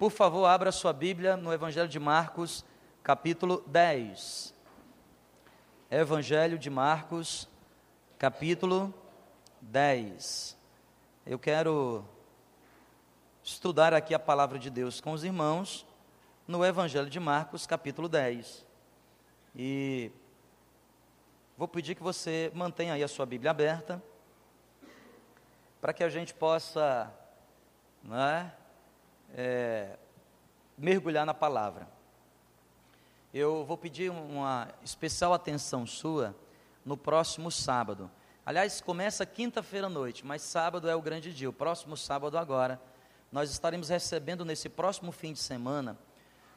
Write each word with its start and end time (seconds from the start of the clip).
Por 0.00 0.10
favor, 0.10 0.46
abra 0.46 0.72
sua 0.72 0.94
Bíblia 0.94 1.36
no 1.36 1.52
Evangelho 1.52 1.86
de 1.86 1.98
Marcos, 1.98 2.64
capítulo 3.02 3.62
10. 3.66 4.54
Evangelho 5.90 6.58
de 6.58 6.70
Marcos, 6.70 7.46
capítulo 8.18 8.94
10. 9.60 10.56
Eu 11.26 11.38
quero 11.38 12.02
estudar 13.42 13.92
aqui 13.92 14.14
a 14.14 14.18
palavra 14.18 14.58
de 14.58 14.70
Deus 14.70 15.02
com 15.02 15.12
os 15.12 15.22
irmãos 15.22 15.86
no 16.48 16.64
Evangelho 16.64 17.10
de 17.10 17.20
Marcos, 17.20 17.66
capítulo 17.66 18.08
10. 18.08 18.64
E 19.54 20.10
vou 21.58 21.68
pedir 21.68 21.94
que 21.94 22.02
você 22.02 22.50
mantenha 22.54 22.94
aí 22.94 23.04
a 23.04 23.08
sua 23.08 23.26
Bíblia 23.26 23.50
aberta, 23.50 24.02
para 25.78 25.92
que 25.92 26.02
a 26.02 26.08
gente 26.08 26.32
possa 26.32 27.12
né, 28.02 28.50
é, 29.34 29.96
mergulhar 30.76 31.26
na 31.26 31.34
palavra. 31.34 31.88
Eu 33.32 33.64
vou 33.64 33.76
pedir 33.76 34.10
uma 34.10 34.68
especial 34.82 35.32
atenção 35.32 35.86
sua 35.86 36.34
no 36.84 36.96
próximo 36.96 37.50
sábado. 37.50 38.10
Aliás, 38.44 38.80
começa 38.80 39.24
quinta-feira 39.24 39.86
à 39.86 39.90
noite, 39.90 40.26
mas 40.26 40.42
sábado 40.42 40.88
é 40.88 40.96
o 40.96 41.02
grande 41.02 41.32
dia. 41.32 41.48
O 41.48 41.52
próximo 41.52 41.96
sábado 41.96 42.36
agora, 42.36 42.80
nós 43.30 43.50
estaremos 43.50 43.88
recebendo 43.88 44.44
nesse 44.44 44.68
próximo 44.68 45.12
fim 45.12 45.32
de 45.32 45.38
semana 45.38 45.96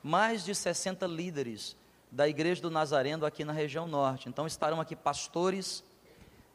mais 0.01 0.43
de 0.43 0.53
60 0.53 1.05
líderes 1.07 1.77
da 2.11 2.27
Igreja 2.27 2.61
do 2.61 2.69
Nazareno 2.69 3.25
aqui 3.25 3.45
na 3.45 3.53
região 3.53 3.87
norte. 3.87 4.27
Então 4.27 4.45
estarão 4.45 4.81
aqui 4.81 4.95
pastores 4.95 5.83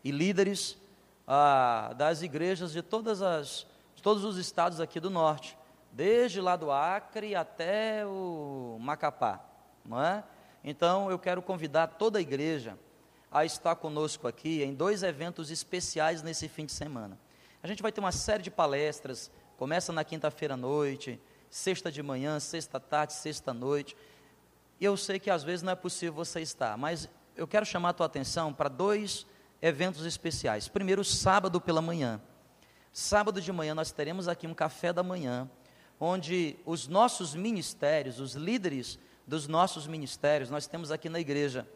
e 0.04 0.10
líderes 0.10 0.76
ah, 1.26 1.92
das 1.96 2.22
igrejas 2.22 2.72
de 2.72 2.82
todas 2.82 3.22
as 3.22 3.66
de 3.98 4.02
todos 4.02 4.22
os 4.22 4.36
estados 4.36 4.80
aqui 4.80 5.00
do 5.00 5.10
norte, 5.10 5.57
desde 5.98 6.40
lá 6.40 6.54
do 6.54 6.70
Acre 6.70 7.34
até 7.34 8.06
o 8.06 8.78
Macapá, 8.80 9.44
não 9.84 10.00
é? 10.00 10.22
Então 10.62 11.10
eu 11.10 11.18
quero 11.18 11.42
convidar 11.42 11.88
toda 11.88 12.20
a 12.20 12.22
igreja 12.22 12.78
a 13.32 13.44
estar 13.44 13.74
conosco 13.74 14.28
aqui 14.28 14.62
em 14.62 14.72
dois 14.72 15.02
eventos 15.02 15.50
especiais 15.50 16.22
nesse 16.22 16.48
fim 16.48 16.64
de 16.64 16.70
semana. 16.70 17.18
A 17.60 17.66
gente 17.66 17.82
vai 17.82 17.90
ter 17.90 17.98
uma 17.98 18.12
série 18.12 18.44
de 18.44 18.50
palestras, 18.50 19.28
começa 19.56 19.92
na 19.92 20.04
quinta-feira 20.04 20.54
à 20.54 20.56
noite, 20.56 21.20
sexta 21.50 21.90
de 21.90 22.00
manhã, 22.00 22.38
sexta 22.38 22.78
tarde, 22.78 23.14
sexta 23.14 23.52
noite. 23.52 23.96
E 24.78 24.84
eu 24.84 24.96
sei 24.96 25.18
que 25.18 25.30
às 25.30 25.42
vezes 25.42 25.64
não 25.64 25.72
é 25.72 25.74
possível 25.74 26.14
você 26.14 26.40
estar, 26.40 26.78
mas 26.78 27.08
eu 27.34 27.48
quero 27.48 27.66
chamar 27.66 27.88
a 27.88 27.94
tua 27.94 28.06
atenção 28.06 28.54
para 28.54 28.68
dois 28.68 29.26
eventos 29.60 30.06
especiais. 30.06 30.68
Primeiro, 30.68 31.02
sábado 31.02 31.60
pela 31.60 31.82
manhã. 31.82 32.20
Sábado 32.92 33.40
de 33.40 33.52
manhã 33.52 33.74
nós 33.74 33.90
teremos 33.90 34.28
aqui 34.28 34.46
um 34.46 34.54
café 34.54 34.92
da 34.92 35.02
manhã, 35.02 35.50
onde 36.00 36.56
os 36.64 36.86
nossos 36.86 37.34
ministérios, 37.34 38.20
os 38.20 38.34
líderes 38.34 38.98
dos 39.26 39.46
nossos 39.46 39.86
ministérios, 39.86 40.50
nós 40.50 40.66
temos 40.66 40.90
aqui 40.90 41.08
na 41.08 41.20
igreja 41.20 41.66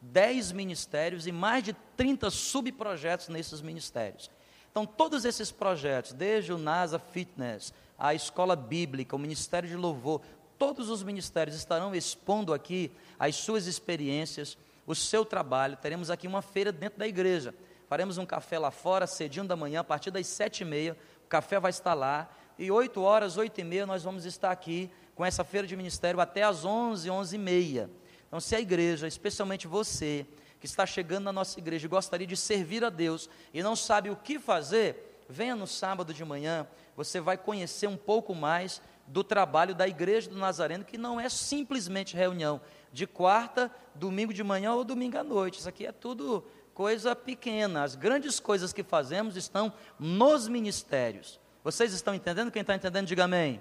10 0.00 0.52
ministérios 0.52 1.26
e 1.26 1.32
mais 1.32 1.64
de 1.64 1.72
30 1.96 2.30
subprojetos 2.30 3.28
nesses 3.28 3.60
ministérios. 3.60 4.30
Então, 4.70 4.84
todos 4.84 5.24
esses 5.24 5.50
projetos, 5.50 6.12
desde 6.12 6.52
o 6.52 6.58
NASA 6.58 6.98
Fitness, 6.98 7.72
a 7.98 8.14
Escola 8.14 8.56
Bíblica, 8.56 9.14
o 9.14 9.18
Ministério 9.18 9.68
de 9.68 9.76
Louvor, 9.76 10.20
todos 10.58 10.88
os 10.88 11.02
ministérios 11.02 11.56
estarão 11.56 11.94
expondo 11.94 12.52
aqui 12.52 12.90
as 13.18 13.36
suas 13.36 13.66
experiências, 13.66 14.58
o 14.86 14.94
seu 14.94 15.24
trabalho. 15.24 15.76
Teremos 15.76 16.10
aqui 16.10 16.26
uma 16.26 16.42
feira 16.42 16.72
dentro 16.72 16.98
da 16.98 17.06
igreja 17.06 17.54
faremos 17.94 18.18
um 18.18 18.26
café 18.26 18.58
lá 18.58 18.70
fora, 18.70 19.06
cedinho 19.06 19.46
da 19.46 19.56
manhã, 19.56 19.80
a 19.80 19.84
partir 19.84 20.10
das 20.10 20.26
sete 20.26 20.62
e 20.62 20.64
meia, 20.64 20.96
o 21.24 21.28
café 21.28 21.60
vai 21.60 21.70
estar 21.70 21.94
lá, 21.94 22.28
e 22.58 22.70
oito 22.70 23.02
horas, 23.02 23.36
oito 23.36 23.60
e 23.60 23.64
meia, 23.64 23.86
nós 23.86 24.02
vamos 24.02 24.24
estar 24.24 24.50
aqui 24.50 24.90
com 25.14 25.24
essa 25.24 25.44
feira 25.44 25.66
de 25.66 25.76
ministério 25.76 26.20
até 26.20 26.42
às 26.42 26.64
onze, 26.64 27.10
onze 27.10 27.36
e 27.36 27.38
meia. 27.38 27.90
Então, 28.26 28.40
se 28.40 28.54
a 28.54 28.60
igreja, 28.60 29.06
especialmente 29.06 29.66
você, 29.66 30.26
que 30.58 30.66
está 30.66 30.86
chegando 30.86 31.24
na 31.24 31.32
nossa 31.32 31.58
igreja 31.58 31.86
e 31.86 31.88
gostaria 31.88 32.26
de 32.26 32.36
servir 32.36 32.84
a 32.84 32.90
Deus 32.90 33.28
e 33.52 33.62
não 33.62 33.76
sabe 33.76 34.10
o 34.10 34.16
que 34.16 34.38
fazer, 34.38 35.24
venha 35.28 35.54
no 35.54 35.66
sábado 35.66 36.14
de 36.14 36.24
manhã, 36.24 36.66
você 36.96 37.20
vai 37.20 37.36
conhecer 37.36 37.86
um 37.86 37.96
pouco 37.96 38.34
mais 38.34 38.80
do 39.06 39.22
trabalho 39.22 39.74
da 39.74 39.86
Igreja 39.86 40.30
do 40.30 40.38
Nazareno, 40.38 40.84
que 40.84 40.96
não 40.96 41.20
é 41.20 41.28
simplesmente 41.28 42.16
reunião 42.16 42.60
de 42.92 43.06
quarta, 43.06 43.70
domingo 43.94 44.32
de 44.32 44.42
manhã 44.42 44.72
ou 44.72 44.84
domingo 44.84 45.18
à 45.18 45.22
noite. 45.22 45.58
Isso 45.58 45.68
aqui 45.68 45.84
é 45.84 45.92
tudo 45.92 46.44
coisa 46.72 47.14
pequena. 47.14 47.82
As 47.82 47.94
grandes 47.94 48.40
coisas 48.40 48.72
que 48.72 48.82
fazemos 48.82 49.36
estão 49.36 49.72
nos 49.98 50.48
ministérios. 50.48 51.38
Vocês 51.64 51.94
estão 51.94 52.14
entendendo? 52.14 52.50
Quem 52.50 52.60
está 52.60 52.74
entendendo, 52.74 53.06
diga 53.06 53.24
amém. 53.24 53.58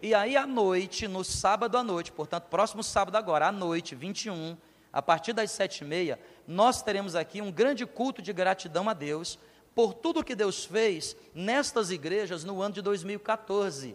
E 0.00 0.14
aí, 0.14 0.38
à 0.38 0.46
noite, 0.46 1.06
no 1.06 1.22
sábado 1.22 1.76
à 1.76 1.82
noite, 1.82 2.10
portanto, 2.10 2.44
próximo 2.44 2.82
sábado 2.82 3.16
agora, 3.16 3.48
à 3.48 3.52
noite, 3.52 3.94
21, 3.94 4.56
a 4.90 5.02
partir 5.02 5.34
das 5.34 5.50
sete 5.50 5.84
e 5.84 5.84
meia, 5.84 6.18
nós 6.48 6.80
teremos 6.80 7.14
aqui 7.14 7.42
um 7.42 7.52
grande 7.52 7.84
culto 7.84 8.22
de 8.22 8.32
gratidão 8.32 8.88
a 8.88 8.94
Deus 8.94 9.38
por 9.74 9.92
tudo 9.92 10.24
que 10.24 10.34
Deus 10.34 10.64
fez 10.64 11.14
nestas 11.34 11.90
igrejas 11.90 12.42
no 12.42 12.62
ano 12.62 12.72
de 12.72 12.80
2014. 12.80 13.94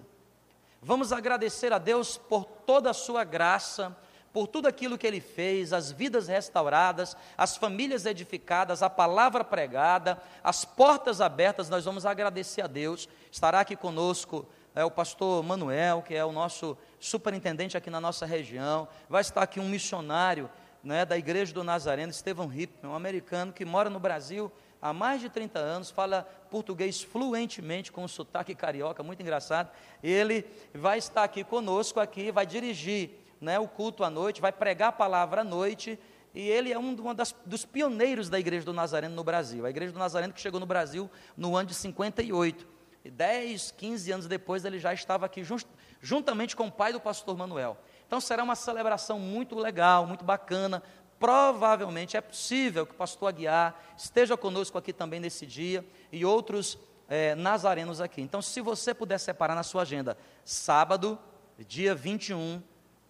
Vamos 0.79 1.11
agradecer 1.11 1.73
a 1.73 1.79
Deus 1.79 2.15
por 2.15 2.45
toda 2.45 2.91
a 2.91 2.93
sua 2.93 3.23
graça, 3.23 3.97
por 4.31 4.47
tudo 4.47 4.67
aquilo 4.67 4.97
que 4.97 5.07
ele 5.07 5.19
fez, 5.19 5.73
as 5.73 5.91
vidas 5.91 6.27
restauradas, 6.27 7.15
as 7.37 7.57
famílias 7.57 8.05
edificadas, 8.05 8.83
a 8.83 8.89
palavra 8.89 9.43
pregada, 9.43 10.21
as 10.43 10.63
portas 10.63 11.21
abertas, 11.21 11.69
nós 11.69 11.85
vamos 11.85 12.05
agradecer 12.05 12.61
a 12.61 12.67
Deus. 12.67 13.09
Estará 13.31 13.61
aqui 13.61 13.75
conosco 13.75 14.47
é, 14.75 14.85
o 14.85 14.91
pastor 14.91 15.43
Manuel, 15.43 16.01
que 16.01 16.13
é 16.13 16.23
o 16.23 16.31
nosso 16.31 16.77
superintendente 16.99 17.75
aqui 17.75 17.89
na 17.89 17.99
nossa 17.99 18.25
região. 18.25 18.87
Vai 19.09 19.21
estar 19.21 19.41
aqui 19.41 19.59
um 19.59 19.67
missionário 19.67 20.49
né, 20.83 21.05
da 21.05 21.17
Igreja 21.17 21.53
do 21.53 21.63
Nazareno, 21.63 22.13
Stephen 22.13 22.49
Hippman, 22.53 22.91
um 22.91 22.95
americano 22.95 23.51
que 23.51 23.65
mora 23.65 23.89
no 23.89 23.99
Brasil 23.99 24.51
há 24.81 24.93
mais 24.93 25.21
de 25.21 25.29
30 25.29 25.59
anos, 25.59 25.91
fala 25.91 26.27
português 26.49 27.01
fluentemente, 27.01 27.91
com 27.91 28.03
um 28.03 28.07
sotaque 28.07 28.55
carioca, 28.55 29.03
muito 29.03 29.21
engraçado. 29.21 29.69
Ele 30.01 30.45
vai 30.73 30.97
estar 30.97 31.23
aqui 31.23 31.43
conosco, 31.43 31.99
aqui, 31.99 32.31
vai 32.31 32.45
dirigir 32.45 33.11
né, 33.39 33.59
o 33.59 33.67
culto 33.67 34.03
à 34.03 34.09
noite, 34.09 34.41
vai 34.41 34.51
pregar 34.51 34.89
a 34.89 34.91
palavra 34.91 35.41
à 35.41 35.43
noite, 35.43 35.99
e 36.33 36.47
ele 36.47 36.71
é 36.71 36.77
um 36.77 36.95
das, 37.13 37.35
dos 37.45 37.65
pioneiros 37.65 38.29
da 38.29 38.39
Igreja 38.39 38.65
do 38.65 38.73
Nazareno 38.73 39.15
no 39.15 39.23
Brasil. 39.23 39.65
A 39.65 39.69
Igreja 39.69 39.91
do 39.91 39.99
Nazareno 39.99 40.33
que 40.33 40.39
chegou 40.39 40.59
no 40.59 40.65
Brasil 40.65 41.09
no 41.35 41.55
ano 41.55 41.69
de 41.69 41.73
58. 41.73 42.67
E 43.03 43.09
10, 43.09 43.71
15 43.71 44.11
anos 44.11 44.27
depois 44.27 44.65
ele 44.65 44.77
já 44.77 44.93
estava 44.93 45.25
aqui 45.25 45.43
just, 45.43 45.65
juntamente 46.01 46.55
com 46.55 46.67
o 46.67 46.71
pai 46.71 46.93
do 46.93 46.99
pastor 46.99 47.35
Manuel. 47.35 47.77
Então 48.05 48.21
será 48.21 48.43
uma 48.43 48.55
celebração 48.55 49.17
muito 49.17 49.55
legal, 49.55 50.05
muito 50.05 50.23
bacana. 50.23 50.83
Provavelmente 51.19 52.15
é 52.15 52.21
possível 52.21 52.85
que 52.85 52.93
o 52.93 52.95
pastor 52.95 53.29
Aguiar 53.29 53.75
esteja 53.97 54.37
conosco 54.37 54.77
aqui 54.77 54.93
também 54.93 55.19
nesse 55.19 55.45
dia 55.45 55.83
e 56.11 56.23
outros 56.23 56.77
é, 57.09 57.33
nazarenos 57.35 57.99
aqui. 57.99 58.21
Então, 58.21 58.41
se 58.41 58.61
você 58.61 58.93
puder 58.93 59.17
separar 59.17 59.55
na 59.55 59.63
sua 59.63 59.81
agenda, 59.81 60.15
sábado, 60.45 61.19
dia 61.57 61.95
21, 61.95 62.61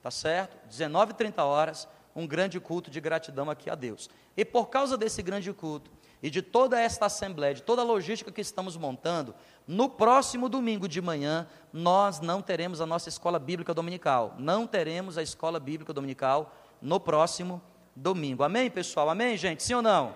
tá 0.01 0.11
certo? 0.11 0.57
19 0.67 1.13
30 1.13 1.43
horas, 1.43 1.87
um 2.15 2.27
grande 2.27 2.59
culto 2.59 2.89
de 2.89 2.99
gratidão 2.99 3.49
aqui 3.49 3.69
a 3.69 3.75
Deus. 3.75 4.09
E 4.35 4.43
por 4.43 4.67
causa 4.67 4.97
desse 4.97 5.21
grande 5.21 5.51
culto 5.53 5.91
e 6.21 6.29
de 6.29 6.41
toda 6.41 6.79
esta 6.79 7.05
assembleia, 7.05 7.53
de 7.53 7.63
toda 7.63 7.81
a 7.81 7.85
logística 7.85 8.31
que 8.31 8.41
estamos 8.41 8.75
montando, 8.75 9.33
no 9.65 9.89
próximo 9.89 10.49
domingo 10.49 10.87
de 10.87 11.01
manhã 11.01 11.47
nós 11.71 12.19
não 12.19 12.41
teremos 12.41 12.81
a 12.81 12.85
nossa 12.85 13.09
escola 13.09 13.39
bíblica 13.39 13.73
dominical. 13.73 14.35
Não 14.37 14.67
teremos 14.67 15.17
a 15.17 15.23
escola 15.23 15.59
bíblica 15.59 15.93
dominical 15.93 16.53
no 16.81 16.99
próximo 16.99 17.61
domingo. 17.95 18.43
Amém, 18.43 18.69
pessoal? 18.69 19.09
Amém, 19.09 19.37
gente? 19.37 19.63
Sim 19.63 19.75
ou 19.75 19.81
não? 19.81 20.15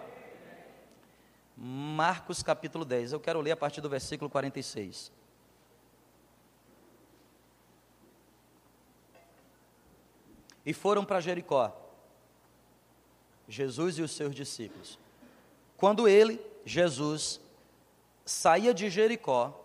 Marcos 1.55 2.41
capítulo 2.41 2.83
10. 2.83 3.13
Eu 3.13 3.19
quero 3.19 3.39
ler 3.39 3.51
a 3.51 3.57
partir 3.57 3.79
do 3.79 3.89
versículo 3.89 4.29
46. 4.29 5.11
E 10.65 10.74
foram 10.74 11.04
para 11.04 11.19
Jericó. 11.19 11.75
Jesus 13.48 13.98
e 13.98 14.01
os 14.01 14.12
seus 14.12 14.33
discípulos. 14.33 14.98
Quando 15.75 16.07
ele, 16.07 16.39
Jesus, 16.65 17.42
saía 18.25 18.74
de 18.74 18.89
Jericó, 18.89 19.60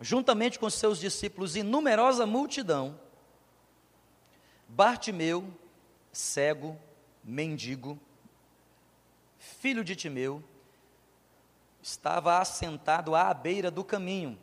juntamente 0.00 0.58
com 0.58 0.68
seus 0.68 0.98
discípulos 0.98 1.56
e 1.56 1.62
numerosa 1.62 2.26
multidão, 2.26 2.98
Bartimeu, 4.68 5.48
cego, 6.12 6.78
mendigo, 7.24 7.98
filho 9.38 9.82
de 9.82 9.96
Timeu, 9.96 10.42
estava 11.80 12.38
assentado 12.38 13.14
à 13.14 13.32
beira 13.32 13.70
do 13.70 13.82
caminho 13.82 14.38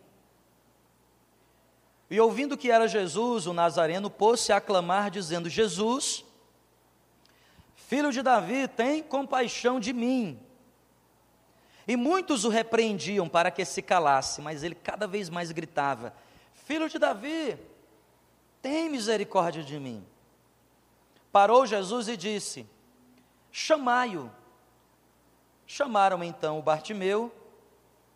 e 2.09 2.19
ouvindo 2.19 2.57
que 2.57 2.69
era 2.69 2.87
Jesus, 2.87 3.47
o 3.47 3.53
Nazareno, 3.53 4.09
pôs-se 4.09 4.51
a 4.51 4.61
clamar, 4.61 5.09
dizendo: 5.09 5.49
Jesus, 5.49 6.23
filho 7.75 8.11
de 8.11 8.21
Davi, 8.21 8.67
tem 8.67 9.01
compaixão 9.01 9.79
de 9.79 9.91
mim. 9.91 10.39
E 11.87 11.95
muitos 11.95 12.45
o 12.45 12.49
repreendiam 12.49 13.27
para 13.27 13.51
que 13.51 13.63
se 13.65 13.81
calasse, 13.81 14.41
mas 14.41 14.63
ele 14.63 14.75
cada 14.75 15.07
vez 15.07 15.29
mais 15.29 15.51
gritava: 15.51 16.13
filho 16.53 16.87
de 16.89 16.99
Davi, 16.99 17.57
tem 18.61 18.89
misericórdia 18.89 19.63
de 19.63 19.79
mim. 19.79 20.05
Parou 21.31 21.65
Jesus 21.65 22.07
e 22.07 22.15
disse: 22.15 22.67
Chamai-o. 23.51 24.31
Chamaram 25.67 26.23
então 26.23 26.59
o 26.59 26.61
Bartimeu, 26.61 27.33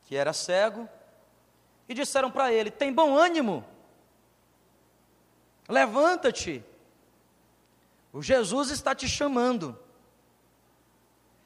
que 0.05 0.15
era 0.15 0.33
cego, 0.33 0.87
e 1.87 1.93
disseram 1.95 2.29
para 2.29 2.53
ele: 2.53 2.69
Tem 2.69 2.93
bom 2.93 3.15
ânimo, 3.15 3.65
levanta-te, 5.69 6.63
o 8.11 8.21
Jesus 8.21 8.71
está 8.71 8.95
te 8.95 9.07
chamando. 9.07 9.77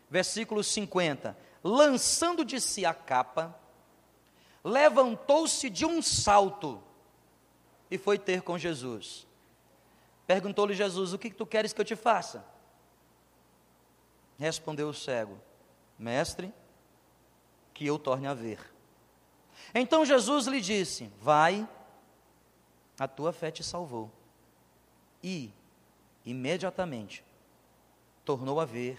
Versículo 0.09 0.63
50: 0.63 1.37
Lançando 1.63 2.45
de 2.45 2.61
si 2.61 2.85
a 2.85 2.93
capa, 2.93 3.59
levantou-se 4.63 5.69
de 5.69 5.85
um 5.85 6.01
salto 6.01 6.81
e 7.91 7.97
foi 7.97 8.17
ter 8.17 8.41
com 8.41 8.57
Jesus. 8.57 9.27
Perguntou-lhe 10.25 10.73
Jesus: 10.73 11.13
O 11.13 11.19
que 11.19 11.29
tu 11.29 11.45
queres 11.45 11.73
que 11.73 11.81
eu 11.81 11.85
te 11.85 11.95
faça? 11.95 12.45
Respondeu 14.37 14.89
o 14.89 14.93
cego: 14.93 15.37
Mestre, 15.99 16.53
que 17.73 17.85
eu 17.85 17.99
torne 17.99 18.27
a 18.27 18.33
ver. 18.33 18.59
Então 19.73 20.05
Jesus 20.05 20.47
lhe 20.47 20.61
disse: 20.61 21.11
Vai, 21.19 21.67
a 23.03 23.07
tua 23.07 23.33
fé 23.33 23.51
te 23.51 23.63
salvou. 23.63 24.09
E, 25.21 25.51
imediatamente, 26.25 27.23
tornou 28.23 28.59
a 28.59 28.65
ver, 28.65 28.97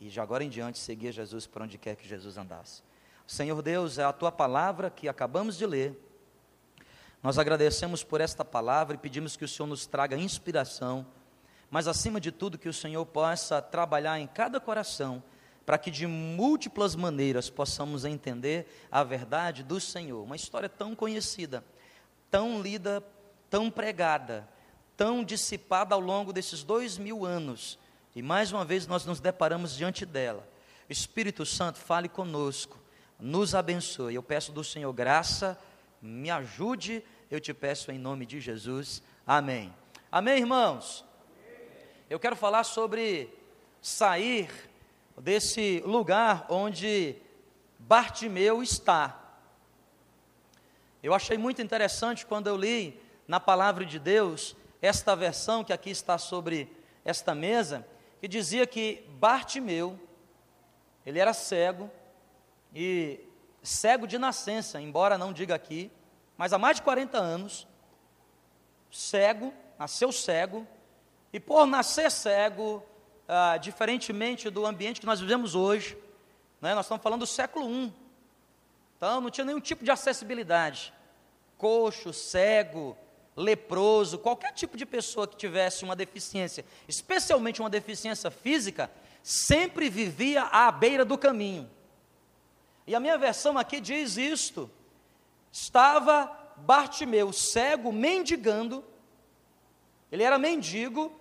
e 0.00 0.08
de 0.08 0.20
agora 0.20 0.44
em 0.44 0.48
diante 0.48 0.78
seguia 0.78 1.10
Jesus 1.10 1.46
por 1.46 1.62
onde 1.62 1.78
quer 1.78 1.96
que 1.96 2.06
Jesus 2.06 2.36
andasse. 2.36 2.82
Senhor 3.26 3.60
Deus, 3.60 3.98
é 3.98 4.04
a 4.04 4.12
tua 4.12 4.30
palavra 4.30 4.88
que 4.88 5.08
acabamos 5.08 5.56
de 5.56 5.66
ler. 5.66 6.00
Nós 7.22 7.38
agradecemos 7.38 8.04
por 8.04 8.20
esta 8.20 8.44
palavra 8.44 8.94
e 8.94 8.98
pedimos 8.98 9.36
que 9.36 9.44
o 9.44 9.48
Senhor 9.48 9.66
nos 9.66 9.86
traga 9.86 10.16
inspiração, 10.16 11.04
mas 11.68 11.88
acima 11.88 12.20
de 12.20 12.30
tudo 12.30 12.58
que 12.58 12.68
o 12.68 12.74
Senhor 12.74 13.04
possa 13.04 13.60
trabalhar 13.60 14.20
em 14.20 14.28
cada 14.28 14.60
coração 14.60 15.22
para 15.66 15.76
que 15.76 15.90
de 15.90 16.06
múltiplas 16.06 16.94
maneiras 16.94 17.50
possamos 17.50 18.04
entender 18.04 18.68
a 18.88 19.02
verdade 19.02 19.64
do 19.64 19.80
Senhor. 19.80 20.22
Uma 20.22 20.36
história 20.36 20.68
tão 20.68 20.94
conhecida, 20.94 21.64
tão 22.36 22.60
lida, 22.60 23.02
tão 23.48 23.70
pregada, 23.70 24.46
tão 24.94 25.24
dissipada 25.24 25.94
ao 25.94 26.00
longo 26.02 26.34
desses 26.34 26.62
dois 26.62 26.98
mil 26.98 27.24
anos, 27.24 27.78
e 28.14 28.20
mais 28.20 28.52
uma 28.52 28.62
vez 28.62 28.86
nós 28.86 29.06
nos 29.06 29.20
deparamos 29.20 29.74
diante 29.74 30.04
dela. 30.04 30.46
Espírito 30.86 31.46
Santo, 31.46 31.78
fale 31.78 32.10
conosco, 32.10 32.78
nos 33.18 33.54
abençoe. 33.54 34.16
Eu 34.16 34.22
peço 34.22 34.52
do 34.52 34.62
Senhor 34.62 34.92
graça, 34.92 35.58
me 36.02 36.30
ajude, 36.30 37.02
eu 37.30 37.40
te 37.40 37.54
peço 37.54 37.90
em 37.90 37.98
nome 37.98 38.26
de 38.26 38.38
Jesus. 38.38 39.02
Amém. 39.26 39.72
Amém, 40.12 40.40
irmãos? 40.40 41.06
Eu 42.10 42.20
quero 42.20 42.36
falar 42.36 42.64
sobre 42.64 43.30
sair 43.80 44.50
desse 45.16 45.82
lugar 45.86 46.44
onde 46.50 47.16
Bartimeu 47.78 48.62
está. 48.62 49.25
Eu 51.06 51.14
achei 51.14 51.38
muito 51.38 51.62
interessante 51.62 52.26
quando 52.26 52.48
eu 52.48 52.56
li 52.56 53.00
na 53.28 53.38
palavra 53.38 53.86
de 53.86 53.96
Deus 53.96 54.56
esta 54.82 55.14
versão 55.14 55.62
que 55.62 55.72
aqui 55.72 55.88
está 55.88 56.18
sobre 56.18 56.68
esta 57.04 57.32
mesa, 57.32 57.86
que 58.20 58.26
dizia 58.26 58.66
que 58.66 59.08
Bartimeu, 59.10 60.00
ele 61.06 61.20
era 61.20 61.32
cego 61.32 61.88
e 62.74 63.20
cego 63.62 64.04
de 64.04 64.18
nascença, 64.18 64.80
embora 64.80 65.16
não 65.16 65.32
diga 65.32 65.54
aqui, 65.54 65.92
mas 66.36 66.52
há 66.52 66.58
mais 66.58 66.78
de 66.78 66.82
40 66.82 67.16
anos, 67.16 67.68
cego, 68.90 69.54
nasceu 69.78 70.10
cego, 70.10 70.66
e 71.32 71.38
por 71.38 71.68
nascer 71.68 72.10
cego, 72.10 72.82
ah, 73.28 73.56
diferentemente 73.58 74.50
do 74.50 74.66
ambiente 74.66 74.98
que 74.98 75.06
nós 75.06 75.20
vivemos 75.20 75.54
hoje, 75.54 75.96
né, 76.60 76.74
nós 76.74 76.86
estamos 76.86 77.00
falando 77.00 77.20
do 77.20 77.28
século 77.28 77.70
I, 77.70 77.94
então 78.96 79.20
não 79.20 79.30
tinha 79.30 79.44
nenhum 79.44 79.60
tipo 79.60 79.84
de 79.84 79.90
acessibilidade. 79.92 80.95
Coxo, 81.56 82.12
cego, 82.12 82.96
leproso, 83.36 84.18
qualquer 84.18 84.52
tipo 84.52 84.76
de 84.76 84.86
pessoa 84.86 85.26
que 85.26 85.36
tivesse 85.36 85.84
uma 85.84 85.94
deficiência, 85.94 86.64
especialmente 86.88 87.60
uma 87.60 87.70
deficiência 87.70 88.30
física, 88.30 88.90
sempre 89.22 89.90
vivia 89.90 90.44
à 90.44 90.70
beira 90.72 91.04
do 91.04 91.18
caminho. 91.18 91.68
E 92.86 92.94
a 92.94 93.00
minha 93.00 93.18
versão 93.18 93.58
aqui 93.58 93.80
diz 93.80 94.16
isto: 94.16 94.70
estava 95.52 96.30
Bartimeu 96.56 97.32
cego, 97.32 97.92
mendigando, 97.92 98.84
ele 100.10 100.22
era 100.22 100.38
mendigo, 100.38 101.12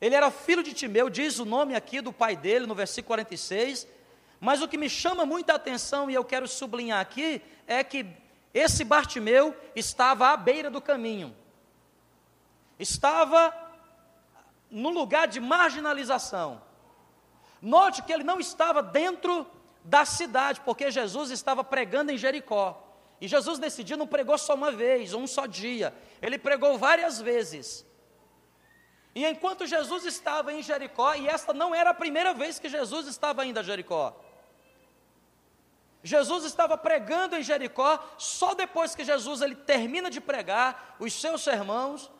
ele 0.00 0.14
era 0.14 0.30
filho 0.30 0.62
de 0.62 0.72
Timeu, 0.72 1.08
diz 1.08 1.38
o 1.38 1.44
nome 1.44 1.74
aqui 1.74 2.00
do 2.00 2.12
pai 2.12 2.36
dele 2.36 2.66
no 2.66 2.74
versículo 2.74 3.08
46. 3.08 3.86
Mas 4.40 4.60
o 4.60 4.68
que 4.68 4.76
me 4.76 4.90
chama 4.90 5.24
muita 5.24 5.54
atenção 5.54 6.10
e 6.10 6.14
eu 6.14 6.24
quero 6.24 6.46
sublinhar 6.46 7.00
aqui 7.00 7.40
é 7.66 7.82
que 7.82 8.04
esse 8.52 8.84
Bartimeu 8.84 9.54
estava 9.74 10.28
à 10.28 10.36
beira 10.36 10.70
do 10.70 10.80
caminho. 10.80 11.36
Estava 12.78 13.54
no 14.70 14.90
lugar 14.90 15.28
de 15.28 15.40
marginalização. 15.40 16.62
Note 17.60 18.02
que 18.02 18.12
ele 18.12 18.24
não 18.24 18.38
estava 18.38 18.82
dentro 18.82 19.46
da 19.84 20.04
cidade, 20.04 20.60
porque 20.60 20.90
Jesus 20.90 21.30
estava 21.30 21.62
pregando 21.62 22.12
em 22.12 22.18
Jericó. 22.18 22.82
E 23.20 23.28
Jesus 23.28 23.58
nesse 23.58 23.82
dia 23.82 23.96
não 23.96 24.06
pregou 24.06 24.36
só 24.36 24.54
uma 24.54 24.70
vez, 24.70 25.14
ou 25.14 25.20
um 25.20 25.26
só 25.26 25.46
dia. 25.46 25.94
Ele 26.20 26.38
pregou 26.38 26.76
várias 26.76 27.20
vezes. 27.20 27.86
E 29.14 29.24
enquanto 29.24 29.66
Jesus 29.66 30.04
estava 30.04 30.52
em 30.52 30.62
Jericó, 30.62 31.14
e 31.14 31.26
esta 31.26 31.54
não 31.54 31.74
era 31.74 31.90
a 31.90 31.94
primeira 31.94 32.34
vez 32.34 32.58
que 32.58 32.68
Jesus 32.68 33.06
estava 33.06 33.46
indo 33.46 33.58
a 33.58 33.62
Jericó. 33.62 34.14
Jesus 36.06 36.44
estava 36.44 36.78
pregando 36.78 37.36
em 37.36 37.42
Jericó, 37.42 37.98
só 38.16 38.54
depois 38.54 38.94
que 38.94 39.04
Jesus 39.04 39.42
ele 39.42 39.54
termina 39.54 40.08
de 40.08 40.20
pregar 40.20 40.96
os 41.00 41.12
seus 41.12 41.42
sermãos, 41.42 42.10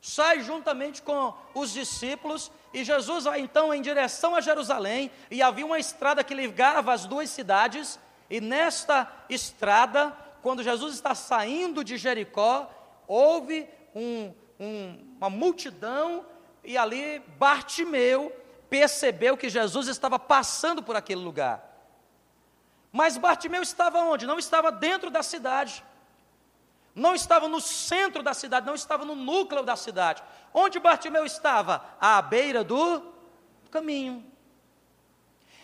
sai 0.00 0.40
juntamente 0.40 1.02
com 1.02 1.34
os 1.54 1.72
discípulos, 1.72 2.50
e 2.72 2.82
Jesus 2.82 3.24
vai 3.24 3.40
então 3.40 3.72
em 3.74 3.82
direção 3.82 4.34
a 4.34 4.40
Jerusalém, 4.40 5.10
e 5.30 5.42
havia 5.42 5.66
uma 5.66 5.78
estrada 5.78 6.24
que 6.24 6.34
ligava 6.34 6.92
as 6.92 7.04
duas 7.04 7.28
cidades, 7.30 7.98
e 8.30 8.40
nesta 8.40 9.06
estrada, 9.28 10.16
quando 10.42 10.62
Jesus 10.62 10.94
está 10.94 11.14
saindo 11.14 11.84
de 11.84 11.96
Jericó, 11.96 12.70
houve 13.06 13.68
um, 13.94 14.32
um, 14.58 15.16
uma 15.18 15.30
multidão 15.30 16.24
e 16.64 16.76
ali 16.76 17.20
Bartimeu 17.38 18.32
percebeu 18.68 19.36
que 19.36 19.48
Jesus 19.48 19.86
estava 19.86 20.18
passando 20.18 20.82
por 20.82 20.96
aquele 20.96 21.20
lugar. 21.20 21.65
Mas 22.96 23.18
Bartimeu 23.18 23.60
estava 23.60 23.98
onde? 23.98 24.26
Não 24.26 24.38
estava 24.38 24.72
dentro 24.72 25.10
da 25.10 25.22
cidade. 25.22 25.84
Não 26.94 27.14
estava 27.14 27.46
no 27.46 27.60
centro 27.60 28.22
da 28.22 28.32
cidade, 28.32 28.64
não 28.64 28.74
estava 28.74 29.04
no 29.04 29.14
núcleo 29.14 29.62
da 29.62 29.76
cidade. 29.76 30.22
Onde 30.54 30.80
Bartimeu 30.80 31.26
estava? 31.26 31.84
À 32.00 32.22
beira 32.22 32.64
do 32.64 33.02
caminho. 33.70 34.24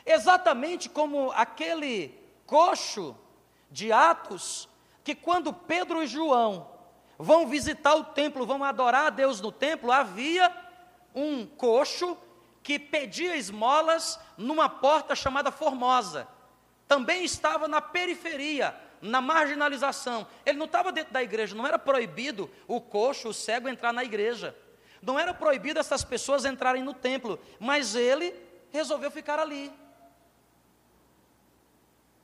Exatamente 0.05 0.91
como 0.91 1.33
aquele 1.33 2.15
coxo 2.45 3.17
de 3.71 3.91
Atos, 3.91 4.69
que 5.03 5.15
quando 5.15 5.55
Pedro 5.55 6.03
e 6.03 6.07
João 6.07 6.69
vão 7.19 7.47
visitar 7.47 7.95
o 7.95 8.05
templo, 8.05 8.45
vão 8.45 8.63
adorar 8.63 9.07
a 9.07 9.11
Deus 9.11 9.41
no 9.41 9.51
templo, 9.51 9.91
havia 9.91 10.55
um 11.15 11.47
coxo 11.47 12.15
que 12.63 12.79
pedia 12.79 13.35
esmolas 13.39 14.21
numa 14.37 14.69
porta 14.69 15.15
chamada 15.15 15.51
Formosa. 15.51 16.29
Também 16.93 17.25
estava 17.25 17.67
na 17.67 17.81
periferia, 17.81 18.79
na 19.01 19.23
marginalização. 19.23 20.27
Ele 20.45 20.59
não 20.59 20.67
estava 20.67 20.93
dentro 20.93 21.11
da 21.11 21.23
igreja, 21.23 21.57
não 21.57 21.67
era 21.67 21.79
proibido 21.79 22.51
o 22.69 22.83
coxo, 22.83 23.31
o 23.31 23.33
cego 23.33 23.67
entrar 23.67 23.95
na 23.95 24.05
igreja. 24.05 24.55
Não 25.01 25.19
era 25.19 25.33
proibido 25.33 25.81
essas 25.81 26.05
pessoas 26.05 26.45
entrarem 26.45 26.83
no 26.83 26.93
templo, 26.93 27.41
mas 27.59 27.95
ele 27.95 28.35
resolveu 28.71 29.11
ficar 29.11 29.39
ali. 29.39 29.73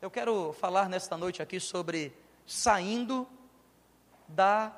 Eu 0.03 0.11
quero 0.11 0.53
falar 0.53 0.87
nesta 0.87 1.17
noite 1.17 1.41
aqui 1.41 1.59
sobre 1.59 2.13
saindo 2.47 3.27
da 4.29 4.71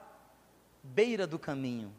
beira 0.84 1.26
do 1.26 1.36
caminho, 1.36 1.92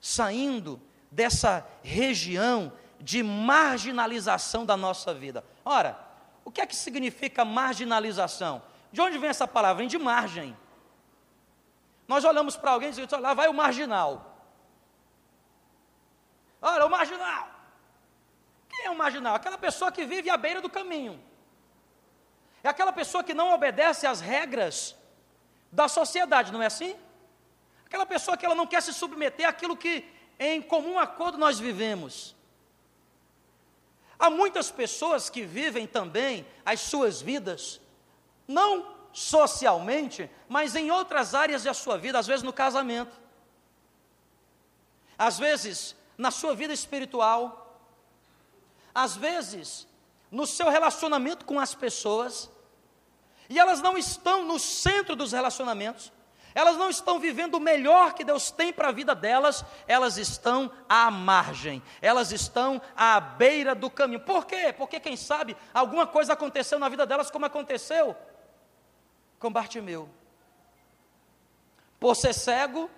saindo 0.00 0.82
dessa 1.08 1.64
região 1.84 2.72
de 2.98 3.22
marginalização 3.22 4.66
da 4.66 4.76
nossa 4.76 5.14
vida. 5.14 5.44
Ora, 5.64 6.07
o 6.48 6.50
que 6.50 6.62
é 6.62 6.66
que 6.66 6.74
significa 6.74 7.44
marginalização? 7.44 8.62
De 8.90 9.02
onde 9.02 9.18
vem 9.18 9.28
essa 9.28 9.46
palavra? 9.46 9.80
Vem 9.80 9.86
de 9.86 9.98
margem. 9.98 10.56
Nós 12.06 12.24
olhamos 12.24 12.56
para 12.56 12.70
alguém 12.70 12.88
e 12.88 12.92
dizemos, 12.92 13.12
lá 13.20 13.34
vai 13.34 13.48
o 13.48 13.52
marginal. 13.52 14.34
Olha, 16.62 16.86
o 16.86 16.88
marginal. 16.88 17.50
Quem 18.66 18.86
é 18.86 18.90
o 18.90 18.96
marginal? 18.96 19.34
Aquela 19.34 19.58
pessoa 19.58 19.92
que 19.92 20.06
vive 20.06 20.30
à 20.30 20.38
beira 20.38 20.62
do 20.62 20.70
caminho. 20.70 21.22
É 22.64 22.70
aquela 22.70 22.94
pessoa 22.94 23.22
que 23.22 23.34
não 23.34 23.52
obedece 23.52 24.06
às 24.06 24.22
regras 24.22 24.96
da 25.70 25.86
sociedade, 25.86 26.50
não 26.50 26.62
é 26.62 26.66
assim? 26.66 26.96
Aquela 27.84 28.06
pessoa 28.06 28.38
que 28.38 28.46
ela 28.46 28.54
não 28.54 28.66
quer 28.66 28.82
se 28.82 28.94
submeter 28.94 29.46
àquilo 29.46 29.76
que 29.76 30.10
em 30.38 30.62
comum 30.62 30.98
acordo 30.98 31.36
nós 31.36 31.60
vivemos. 31.60 32.34
Há 34.18 34.28
muitas 34.30 34.70
pessoas 34.70 35.30
que 35.30 35.42
vivem 35.42 35.86
também 35.86 36.46
as 36.64 36.80
suas 36.80 37.20
vidas, 37.20 37.80
não 38.46 38.94
socialmente, 39.12 40.28
mas 40.48 40.74
em 40.74 40.90
outras 40.90 41.34
áreas 41.34 41.62
da 41.62 41.72
sua 41.72 41.96
vida, 41.96 42.18
às 42.18 42.26
vezes 42.26 42.42
no 42.42 42.52
casamento, 42.52 43.16
às 45.16 45.38
vezes 45.38 45.94
na 46.16 46.30
sua 46.30 46.54
vida 46.54 46.72
espiritual, 46.72 47.80
às 48.94 49.16
vezes 49.16 49.86
no 50.30 50.46
seu 50.46 50.68
relacionamento 50.68 51.44
com 51.44 51.60
as 51.60 51.74
pessoas, 51.74 52.50
e 53.48 53.58
elas 53.58 53.80
não 53.80 53.96
estão 53.96 54.44
no 54.44 54.58
centro 54.58 55.16
dos 55.16 55.32
relacionamentos, 55.32 56.12
elas 56.58 56.76
não 56.76 56.90
estão 56.90 57.20
vivendo 57.20 57.54
o 57.54 57.60
melhor 57.60 58.14
que 58.14 58.24
Deus 58.24 58.50
tem 58.50 58.72
para 58.72 58.88
a 58.88 58.92
vida 58.92 59.14
delas, 59.14 59.64
elas 59.86 60.18
estão 60.18 60.72
à 60.88 61.08
margem, 61.08 61.80
elas 62.02 62.32
estão 62.32 62.82
à 62.96 63.20
beira 63.20 63.76
do 63.76 63.88
caminho. 63.88 64.18
Por 64.18 64.44
quê? 64.44 64.74
Porque, 64.76 64.98
quem 64.98 65.16
sabe, 65.16 65.56
alguma 65.72 66.04
coisa 66.04 66.32
aconteceu 66.32 66.76
na 66.76 66.88
vida 66.88 67.06
delas, 67.06 67.30
como 67.30 67.46
aconteceu 67.46 68.16
com 69.38 69.52
Bartimeu. 69.52 70.08
Por 72.00 72.16
ser 72.16 72.34
cego, 72.34 72.90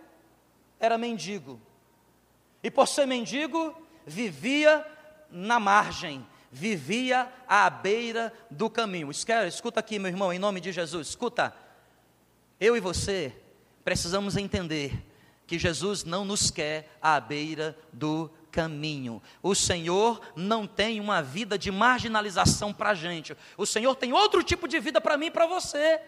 era 0.79 0.97
mendigo, 0.97 1.61
e 2.63 2.71
por 2.71 2.89
ser 2.89 3.05
mendigo, 3.05 3.77
vivia 4.07 4.87
na 5.31 5.61
margem, 5.61 6.27
vivia 6.51 7.31
à 7.47 7.69
beira 7.69 8.33
do 8.51 8.71
caminho. 8.71 9.11
Escuta 9.11 9.81
aqui, 9.81 9.99
meu 9.99 10.09
irmão, 10.09 10.33
em 10.33 10.39
nome 10.39 10.63
de 10.63 10.73
Jesus, 10.73 11.09
escuta. 11.09 11.55
Eu 12.59 12.75
e 12.75 12.81
você 12.81 13.35
precisamos 13.85 14.37
entender 14.37 15.07
que 15.47 15.59
Jesus 15.59 16.05
não 16.05 16.25
nos 16.25 16.51
quer 16.51 16.97
à 17.03 17.19
beira 17.19 17.77
do 17.93 18.31
caminho. 18.51 19.23
O 19.43 19.55
Senhor 19.55 20.21
não 20.37 20.67
tem 20.67 21.01
uma 21.01 21.23
vida 21.23 21.59
de 21.59 21.71
marginalização 21.71 22.73
para 22.73 22.91
a 22.91 22.95
gente. 22.95 23.37
O 23.57 23.67
Senhor 23.67 23.95
tem 23.97 24.13
outro 24.13 24.43
tipo 24.43 24.69
de 24.69 24.79
vida 24.79 25.01
para 25.01 25.17
mim 25.17 25.27
e 25.27 25.31
para 25.31 25.47
você. 25.47 26.01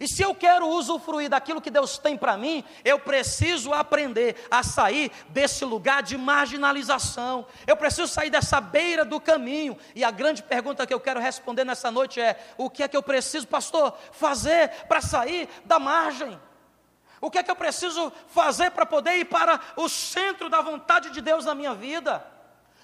E 0.00 0.08
se 0.08 0.22
eu 0.22 0.34
quero 0.34 0.66
usufruir 0.68 1.30
daquilo 1.30 1.60
que 1.60 1.70
Deus 1.70 1.98
tem 1.98 2.18
para 2.18 2.36
mim, 2.36 2.64
eu 2.84 2.98
preciso 2.98 3.72
aprender 3.72 4.34
a 4.50 4.62
sair 4.62 5.10
desse 5.28 5.64
lugar 5.64 6.02
de 6.02 6.18
marginalização. 6.18 7.46
Eu 7.66 7.76
preciso 7.76 8.08
sair 8.08 8.28
dessa 8.28 8.60
beira 8.60 9.04
do 9.04 9.20
caminho. 9.20 9.76
E 9.94 10.02
a 10.02 10.10
grande 10.10 10.42
pergunta 10.42 10.86
que 10.86 10.92
eu 10.92 11.00
quero 11.00 11.20
responder 11.20 11.64
nessa 11.64 11.90
noite 11.90 12.20
é: 12.20 12.38
o 12.58 12.68
que 12.68 12.82
é 12.82 12.88
que 12.88 12.96
eu 12.96 13.02
preciso, 13.02 13.46
pastor, 13.46 13.96
fazer 14.12 14.68
para 14.88 15.00
sair 15.00 15.48
da 15.64 15.78
margem? 15.78 16.38
O 17.24 17.30
que 17.30 17.38
é 17.38 17.42
que 17.42 17.50
eu 17.50 17.56
preciso 17.56 18.12
fazer 18.28 18.70
para 18.72 18.84
poder 18.84 19.14
ir 19.16 19.24
para 19.24 19.58
o 19.76 19.88
centro 19.88 20.50
da 20.50 20.60
vontade 20.60 21.08
de 21.08 21.22
Deus 21.22 21.46
na 21.46 21.54
minha 21.54 21.74
vida? 21.74 22.22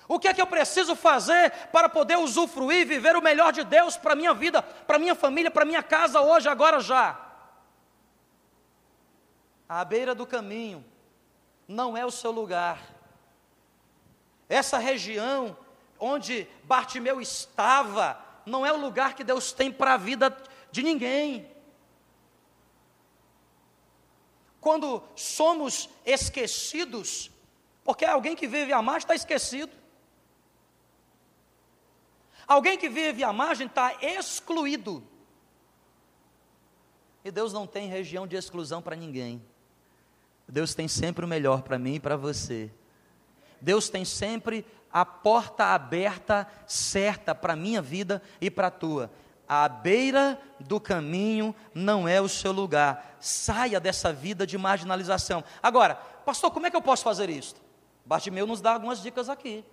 O 0.08 0.18
que 0.18 0.28
é 0.28 0.32
que 0.32 0.40
eu 0.40 0.46
preciso 0.46 0.96
fazer 0.96 1.50
para 1.70 1.90
poder 1.90 2.16
usufruir, 2.16 2.86
viver 2.86 3.14
o 3.16 3.20
melhor 3.20 3.52
de 3.52 3.62
Deus 3.64 3.98
para 3.98 4.14
a 4.14 4.16
minha 4.16 4.32
vida, 4.32 4.62
para 4.62 4.96
a 4.96 4.98
minha 4.98 5.14
família, 5.14 5.50
para 5.50 5.64
a 5.64 5.66
minha 5.66 5.82
casa 5.82 6.22
hoje, 6.22 6.48
agora 6.48 6.80
já? 6.80 7.20
À 9.68 9.84
beira 9.84 10.14
do 10.14 10.26
caminho 10.26 10.82
não 11.68 11.94
é 11.94 12.06
o 12.06 12.10
seu 12.10 12.30
lugar. 12.30 12.80
Essa 14.48 14.78
região 14.78 15.54
onde 15.98 16.48
Bartimeu 16.64 17.20
estava 17.20 18.18
não 18.46 18.64
é 18.64 18.72
o 18.72 18.80
lugar 18.80 19.12
que 19.12 19.22
Deus 19.22 19.52
tem 19.52 19.70
para 19.70 19.92
a 19.92 19.98
vida 19.98 20.34
de 20.72 20.82
ninguém. 20.82 21.49
Quando 24.60 25.02
somos 25.16 25.88
esquecidos, 26.04 27.30
porque 27.82 28.04
alguém 28.04 28.36
que 28.36 28.46
vive 28.46 28.72
à 28.72 28.82
margem 28.82 29.04
está 29.04 29.14
esquecido. 29.14 29.72
Alguém 32.46 32.76
que 32.76 32.88
vive 32.88 33.24
à 33.24 33.32
margem 33.32 33.66
está 33.66 33.94
excluído. 34.02 35.02
E 37.24 37.30
Deus 37.30 37.52
não 37.52 37.66
tem 37.66 37.88
região 37.88 38.26
de 38.26 38.36
exclusão 38.36 38.82
para 38.82 38.96
ninguém. 38.96 39.42
Deus 40.48 40.74
tem 40.74 40.88
sempre 40.88 41.24
o 41.24 41.28
melhor 41.28 41.62
para 41.62 41.78
mim 41.78 41.94
e 41.94 42.00
para 42.00 42.16
você. 42.16 42.70
Deus 43.60 43.88
tem 43.88 44.04
sempre 44.04 44.66
a 44.92 45.04
porta 45.04 45.66
aberta 45.66 46.50
certa 46.66 47.34
para 47.34 47.52
a 47.52 47.56
minha 47.56 47.80
vida 47.80 48.20
e 48.40 48.50
para 48.50 48.66
a 48.66 48.70
tua 48.72 49.10
à 49.50 49.68
beira 49.68 50.40
do 50.60 50.78
caminho 50.78 51.52
não 51.74 52.06
é 52.06 52.20
o 52.20 52.28
seu 52.28 52.52
lugar. 52.52 53.16
Saia 53.18 53.80
dessa 53.80 54.12
vida 54.12 54.46
de 54.46 54.56
marginalização. 54.56 55.42
Agora, 55.60 55.96
pastor, 56.24 56.52
como 56.52 56.68
é 56.68 56.70
que 56.70 56.76
eu 56.76 56.80
posso 56.80 57.02
fazer 57.02 57.28
isso? 57.28 57.56
Bartimeu 58.06 58.46
nos 58.46 58.60
dá 58.60 58.74
algumas 58.74 59.02
dicas 59.02 59.28
aqui. 59.28 59.64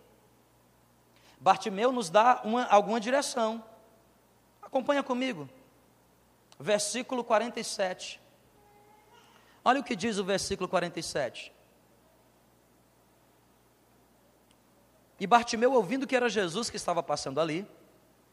Bartimeu 1.40 1.92
nos 1.92 2.10
dá 2.10 2.42
uma, 2.44 2.66
alguma 2.66 3.00
direção. 3.00 3.64
Acompanha 4.64 5.04
comigo. 5.04 5.48
Versículo 6.60 7.24
47. 7.24 8.20
Olha 9.64 9.80
o 9.80 9.84
que 9.84 9.96
diz 9.96 10.18
o 10.18 10.24
versículo 10.24 10.68
47. 10.68 11.54
E 15.20 15.28
Bartimeu, 15.28 15.74
ouvindo 15.74 16.08
que 16.08 16.16
era 16.16 16.28
Jesus 16.28 16.68
que 16.68 16.78
estava 16.78 17.04
passando 17.04 17.40
ali, 17.40 17.68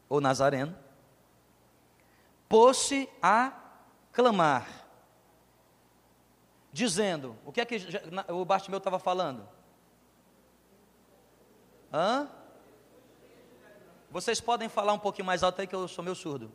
ou 0.09 0.19
Nazareno, 0.19 0.75
pôs-se 2.55 3.09
a 3.21 3.51
clamar, 4.13 4.65
dizendo: 6.71 7.35
o 7.43 7.51
que 7.51 7.59
é 7.59 7.65
que 7.65 7.75
o 8.29 8.45
Bartimeu 8.45 8.77
estava 8.77 8.97
falando? 8.97 9.45
Hã? 11.91 12.29
Vocês 14.09 14.39
podem 14.39 14.69
falar 14.69 14.93
um 14.93 14.99
pouquinho 14.99 15.25
mais 15.25 15.43
alto 15.43 15.59
aí 15.59 15.67
que 15.67 15.75
eu 15.75 15.85
sou 15.89 16.01
meu 16.01 16.15
surdo. 16.15 16.49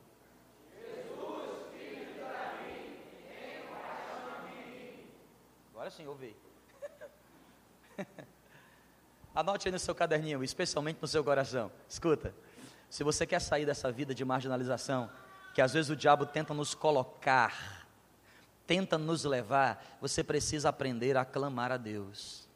Agora 5.74 5.90
sim, 5.90 6.06
ouvi. 6.06 6.34
Anote 9.34 9.68
aí 9.68 9.72
no 9.72 9.78
seu 9.78 9.94
caderninho, 9.94 10.42
especialmente 10.42 10.96
no 11.02 11.06
seu 11.06 11.22
coração. 11.22 11.70
Escuta, 11.86 12.34
se 12.88 13.04
você 13.04 13.26
quer 13.26 13.42
sair 13.42 13.66
dessa 13.66 13.92
vida 13.92 14.14
de 14.14 14.24
marginalização, 14.24 15.10
que 15.54 15.60
às 15.60 15.72
vezes 15.72 15.90
o 15.90 15.96
diabo 15.96 16.26
tenta 16.26 16.54
nos 16.54 16.74
colocar, 16.74 17.86
tenta 18.66 18.96
nos 18.96 19.24
levar, 19.24 19.98
você 20.00 20.22
precisa 20.22 20.68
aprender 20.68 21.16
a 21.16 21.24
clamar 21.24 21.72
a 21.72 21.76
Deus. 21.76 22.48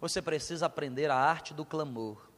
Você 0.00 0.20
precisa 0.20 0.66
aprender 0.66 1.10
a 1.10 1.16
arte 1.16 1.54
do 1.54 1.64
clamor. 1.64 2.28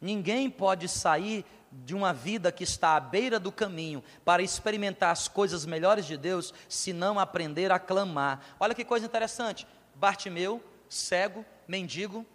Ninguém 0.00 0.50
pode 0.50 0.88
sair 0.88 1.44
de 1.70 1.94
uma 1.94 2.12
vida 2.12 2.52
que 2.52 2.64
está 2.64 2.96
à 2.96 3.00
beira 3.00 3.40
do 3.40 3.50
caminho 3.50 4.04
para 4.24 4.42
experimentar 4.42 5.10
as 5.10 5.26
coisas 5.26 5.64
melhores 5.64 6.04
de 6.04 6.16
Deus 6.16 6.52
se 6.68 6.92
não 6.92 7.18
aprender 7.18 7.72
a 7.72 7.78
clamar. 7.78 8.40
Olha 8.60 8.74
que 8.74 8.84
coisa 8.84 9.06
interessante. 9.06 9.66
Bartimeu, 9.94 10.62
cego, 10.88 11.44
mendigo, 11.66 12.26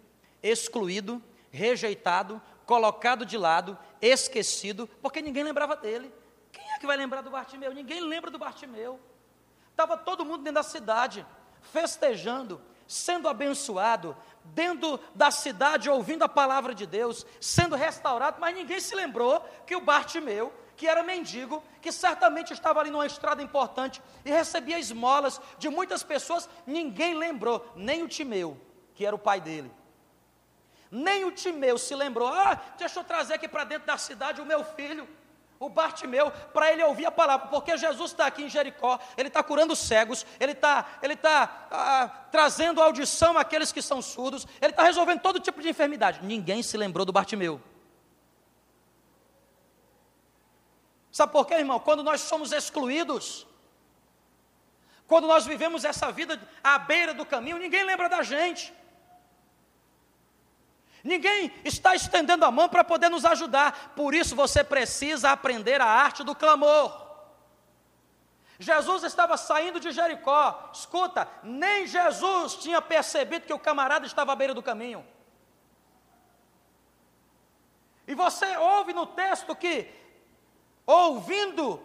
excluído, 0.42 1.22
rejeitado, 1.52 2.42
colocado 2.66 3.24
de 3.24 3.38
lado, 3.38 3.78
esquecido, 4.00 4.88
porque 5.02 5.20
ninguém 5.20 5.44
lembrava 5.44 5.76
dele. 5.76 6.12
Quem 6.52 6.72
é 6.72 6.78
que 6.78 6.86
vai 6.86 6.96
lembrar 6.96 7.20
do 7.20 7.30
Bartimeu? 7.30 7.72
Ninguém 7.72 8.00
lembra 8.00 8.30
do 8.30 8.38
Bartimeu. 8.38 9.00
Estava 9.70 9.96
todo 9.96 10.24
mundo 10.24 10.38
dentro 10.38 10.54
da 10.54 10.62
cidade, 10.62 11.26
festejando, 11.60 12.60
sendo 12.86 13.28
abençoado, 13.28 14.16
dentro 14.44 14.98
da 15.14 15.30
cidade 15.30 15.90
ouvindo 15.90 16.22
a 16.22 16.28
palavra 16.28 16.74
de 16.74 16.86
Deus, 16.86 17.26
sendo 17.40 17.76
restaurado, 17.76 18.40
mas 18.40 18.54
ninguém 18.54 18.80
se 18.80 18.94
lembrou 18.94 19.40
que 19.66 19.76
o 19.76 19.80
Bartimeu, 19.80 20.52
que 20.76 20.86
era 20.86 21.02
mendigo, 21.02 21.62
que 21.82 21.92
certamente 21.92 22.52
estava 22.52 22.80
ali 22.80 22.90
numa 22.90 23.06
estrada 23.06 23.42
importante 23.42 24.00
e 24.24 24.30
recebia 24.30 24.78
esmolas 24.78 25.40
de 25.58 25.68
muitas 25.68 26.02
pessoas, 26.02 26.48
ninguém 26.66 27.14
lembrou, 27.14 27.70
nem 27.76 28.02
o 28.02 28.08
Timeu, 28.08 28.58
que 28.94 29.04
era 29.04 29.14
o 29.14 29.18
pai 29.18 29.40
dele. 29.40 29.70
Nem 30.90 31.24
o 31.24 31.30
Timeu 31.30 31.76
se 31.76 31.94
lembrou, 31.94 32.28
ah, 32.28 32.60
deixa 32.78 33.00
eu 33.00 33.04
trazer 33.04 33.34
aqui 33.34 33.46
para 33.46 33.64
dentro 33.64 33.86
da 33.86 33.98
cidade 33.98 34.40
o 34.40 34.46
meu 34.46 34.64
filho, 34.64 35.06
o 35.60 35.68
Bartimeu, 35.68 36.30
para 36.52 36.72
ele 36.72 36.82
ouvir 36.84 37.06
a 37.06 37.10
palavra, 37.10 37.48
porque 37.48 37.76
Jesus 37.76 38.12
está 38.12 38.26
aqui 38.26 38.44
em 38.44 38.48
Jericó, 38.48 38.98
ele 39.16 39.28
está 39.28 39.42
curando 39.42 39.74
cegos, 39.74 40.24
ele 40.38 40.52
está 40.52 40.86
ele 41.02 41.16
tá, 41.16 41.66
ah, 41.70 42.08
trazendo 42.30 42.80
audição 42.80 43.36
àqueles 43.36 43.72
que 43.72 43.82
são 43.82 44.00
surdos, 44.00 44.46
ele 44.60 44.72
está 44.72 44.84
resolvendo 44.84 45.20
todo 45.20 45.40
tipo 45.40 45.60
de 45.60 45.68
enfermidade. 45.68 46.20
Ninguém 46.22 46.62
se 46.62 46.76
lembrou 46.76 47.04
do 47.04 47.12
Bartimeu. 47.12 47.60
Sabe 51.10 51.32
por 51.32 51.46
quê, 51.46 51.54
irmão? 51.54 51.80
Quando 51.80 52.04
nós 52.04 52.20
somos 52.20 52.52
excluídos, 52.52 53.46
quando 55.08 55.26
nós 55.26 55.44
vivemos 55.44 55.84
essa 55.84 56.12
vida 56.12 56.40
à 56.62 56.78
beira 56.78 57.12
do 57.12 57.26
caminho, 57.26 57.58
ninguém 57.58 57.82
lembra 57.82 58.08
da 58.08 58.22
gente. 58.22 58.72
Ninguém 61.08 61.50
está 61.64 61.94
estendendo 61.94 62.44
a 62.44 62.50
mão 62.50 62.68
para 62.68 62.84
poder 62.84 63.08
nos 63.08 63.24
ajudar. 63.24 63.94
Por 63.96 64.14
isso 64.14 64.36
você 64.36 64.62
precisa 64.62 65.30
aprender 65.30 65.80
a 65.80 65.86
arte 65.86 66.22
do 66.22 66.34
clamor. 66.34 66.92
Jesus 68.58 69.02
estava 69.04 69.38
saindo 69.38 69.80
de 69.80 69.90
Jericó. 69.90 70.68
Escuta, 70.70 71.26
nem 71.42 71.86
Jesus 71.86 72.56
tinha 72.56 72.82
percebido 72.82 73.46
que 73.46 73.54
o 73.54 73.58
camarada 73.58 74.04
estava 74.04 74.32
à 74.32 74.36
beira 74.36 74.52
do 74.52 74.62
caminho. 74.62 75.02
E 78.06 78.14
você 78.14 78.58
ouve 78.58 78.92
no 78.92 79.06
texto 79.06 79.56
que, 79.56 79.90
ouvindo 80.84 81.82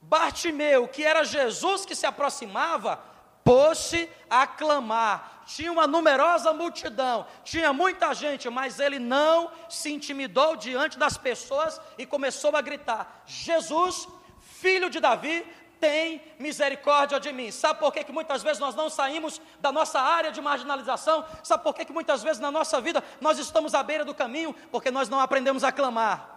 Bartimeu, 0.00 0.86
que 0.86 1.02
era 1.02 1.24
Jesus 1.24 1.84
que 1.84 1.96
se 1.96 2.06
aproximava, 2.06 3.02
pôs-se 3.44 4.08
a 4.28 4.46
clamar. 4.46 5.42
Tinha 5.46 5.72
uma 5.72 5.86
numerosa 5.86 6.52
multidão, 6.52 7.26
tinha 7.44 7.72
muita 7.72 8.14
gente, 8.14 8.48
mas 8.48 8.78
ele 8.78 8.98
não 8.98 9.50
se 9.68 9.92
intimidou 9.92 10.56
diante 10.56 10.98
das 10.98 11.16
pessoas 11.16 11.80
e 11.98 12.06
começou 12.06 12.56
a 12.56 12.60
gritar: 12.60 13.24
Jesus, 13.26 14.08
filho 14.40 14.88
de 14.88 15.00
Davi, 15.00 15.44
tem 15.82 16.22
misericórdia 16.38 17.18
de 17.18 17.32
mim. 17.32 17.50
Sabe 17.50 17.80
por 17.80 17.92
que, 17.92 18.04
que 18.04 18.12
muitas 18.12 18.40
vezes 18.40 18.60
nós 18.60 18.76
não 18.76 18.88
saímos 18.88 19.40
da 19.60 19.72
nossa 19.72 20.00
área 20.00 20.30
de 20.30 20.40
marginalização? 20.40 21.26
Sabe 21.42 21.64
por 21.64 21.74
que, 21.74 21.84
que 21.84 21.92
muitas 21.92 22.22
vezes 22.22 22.40
na 22.40 22.52
nossa 22.52 22.80
vida 22.80 23.02
nós 23.20 23.36
estamos 23.36 23.74
à 23.74 23.82
beira 23.82 24.04
do 24.04 24.14
caminho? 24.14 24.54
Porque 24.70 24.92
nós 24.92 25.08
não 25.08 25.18
aprendemos 25.18 25.64
a 25.64 25.72
clamar. 25.72 26.32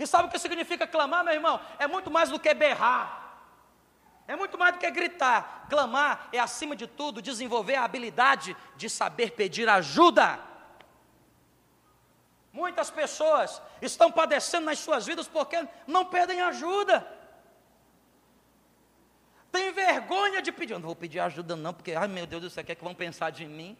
E 0.00 0.04
sabe 0.04 0.26
o 0.26 0.30
que 0.32 0.38
significa 0.40 0.84
clamar, 0.84 1.24
meu 1.24 1.32
irmão? 1.32 1.60
É 1.78 1.86
muito 1.86 2.10
mais 2.10 2.28
do 2.28 2.40
que 2.40 2.52
berrar. 2.52 3.21
É 4.26 4.36
muito 4.36 4.56
mais 4.56 4.74
do 4.74 4.78
que 4.78 4.90
gritar. 4.90 5.66
Clamar 5.68 6.28
é, 6.32 6.38
acima 6.38 6.76
de 6.76 6.86
tudo, 6.86 7.20
desenvolver 7.20 7.74
a 7.74 7.84
habilidade 7.84 8.56
de 8.76 8.88
saber 8.88 9.32
pedir 9.32 9.68
ajuda. 9.68 10.38
Muitas 12.52 12.90
pessoas 12.90 13.60
estão 13.80 14.12
padecendo 14.12 14.66
nas 14.66 14.78
suas 14.78 15.06
vidas 15.06 15.26
porque 15.26 15.66
não 15.86 16.04
pedem 16.04 16.40
ajuda. 16.42 17.06
Tem 19.50 19.72
vergonha 19.72 20.40
de 20.40 20.52
pedir. 20.52 20.74
Eu 20.74 20.78
não 20.78 20.86
vou 20.86 20.96
pedir 20.96 21.20
ajuda, 21.20 21.56
não, 21.56 21.74
porque, 21.74 21.92
ai 21.92 22.08
meu 22.08 22.26
Deus 22.26 22.42
do 22.42 22.50
céu, 22.50 22.62
o 22.62 22.66
que 22.66 22.72
é 22.72 22.74
que 22.74 22.84
vão 22.84 22.94
pensar 22.94 23.30
de 23.30 23.46
mim? 23.46 23.76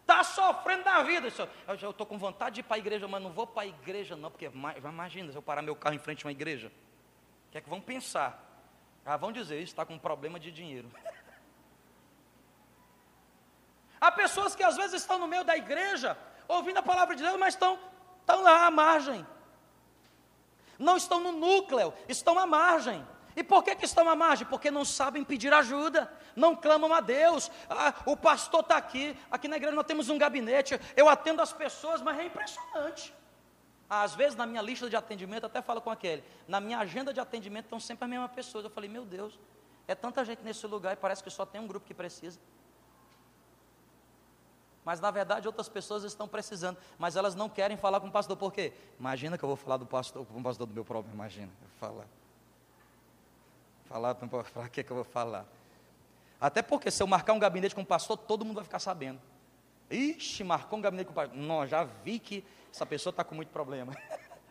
Está 0.00 0.24
sofrendo 0.24 0.84
da 0.84 1.02
vida. 1.02 1.28
Eu 1.66 1.90
estou 1.90 2.06
com 2.06 2.18
vontade 2.18 2.56
de 2.56 2.60
ir 2.60 2.64
para 2.64 2.76
a 2.76 2.78
igreja, 2.78 3.06
mas 3.06 3.22
não 3.22 3.30
vou 3.30 3.46
para 3.46 3.62
a 3.62 3.66
igreja, 3.66 4.16
não, 4.16 4.30
porque 4.30 4.50
imagina 4.78 5.30
se 5.30 5.36
eu 5.36 5.42
parar 5.42 5.62
meu 5.62 5.76
carro 5.76 5.94
em 5.94 5.98
frente 5.98 6.24
a 6.24 6.28
uma 6.28 6.32
igreja. 6.32 6.72
O 7.48 7.50
que 7.50 7.58
é 7.58 7.60
que 7.60 7.68
vão 7.68 7.80
pensar? 7.80 8.44
Ah, 9.04 9.16
vão 9.16 9.32
dizer, 9.32 9.62
está 9.62 9.86
com 9.86 9.94
um 9.94 9.98
problema 9.98 10.38
de 10.38 10.50
dinheiro. 10.50 10.90
Há 14.00 14.12
pessoas 14.12 14.54
que 14.54 14.62
às 14.62 14.76
vezes 14.76 15.00
estão 15.00 15.18
no 15.18 15.26
meio 15.26 15.44
da 15.44 15.56
igreja, 15.56 16.16
ouvindo 16.46 16.76
a 16.76 16.82
palavra 16.82 17.16
de 17.16 17.22
Deus, 17.22 17.38
mas 17.38 17.54
estão, 17.54 17.78
estão 18.20 18.42
lá 18.42 18.66
à 18.66 18.70
margem. 18.70 19.26
Não 20.78 20.96
estão 20.96 21.20
no 21.20 21.32
núcleo, 21.32 21.92
estão 22.06 22.38
à 22.38 22.46
margem. 22.46 23.04
E 23.34 23.42
por 23.42 23.62
que, 23.62 23.74
que 23.76 23.84
estão 23.84 24.08
à 24.08 24.14
margem? 24.14 24.46
Porque 24.46 24.70
não 24.70 24.84
sabem 24.84 25.24
pedir 25.24 25.52
ajuda, 25.54 26.12
não 26.36 26.54
clamam 26.54 26.92
a 26.92 27.00
Deus. 27.00 27.50
Ah, 27.70 27.94
o 28.04 28.16
pastor 28.16 28.60
está 28.60 28.76
aqui, 28.76 29.16
aqui 29.30 29.48
na 29.48 29.56
igreja 29.56 29.74
nós 29.74 29.86
temos 29.86 30.10
um 30.10 30.18
gabinete, 30.18 30.78
eu 30.94 31.08
atendo 31.08 31.40
as 31.40 31.52
pessoas, 31.52 32.02
mas 32.02 32.18
é 32.18 32.24
impressionante. 32.24 33.14
Às 33.88 34.14
vezes 34.14 34.36
na 34.36 34.44
minha 34.44 34.60
lista 34.60 34.88
de 34.88 34.96
atendimento, 34.96 35.46
até 35.46 35.62
falo 35.62 35.80
com 35.80 35.90
aquele, 35.90 36.22
na 36.46 36.60
minha 36.60 36.78
agenda 36.78 37.12
de 37.12 37.20
atendimento 37.20 37.64
estão 37.64 37.80
sempre 37.80 38.04
as 38.04 38.10
mesmas 38.10 38.30
pessoas. 38.32 38.64
Eu 38.64 38.70
falei, 38.70 38.88
meu 38.88 39.04
Deus, 39.04 39.38
é 39.86 39.94
tanta 39.94 40.24
gente 40.24 40.42
nesse 40.42 40.66
lugar 40.66 40.92
e 40.92 40.96
parece 40.96 41.22
que 41.22 41.30
só 41.30 41.46
tem 41.46 41.60
um 41.60 41.66
grupo 41.66 41.86
que 41.86 41.94
precisa. 41.94 42.38
Mas 44.84 45.00
na 45.00 45.10
verdade 45.10 45.46
outras 45.46 45.68
pessoas 45.68 46.04
estão 46.04 46.28
precisando, 46.28 46.78
mas 46.98 47.16
elas 47.16 47.34
não 47.34 47.48
querem 47.48 47.76
falar 47.76 48.00
com 48.00 48.08
o 48.08 48.10
pastor, 48.10 48.36
por 48.36 48.52
quê? 48.52 48.72
Imagina 48.98 49.36
que 49.38 49.44
eu 49.44 49.48
vou 49.48 49.56
falar 49.56 49.78
do 49.78 49.86
pastor, 49.86 50.24
com 50.26 50.38
o 50.38 50.42
pastor 50.42 50.66
do 50.66 50.74
meu 50.74 50.84
problema, 50.84 51.14
imagina, 51.14 51.50
eu 51.62 51.68
falar. 51.78 52.06
Falar, 53.86 54.14
para 54.14 54.68
que, 54.68 54.82
que 54.82 54.90
eu 54.90 54.96
vou 54.96 55.04
falar? 55.04 55.46
Até 56.40 56.62
porque 56.62 56.90
se 56.90 57.02
eu 57.02 57.06
marcar 57.06 57.32
um 57.32 57.38
gabinete 57.38 57.74
com 57.74 57.80
o 57.80 57.86
pastor, 57.86 58.16
todo 58.16 58.44
mundo 58.44 58.56
vai 58.56 58.64
ficar 58.64 58.78
sabendo. 58.78 59.20
Ixi, 59.90 60.44
marcou 60.44 60.78
um 60.78 60.82
gabinete 60.82 61.06
com 61.06 61.12
o 61.12 61.14
pastor. 61.14 61.36
Não, 61.36 61.66
já 61.66 61.84
vi 61.84 62.18
que 62.18 62.44
essa 62.78 62.86
pessoa 62.86 63.10
está 63.10 63.24
com 63.24 63.34
muito 63.34 63.48
problema. 63.48 63.92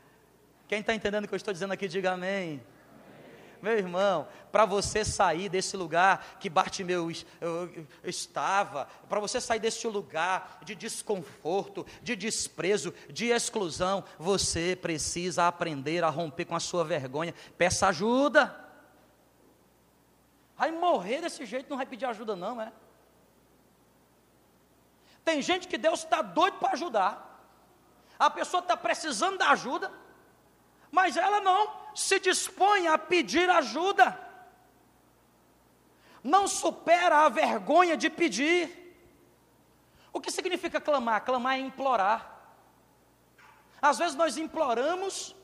Quem 0.67 0.81
está 0.81 0.93
entendendo 0.93 1.23
o 1.23 1.27
que 1.29 1.33
eu 1.33 1.37
estou 1.37 1.53
dizendo 1.53 1.71
aqui, 1.71 1.87
diga 1.87 2.11
amém. 2.11 2.61
Meu 3.61 3.77
irmão, 3.77 4.27
para 4.51 4.65
você 4.65 5.03
sair 5.05 5.47
desse 5.47 5.77
lugar 5.77 6.37
que 6.39 6.49
Bartimeu 6.49 7.09
estava, 8.03 8.85
para 9.07 9.19
você 9.19 9.39
sair 9.39 9.59
desse 9.59 9.87
lugar 9.87 10.59
de 10.63 10.75
desconforto, 10.75 11.85
de 12.03 12.15
desprezo, 12.15 12.93
de 13.09 13.27
exclusão, 13.27 14.03
você 14.19 14.75
precisa 14.75 15.47
aprender 15.47 16.03
a 16.03 16.09
romper 16.09 16.45
com 16.45 16.55
a 16.55 16.59
sua 16.59 16.83
vergonha. 16.83 17.33
Peça 17.57 17.87
ajuda. 17.87 18.63
Vai 20.55 20.71
morrer 20.71 21.21
desse 21.21 21.45
jeito, 21.45 21.69
não 21.69 21.77
vai 21.77 21.85
pedir 21.85 22.05
ajuda, 22.05 22.35
não, 22.35 22.61
é? 22.61 22.73
Tem 25.23 25.41
gente 25.41 25.67
que 25.67 25.77
Deus 25.77 26.03
está 26.03 26.21
doido 26.21 26.57
para 26.57 26.73
ajudar. 26.73 27.26
A 28.17 28.29
pessoa 28.29 28.61
está 28.61 28.75
precisando 28.75 29.37
da 29.37 29.49
ajuda, 29.51 29.91
mas 30.91 31.17
ela 31.17 31.39
não 31.39 31.71
se 31.95 32.19
dispõe 32.19 32.87
a 32.87 32.97
pedir 32.97 33.49
ajuda. 33.49 34.17
Não 36.23 36.47
supera 36.47 37.25
a 37.25 37.29
vergonha 37.29 37.95
de 37.95 38.09
pedir. 38.09 38.85
O 40.11 40.19
que 40.19 40.31
significa 40.31 40.81
clamar? 40.81 41.23
Clamar 41.23 41.55
é 41.55 41.59
implorar. 41.59 42.35
Às 43.81 43.99
vezes 43.99 44.15
nós 44.15 44.37
imploramos 44.37 45.35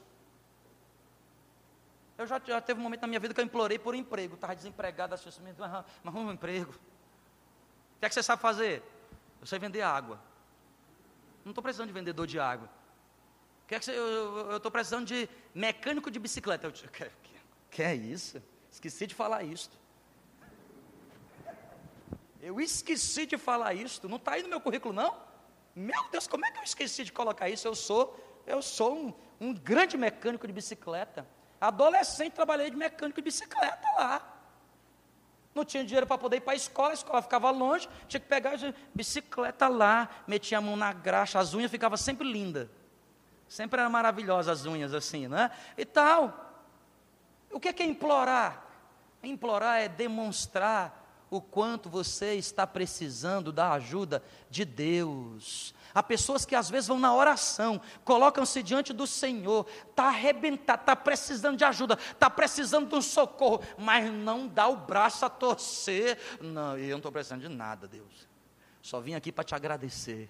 eu 2.17 2.27
já, 2.27 2.39
já 2.45 2.61
teve 2.61 2.79
um 2.79 2.83
momento 2.83 3.01
na 3.01 3.07
minha 3.07 3.19
vida 3.19 3.33
que 3.33 3.39
eu 3.39 3.45
implorei 3.45 3.79
por 3.79 3.95
um 3.95 3.97
emprego. 3.97 4.35
Estava 4.35 4.55
desempregado, 4.55 5.15
assim, 5.15 5.29
mas, 5.41 5.85
mas 6.03 6.15
um 6.15 6.31
emprego. 6.31 6.71
O 6.71 7.99
que 7.99 8.05
é 8.05 8.09
que 8.09 8.15
você 8.15 8.23
sabe 8.23 8.41
fazer? 8.41 8.83
Eu 9.41 9.47
sei 9.47 9.57
vender 9.57 9.81
água. 9.81 10.19
Não 11.43 11.51
estou 11.51 11.61
precisando 11.61 11.87
de 11.87 11.93
vendedor 11.93 12.25
de 12.25 12.39
água. 12.39 12.69
O 13.63 13.67
que 13.67 13.75
eu 13.89 14.57
estou 14.57 14.71
precisando 14.71 15.05
de 15.05 15.29
mecânico 15.53 16.11
de 16.11 16.19
bicicleta. 16.19 16.67
Eu, 16.67 16.71
que, 16.71 17.11
que 17.71 17.83
é 17.83 17.95
isso? 17.95 18.41
Esqueci 18.71 19.07
de 19.07 19.15
falar 19.15 19.43
isso. 19.43 19.71
Eu 22.41 22.59
esqueci 22.59 23.25
de 23.25 23.37
falar 23.37 23.73
isso. 23.73 24.07
Não 24.07 24.17
está 24.17 24.33
aí 24.33 24.43
no 24.43 24.49
meu 24.49 24.59
currículo, 24.59 24.93
não? 24.93 25.15
Meu 25.75 26.09
Deus, 26.11 26.27
como 26.27 26.45
é 26.45 26.51
que 26.51 26.59
eu 26.59 26.63
esqueci 26.63 27.03
de 27.03 27.11
colocar 27.11 27.49
isso? 27.49 27.67
Eu 27.67 27.73
sou, 27.73 28.43
eu 28.45 28.61
sou 28.61 28.95
um, 28.95 29.13
um 29.39 29.53
grande 29.53 29.97
mecânico 29.97 30.45
de 30.45 30.53
bicicleta. 30.53 31.25
Adolescente, 31.59 32.33
trabalhei 32.33 32.69
de 32.69 32.75
mecânico 32.75 33.21
de 33.21 33.23
bicicleta 33.23 33.87
lá. 33.97 34.32
Não 35.53 35.63
tinha 35.63 35.83
dinheiro 35.83 36.07
para 36.07 36.17
poder 36.17 36.37
ir 36.37 36.41
para 36.41 36.53
a 36.53 36.55
escola, 36.55 36.89
a 36.89 36.93
escola 36.93 37.21
ficava 37.21 37.51
longe, 37.51 37.87
tinha 38.07 38.19
que 38.19 38.27
pegar 38.27 38.53
a 38.53 38.73
bicicleta 38.93 39.67
lá, 39.67 40.09
metia 40.27 40.57
a 40.57 40.61
mão 40.61 40.75
na 40.75 40.91
graxa, 40.91 41.39
as 41.39 41.53
unhas 41.53 41.69
ficavam 41.69 41.97
sempre 41.97 42.29
lindas. 42.29 42.67
Sempre 43.47 43.79
eram 43.79 43.91
maravilhosas 43.91 44.61
as 44.61 44.65
unhas 44.65 44.93
assim, 44.93 45.27
né? 45.27 45.51
E 45.77 45.85
tal. 45.85 46.65
O 47.51 47.59
que 47.59 47.67
é, 47.67 47.73
que 47.73 47.83
é 47.83 47.85
implorar? 47.85 48.65
Implorar 49.21 49.79
é 49.79 49.87
demonstrar 49.87 51.03
o 51.29 51.39
quanto 51.39 51.89
você 51.89 52.33
está 52.33 52.65
precisando 52.65 53.51
da 53.51 53.73
ajuda 53.73 54.23
de 54.49 54.65
Deus. 54.65 55.73
Há 55.93 56.01
pessoas 56.01 56.45
que 56.45 56.55
às 56.55 56.69
vezes 56.69 56.87
vão 56.87 56.99
na 56.99 57.13
oração, 57.13 57.79
colocam-se 58.03 58.63
diante 58.63 58.91
do 58.91 59.05
Senhor, 59.05 59.67
está 59.89 60.05
arrebentado, 60.05 60.81
está 60.81 60.95
precisando 60.95 61.57
de 61.57 61.63
ajuda, 61.63 61.97
está 62.11 62.29
precisando 62.29 62.89
de 62.89 62.95
um 62.95 63.01
socorro, 63.01 63.61
mas 63.77 64.11
não 64.11 64.47
dá 64.47 64.67
o 64.67 64.75
braço 64.75 65.25
a 65.25 65.29
torcer. 65.29 66.17
Não, 66.41 66.77
eu 66.77 66.89
não 66.91 66.97
estou 66.97 67.11
precisando 67.11 67.41
de 67.41 67.49
nada, 67.49 67.87
Deus. 67.87 68.27
Só 68.81 68.99
vim 68.99 69.13
aqui 69.13 69.31
para 69.31 69.43
te 69.43 69.53
agradecer. 69.53 70.29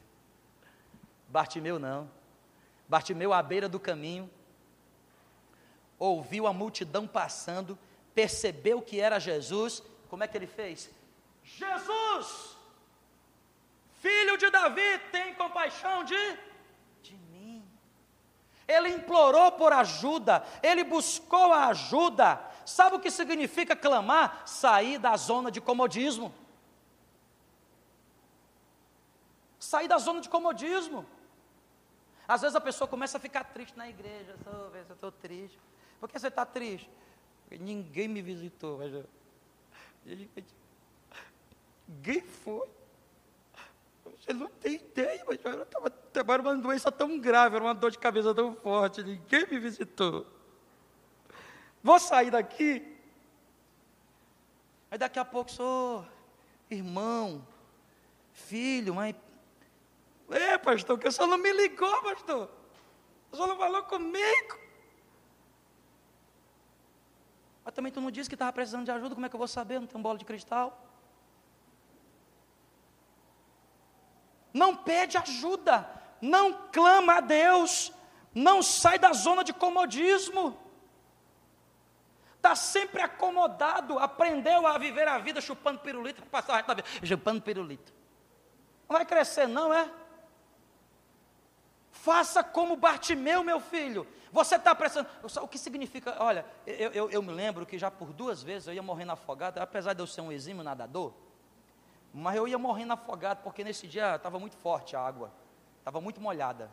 Bartimeu 1.30 1.80
não. 1.80 2.10
Bartimeu 2.88 3.32
à 3.32 3.42
beira 3.42 3.70
do 3.70 3.80
caminho, 3.80 4.30
ouviu 5.98 6.46
a 6.46 6.54
multidão 6.54 7.08
passando, 7.08 7.80
percebeu 8.14 8.82
que 8.82 9.00
era 9.00 9.18
Jesus. 9.18 9.82
Como 10.10 10.24
é 10.24 10.28
que 10.28 10.38
ele 10.38 10.46
fez? 10.46 10.92
Jesus! 11.44 12.53
Filho 14.04 14.38
de 14.38 14.50
Davi, 14.50 15.00
tem 15.14 15.34
compaixão 15.34 16.04
de, 16.04 16.38
de 17.02 17.16
mim. 17.16 17.66
Ele 18.68 18.90
implorou 18.90 19.54
por 19.54 19.72
ajuda, 19.72 20.44
ele 20.62 20.84
buscou 20.84 21.54
a 21.54 21.68
ajuda. 21.68 22.38
Sabe 22.66 22.98
o 22.98 23.00
que 23.00 23.10
significa 23.10 23.78
clamar? 23.78 24.46
Sair 24.46 24.98
da 24.98 25.16
zona 25.16 25.50
de 25.50 25.62
comodismo. 25.62 26.34
Sair 29.58 29.88
da 29.88 29.98
zona 29.98 30.20
de 30.20 30.28
comodismo. 30.28 31.06
Às 32.28 32.42
vezes 32.42 32.58
a 32.58 32.62
pessoa 32.62 32.90
começa 32.90 33.18
a 33.18 33.22
ficar 33.22 33.46
triste 33.46 33.78
na 33.78 33.88
igreja. 33.88 34.36
Eu 34.46 34.96
estou 34.96 35.14
triste. 35.14 35.58
Por 36.02 36.10
que 36.10 36.20
você 36.20 36.28
está 36.28 36.46
triste? 36.46 36.90
Porque 37.44 37.64
ninguém 37.64 38.10
me 38.10 38.22
visitou. 38.22 38.82
Ninguém 41.88 42.22
foi. 42.22 42.83
Você 44.06 44.34
não 44.34 44.50
tem 44.50 44.76
ideia, 44.76 45.24
mas 45.28 45.40
eu 45.44 45.64
estava 45.64 46.42
uma 46.42 46.56
doença 46.56 46.92
tão 46.92 47.20
grave, 47.20 47.56
era 47.56 47.66
uma 47.66 47.74
dor 47.74 47.92
de 47.92 47.98
cabeça 47.98 48.34
tão 48.34 48.56
forte, 48.56 49.04
ninguém 49.04 49.48
me 49.50 49.60
visitou. 49.60 50.26
Vou 51.82 52.00
sair 52.00 52.32
daqui. 52.32 52.98
Aí 54.90 54.98
daqui 54.98 55.20
a 55.20 55.26
pouco 55.26 55.52
sou 55.52 56.06
irmão, 56.70 57.46
filho, 58.32 58.96
mas. 58.96 59.16
É, 60.30 60.58
pastor, 60.58 60.98
que 60.98 61.08
o 61.08 61.12
senhor 61.12 61.28
não 61.28 61.38
me 61.38 61.52
ligou, 61.52 62.02
pastor. 62.02 62.50
O 63.32 63.36
senhor 63.36 63.48
não 63.48 63.58
falou 63.58 63.84
comigo. 63.84 64.60
Mas 67.66 67.74
também 67.74 67.92
tu 67.92 68.02
não 68.02 68.12
disse 68.12 68.30
que 68.30 68.36
estava 68.36 68.52
precisando 68.54 68.86
de 68.86 68.92
ajuda, 68.92 69.16
como 69.16 69.26
é 69.26 69.30
que 69.30 69.36
eu 69.36 69.40
vou 69.40 69.48
saber? 69.48 69.80
Não 69.80 69.88
tem 69.88 69.98
um 69.98 70.04
bola 70.04 70.18
de 70.18 70.26
cristal. 70.26 70.93
Não 74.54 74.76
pede 74.76 75.18
ajuda, 75.18 75.90
não 76.22 76.54
clama 76.72 77.16
a 77.16 77.22
Deus, 77.22 77.92
não 78.34 78.62
sai 78.62 79.00
da 79.00 79.12
zona 79.12 79.44
de 79.44 79.52
comodismo. 79.52 80.58
Está 82.36 82.56
sempre 82.56 83.02
acomodado, 83.02 83.98
aprendeu 83.98 84.68
a 84.68 84.78
viver 84.78 85.08
a 85.08 85.18
vida 85.18 85.40
chupando 85.40 85.80
pirulito, 85.80 86.22
passar 86.24 86.64
a 86.68 86.74
vida, 86.74 86.88
chupando 87.04 87.42
pirulito. 87.42 87.94
Não 88.88 88.98
vai 88.98 89.06
crescer, 89.06 89.48
não 89.48 89.74
é? 89.74 89.90
Faça 91.90 92.44
como 92.44 92.76
Bartimeu, 92.76 93.44
meu 93.44 93.60
filho. 93.60 94.06
Você 94.32 94.56
está 94.56 94.76
precisando. 94.76 95.08
O 95.42 95.48
que 95.48 95.58
significa? 95.58 96.16
Olha, 96.20 96.46
eu, 96.66 96.92
eu, 96.92 97.10
eu, 97.12 97.22
me 97.22 97.32
lembro 97.32 97.66
que 97.66 97.78
já 97.78 97.90
por 97.90 98.12
duas 98.12 98.44
vezes 98.44 98.68
eu 98.68 98.74
ia 98.74 98.82
morrendo 98.82 99.14
afogado, 99.14 99.60
apesar 99.60 99.94
de 99.94 100.02
eu 100.02 100.08
ser 100.08 100.22
um 100.22 100.32
exímio 100.32 100.64
nadador, 100.64 101.14
mas 102.14 102.36
eu 102.36 102.48
ia 102.48 102.60
morrendo 102.60 102.94
afogado, 102.94 103.42
porque 103.42 103.64
nesse 103.64 103.88
dia 103.88 104.16
estava 104.16 104.38
muito 104.40 104.56
forte 104.58 104.96
a 104.96 105.02
água, 105.02 105.34
estava 105.80 106.00
muito 106.00 106.22
molhada. 106.22 106.70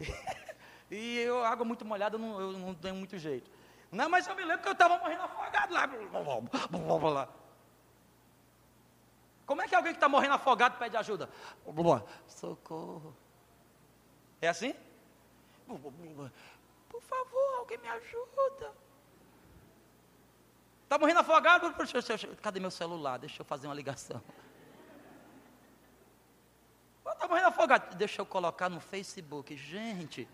e 0.90 1.18
eu, 1.20 1.44
água 1.44 1.64
muito 1.64 1.84
molhada, 1.84 2.16
eu 2.16 2.20
não, 2.20 2.40
eu 2.40 2.52
não 2.52 2.74
tenho 2.74 2.96
muito 2.96 3.16
jeito. 3.16 3.48
Não, 3.92 4.08
mas 4.08 4.26
eu 4.26 4.34
me 4.34 4.44
lembro 4.44 4.62
que 4.62 4.68
eu 4.68 4.72
estava 4.72 4.98
morrendo 4.98 5.22
afogado 5.22 5.72
lá. 5.72 5.86
Como 9.46 9.62
é 9.62 9.68
que 9.68 9.74
alguém 9.74 9.92
que 9.92 9.98
está 9.98 10.08
morrendo 10.08 10.34
afogado 10.34 10.78
pede 10.78 10.96
ajuda? 10.96 11.30
Socorro. 12.26 13.14
É 14.40 14.48
assim? 14.48 14.74
Por 16.88 17.02
favor, 17.02 17.58
alguém 17.58 17.78
me 17.78 17.88
ajuda. 17.88 18.72
Está 20.94 21.00
morrendo 21.00 21.18
afogado? 21.18 21.74
Cadê 22.40 22.60
meu 22.60 22.70
celular? 22.70 23.18
Deixa 23.18 23.42
eu 23.42 23.44
fazer 23.44 23.66
uma 23.66 23.74
ligação. 23.74 24.22
Está 27.04 27.26
morrendo 27.26 27.48
afogado? 27.48 27.96
Deixa 27.96 28.22
eu 28.22 28.26
colocar 28.26 28.68
no 28.68 28.78
Facebook. 28.78 29.56
Gente. 29.56 30.28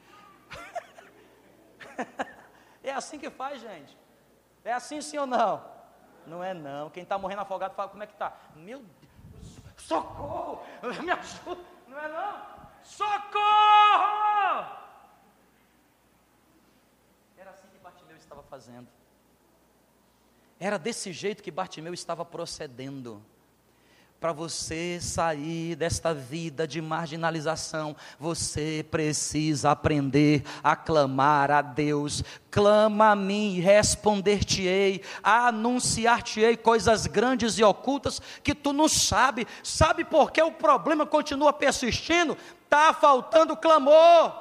é 2.84 2.92
assim 2.92 3.18
que 3.18 3.30
faz, 3.30 3.62
gente. 3.62 3.96
É 4.62 4.74
assim 4.74 5.00
sim 5.00 5.16
ou 5.16 5.26
não? 5.26 5.64
Não 6.26 6.44
é 6.44 6.52
não. 6.52 6.90
Quem 6.90 7.04
está 7.04 7.16
morrendo 7.16 7.40
afogado 7.40 7.74
fala 7.74 7.88
como 7.88 8.02
é 8.02 8.06
que 8.06 8.12
está. 8.12 8.36
Meu 8.54 8.80
Deus, 8.80 9.62
socorro! 9.78 10.62
Me 11.02 11.10
ajuda. 11.10 11.62
Não 11.88 11.98
é 11.98 12.06
não? 12.06 12.60
Socorro! 12.82 13.16
Era 17.38 17.48
assim 17.48 17.66
que 17.68 17.78
Bartimeu 17.78 18.18
estava 18.18 18.42
fazendo. 18.42 18.99
Era 20.60 20.78
desse 20.78 21.10
jeito 21.10 21.42
que 21.42 21.50
Bartimeu 21.50 21.94
estava 21.94 22.22
procedendo. 22.22 23.24
Para 24.20 24.34
você 24.34 24.98
sair 25.00 25.74
desta 25.74 26.12
vida 26.12 26.68
de 26.68 26.82
marginalização, 26.82 27.96
você 28.18 28.84
precisa 28.90 29.70
aprender 29.70 30.44
a 30.62 30.76
clamar 30.76 31.50
a 31.50 31.62
Deus. 31.62 32.22
Clama 32.50 33.12
a 33.12 33.16
mim 33.16 33.54
e 33.54 33.60
responder-te-ei, 33.60 35.02
anunciar-te-ei 35.22 36.58
coisas 36.58 37.06
grandes 37.06 37.58
e 37.58 37.64
ocultas 37.64 38.20
que 38.44 38.54
tu 38.54 38.74
não 38.74 38.86
sabe. 38.86 39.46
Sabe 39.64 40.04
por 40.04 40.30
que 40.30 40.42
o 40.42 40.52
problema 40.52 41.06
continua 41.06 41.54
persistindo? 41.54 42.36
Está 42.64 42.92
faltando 42.92 43.56
clamor. 43.56 44.34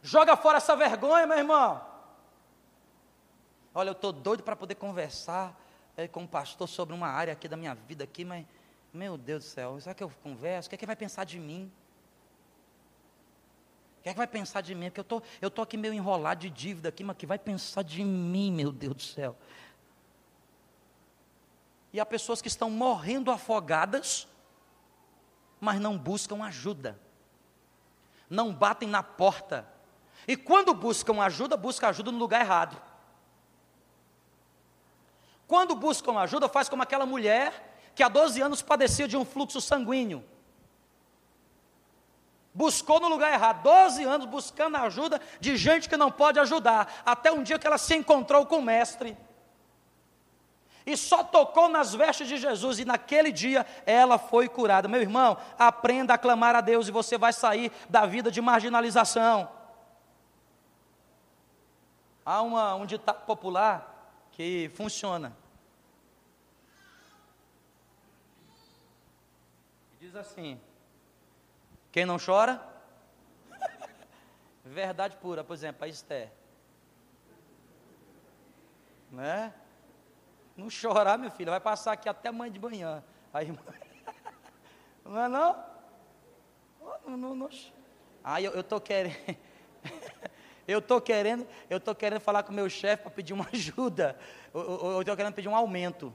Joga 0.00 0.36
fora 0.36 0.58
essa 0.58 0.76
vergonha, 0.76 1.26
meu 1.26 1.38
irmão. 1.38 1.93
Olha, 3.74 3.88
eu 3.88 3.92
estou 3.92 4.12
doido 4.12 4.44
para 4.44 4.54
poder 4.54 4.76
conversar 4.76 5.60
é, 5.96 6.06
com 6.06 6.22
o 6.22 6.28
pastor 6.28 6.68
sobre 6.68 6.94
uma 6.94 7.08
área 7.08 7.32
aqui 7.32 7.48
da 7.48 7.56
minha 7.56 7.74
vida 7.74 8.04
aqui, 8.04 8.24
mas, 8.24 8.46
meu 8.92 9.18
Deus 9.18 9.42
do 9.42 9.48
céu, 9.48 9.80
será 9.80 9.92
que 9.92 10.04
eu 10.04 10.10
converso? 10.22 10.68
O 10.68 10.70
que 10.70 10.76
é 10.76 10.78
que 10.78 10.86
vai 10.86 10.94
pensar 10.94 11.24
de 11.24 11.40
mim? 11.40 11.72
O 13.98 14.02
que 14.04 14.08
é 14.10 14.12
que 14.12 14.18
vai 14.18 14.28
pensar 14.28 14.60
de 14.60 14.76
mim? 14.76 14.90
Porque 14.90 15.00
eu 15.00 15.04
tô, 15.04 15.22
estou 15.34 15.50
tô 15.50 15.62
aqui 15.62 15.76
meio 15.76 15.92
enrolado 15.92 16.42
de 16.42 16.50
dívida 16.50 16.88
aqui, 16.90 17.02
mas 17.02 17.16
que 17.16 17.26
vai 17.26 17.38
pensar 17.38 17.82
de 17.82 18.04
mim, 18.04 18.52
meu 18.52 18.70
Deus 18.70 18.94
do 18.94 19.02
céu? 19.02 19.36
E 21.92 21.98
há 21.98 22.06
pessoas 22.06 22.40
que 22.40 22.48
estão 22.48 22.70
morrendo 22.70 23.30
afogadas, 23.30 24.28
mas 25.60 25.80
não 25.80 25.98
buscam 25.98 26.44
ajuda, 26.44 27.00
não 28.30 28.54
batem 28.54 28.88
na 28.88 29.02
porta, 29.02 29.66
e 30.28 30.36
quando 30.36 30.72
buscam 30.74 31.20
ajuda, 31.20 31.56
buscam 31.56 31.88
ajuda 31.88 32.12
no 32.12 32.18
lugar 32.18 32.40
errado. 32.40 32.93
Quando 35.54 35.76
buscam 35.76 36.18
ajuda, 36.18 36.48
faz 36.48 36.68
como 36.68 36.82
aquela 36.82 37.06
mulher 37.06 37.78
que 37.94 38.02
há 38.02 38.08
12 38.08 38.42
anos 38.42 38.60
padecia 38.60 39.06
de 39.06 39.16
um 39.16 39.24
fluxo 39.24 39.60
sanguíneo. 39.60 40.24
Buscou 42.52 42.98
no 42.98 43.06
lugar 43.06 43.32
errado, 43.32 43.62
12 43.62 44.02
anos 44.02 44.26
buscando 44.26 44.78
ajuda 44.78 45.20
de 45.38 45.56
gente 45.56 45.88
que 45.88 45.96
não 45.96 46.10
pode 46.10 46.40
ajudar, 46.40 46.92
até 47.06 47.30
um 47.30 47.40
dia 47.40 47.56
que 47.56 47.68
ela 47.68 47.78
se 47.78 47.94
encontrou 47.94 48.44
com 48.46 48.58
o 48.58 48.62
Mestre 48.62 49.16
e 50.84 50.96
só 50.96 51.22
tocou 51.22 51.68
nas 51.68 51.94
vestes 51.94 52.26
de 52.26 52.36
Jesus, 52.36 52.80
e 52.80 52.84
naquele 52.84 53.30
dia 53.30 53.64
ela 53.86 54.18
foi 54.18 54.48
curada. 54.48 54.88
Meu 54.88 55.02
irmão, 55.02 55.36
aprenda 55.56 56.14
a 56.14 56.18
clamar 56.18 56.56
a 56.56 56.60
Deus 56.60 56.88
e 56.88 56.90
você 56.90 57.16
vai 57.16 57.32
sair 57.32 57.70
da 57.88 58.04
vida 58.06 58.28
de 58.28 58.40
marginalização. 58.40 59.48
Há 62.26 62.42
uma, 62.42 62.74
um 62.74 62.84
ditado 62.84 63.24
popular 63.24 64.26
que 64.32 64.68
funciona. 64.74 65.43
Diz 70.14 70.20
assim: 70.20 70.60
quem 71.90 72.06
não 72.06 72.18
chora, 72.24 72.64
verdade 74.64 75.16
pura, 75.16 75.42
por 75.42 75.54
exemplo, 75.54 75.84
a 75.84 75.88
Esther. 75.88 76.30
Né? 79.10 79.52
Não 80.56 80.70
chorar, 80.70 81.18
meu 81.18 81.32
filho, 81.32 81.50
vai 81.50 81.58
passar 81.58 81.90
aqui 81.90 82.08
até 82.08 82.28
amanhã 82.28 82.52
de 82.52 82.60
manhã. 82.60 83.02
Aí, 83.32 83.52
não 85.04 85.20
é 85.20 85.28
não? 85.28 85.64
Não, 87.04 87.16
não, 87.16 87.34
não. 87.34 87.50
Ah, 88.22 88.40
eu 88.40 88.60
estou 88.60 88.78
querendo. 88.80 89.36
eu 90.68 90.78
estou 90.78 91.00
querendo, 91.00 91.44
eu 91.68 91.78
estou 91.78 91.92
querendo 91.92 92.20
falar 92.20 92.44
com 92.44 92.52
o 92.52 92.54
meu 92.54 92.70
chefe 92.70 93.02
para 93.02 93.10
pedir 93.10 93.32
uma 93.32 93.48
ajuda. 93.52 94.16
Eu 94.54 95.00
estou 95.00 95.16
querendo 95.16 95.34
pedir 95.34 95.48
um 95.48 95.56
aumento. 95.56 96.14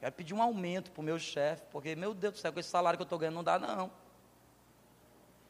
Quero 0.00 0.12
pedir 0.12 0.32
um 0.32 0.42
aumento 0.42 0.90
para 0.90 1.00
o 1.00 1.04
meu 1.04 1.18
chefe, 1.18 1.62
porque, 1.70 1.94
meu 1.94 2.14
Deus 2.14 2.34
do 2.34 2.38
céu, 2.40 2.52
com 2.52 2.58
esse 2.58 2.70
salário 2.70 2.96
que 2.96 3.02
eu 3.02 3.04
estou 3.04 3.18
ganhando 3.18 3.34
não 3.34 3.44
dá, 3.44 3.58
não. 3.58 3.90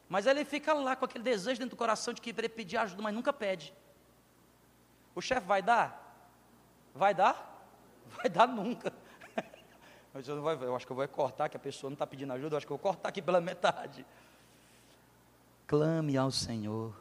Mas 0.08 0.26
ele 0.26 0.44
fica 0.44 0.72
lá 0.72 0.96
com 0.96 1.04
aquele 1.04 1.22
desejo 1.22 1.60
dentro 1.60 1.76
do 1.76 1.78
coração 1.78 2.12
de 2.12 2.20
querer 2.20 2.48
pedir 2.48 2.76
ajuda, 2.76 3.00
mas 3.00 3.14
nunca 3.14 3.32
pede. 3.32 3.72
O 5.14 5.20
chefe 5.20 5.46
vai 5.46 5.62
dar? 5.62 6.28
Vai 6.92 7.14
dar? 7.14 7.46
Vai 8.16 8.28
dar 8.28 8.48
nunca. 8.48 8.92
Eu, 10.12 10.74
acho 10.74 10.84
que 10.84 10.90
eu 10.90 10.96
vou 10.96 11.06
cortar, 11.06 11.48
que 11.48 11.56
a 11.56 11.60
pessoa 11.60 11.88
não 11.88 11.94
está 11.94 12.04
pedindo 12.04 12.32
ajuda, 12.32 12.54
eu 12.54 12.56
acho 12.56 12.66
que 12.66 12.72
eu 12.72 12.76
vou 12.76 12.82
cortar 12.82 13.10
aqui 13.10 13.22
pela 13.22 13.40
metade. 13.40 14.04
Clame 15.68 16.16
ao 16.16 16.32
Senhor, 16.32 16.92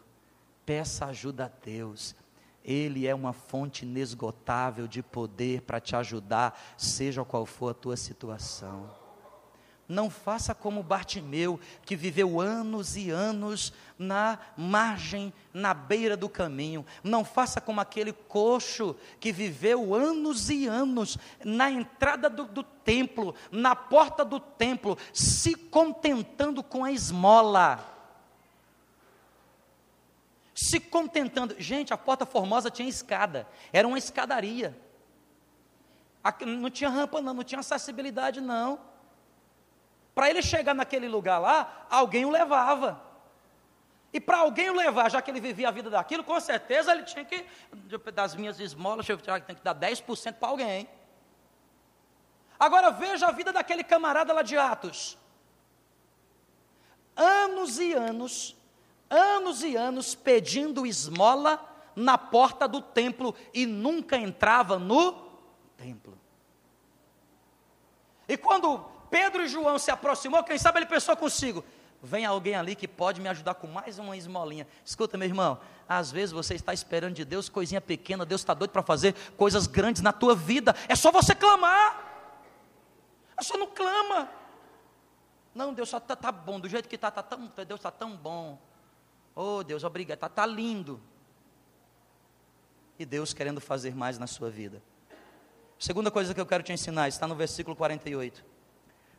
peça 0.64 1.08
ajuda 1.08 1.46
a 1.46 1.48
Deus. 1.48 2.16
Ele 2.64 3.08
é 3.08 3.16
uma 3.16 3.34
fonte 3.34 3.86
inesgotável 3.86 4.88
de 4.88 5.02
poder 5.02 5.62
para 5.62 5.80
te 5.80 5.96
ajudar, 5.96 6.60
seja 6.78 7.24
qual 7.24 7.46
for 7.46 7.72
a 7.72 7.74
tua 7.74 7.98
situação. 7.98 8.90
Não 9.90 10.08
faça 10.08 10.54
como 10.54 10.84
Bartimeu, 10.84 11.60
que 11.84 11.96
viveu 11.96 12.40
anos 12.40 12.96
e 12.96 13.10
anos 13.10 13.74
na 13.98 14.38
margem, 14.56 15.34
na 15.52 15.74
beira 15.74 16.16
do 16.16 16.30
caminho. 16.30 16.86
Não 17.04 17.26
faça 17.26 17.60
como 17.60 17.82
aquele 17.82 18.14
coxo 18.14 18.96
que 19.20 19.32
viveu 19.32 19.96
anos 19.96 20.52
e 20.52 20.68
anos 20.68 21.18
na 21.44 21.72
entrada 21.72 22.30
do, 22.30 22.46
do 22.46 22.62
templo, 22.62 23.34
na 23.52 23.76
porta 23.76 24.24
do 24.24 24.40
templo, 24.40 24.96
se 25.12 25.56
contentando 25.56 26.62
com 26.62 26.84
a 26.84 26.92
esmola. 26.92 27.99
Se 30.60 30.78
contentando. 30.78 31.56
Gente, 31.58 31.94
a 31.94 31.98
porta 31.98 32.26
formosa 32.26 32.70
tinha 32.70 32.90
escada, 32.90 33.48
era 33.72 33.88
uma 33.88 33.98
escadaria. 33.98 34.78
Não 36.46 36.70
tinha 36.70 36.90
rampa, 36.90 37.22
não, 37.22 37.34
não 37.34 37.46
tinha 37.46 37.62
acessibilidade, 37.62 38.42
não. 38.42 38.78
Para 40.14 40.30
ele 40.30 40.42
chegar 40.42 40.74
naquele 40.74 41.08
lugar 41.08 41.40
lá, 41.40 41.88
alguém 41.90 42.26
o 42.26 42.30
levava. 42.30 43.02
E 44.12 44.20
para 44.20 44.40
alguém 44.40 44.70
o 44.70 44.76
levar, 44.76 45.10
já 45.10 45.22
que 45.22 45.32
ele 45.32 45.40
vivia 45.40 45.70
a 45.70 45.72
vida 45.72 45.90
daquilo, 45.90 46.26
com 46.26 46.38
certeza 46.42 46.92
ele 46.92 47.04
tinha 47.04 47.24
que, 47.24 47.46
das 48.14 48.36
minhas 48.36 48.60
esmolas, 48.60 49.08
eu 49.08 49.18
tem 49.18 49.56
que 49.56 49.64
dar 49.64 49.74
10% 49.74 50.34
para 50.34 50.50
alguém. 50.50 50.90
Agora 52.60 52.92
veja 52.92 53.28
a 53.28 53.32
vida 53.32 53.54
daquele 53.54 53.82
camarada 53.82 54.34
lá 54.34 54.42
de 54.42 54.58
Atos. 54.58 55.18
Anos 57.16 57.80
e 57.80 57.94
anos, 57.94 58.59
anos 59.10 59.64
e 59.64 59.76
anos 59.76 60.16
pedindo 60.16 60.86
esmola 60.86 61.66
na 61.96 62.18
porta 62.18 62.68
do 62.68 62.82
templo 62.82 63.36
e 63.54 63.66
nunca 63.66 64.18
entrava 64.18 64.78
no 64.78 65.14
templo. 65.76 66.18
E 68.28 68.38
quando 68.38 68.80
Pedro 69.10 69.44
e 69.44 69.48
João 69.48 69.80
se 69.80 69.90
aproximou, 69.90 70.44
quem 70.44 70.58
sabe 70.58 70.80
ele 70.80 70.86
pensou 70.86 71.18
consigo: 71.18 71.64
vem 72.02 72.26
alguém 72.26 72.56
ali 72.56 72.76
que 72.76 72.88
pode 72.88 73.20
me 73.20 73.28
ajudar 73.28 73.56
com 73.56 73.68
mais 73.68 73.98
uma 73.98 74.16
esmolinha. 74.16 74.68
Escuta, 74.86 75.18
meu 75.18 75.28
irmão, 75.28 75.60
às 75.88 76.12
vezes 76.12 76.32
você 76.32 76.54
está 76.54 76.74
esperando 76.74 77.16
de 77.16 77.26
Deus 77.26 77.50
coisinha 77.50 77.82
pequena, 77.82 78.26
Deus 78.26 78.42
está 78.42 78.54
doido 78.54 78.72
para 78.72 78.84
fazer 78.84 79.16
coisas 79.36 79.68
grandes 79.68 80.02
na 80.02 80.14
tua 80.14 80.36
vida. 80.36 80.76
É 80.88 80.96
só 80.96 81.12
você 81.12 81.34
clamar. 81.34 82.08
Você 83.38 83.58
não 83.58 83.68
clama. 83.68 84.30
Não, 85.56 85.74
Deus 85.74 85.92
está 85.92 86.16
tá 86.16 86.32
bom, 86.32 86.60
do 86.60 86.70
jeito 86.70 86.88
que 86.88 86.96
está, 86.96 87.10
tá 87.10 87.24
tão, 87.24 87.52
Deus 87.68 87.80
está 87.80 87.90
tão 87.90 88.16
bom. 88.16 88.60
Oh, 89.42 89.64
Deus, 89.64 89.86
obrigado, 89.86 90.18
está 90.18 90.28
tá 90.28 90.46
lindo. 90.46 91.00
E 93.00 93.06
Deus 93.06 93.34
querendo 93.34 93.62
fazer 93.62 93.96
mais 93.96 94.20
na 94.20 94.28
sua 94.28 94.50
vida. 94.50 94.84
Segunda 95.80 96.12
coisa 96.12 96.34
que 96.34 96.42
eu 96.42 96.46
quero 96.46 96.62
te 96.62 96.74
ensinar 96.74 97.08
está 97.08 97.26
no 97.26 97.36
versículo 97.36 97.74
48. 97.74 98.44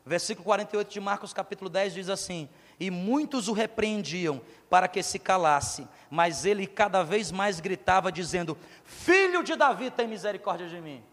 Versículo 0.05 0.45
48 0.45 0.91
de 0.91 0.99
Marcos 0.99 1.33
capítulo 1.33 1.71
10 1.71 1.95
diz 1.95 2.07
assim: 2.07 2.47
E 2.79 2.91
muitos 2.91 3.47
o 3.47 3.53
repreendiam 3.53 4.39
para 4.69 4.87
que 4.87 5.01
se 5.01 5.17
calasse, 5.17 5.87
mas 6.07 6.45
ele 6.45 6.67
cada 6.67 7.01
vez 7.01 7.31
mais 7.31 7.59
gritava, 7.59 8.11
dizendo: 8.11 8.55
Filho 8.85 9.43
de 9.43 9.55
Davi, 9.55 9.89
tem 9.89 10.07
misericórdia 10.07 10.69
de 10.69 10.79
mim. 10.79 11.03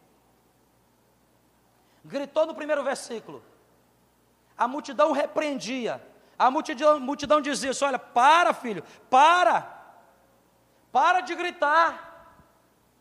Gritou 2.04 2.44
no 2.44 2.54
primeiro 2.54 2.84
versículo. 2.84 3.42
A 4.54 4.68
multidão 4.68 5.12
repreendia. 5.12 5.98
A 6.38 6.50
multidão, 6.50 7.00
multidão 7.00 7.40
dizia 7.40 7.70
assim: 7.70 7.84
Olha, 7.84 7.98
para, 7.98 8.54
filho, 8.54 8.84
para. 9.10 9.76
Para 10.92 11.20
de 11.20 11.34
gritar. 11.34 12.08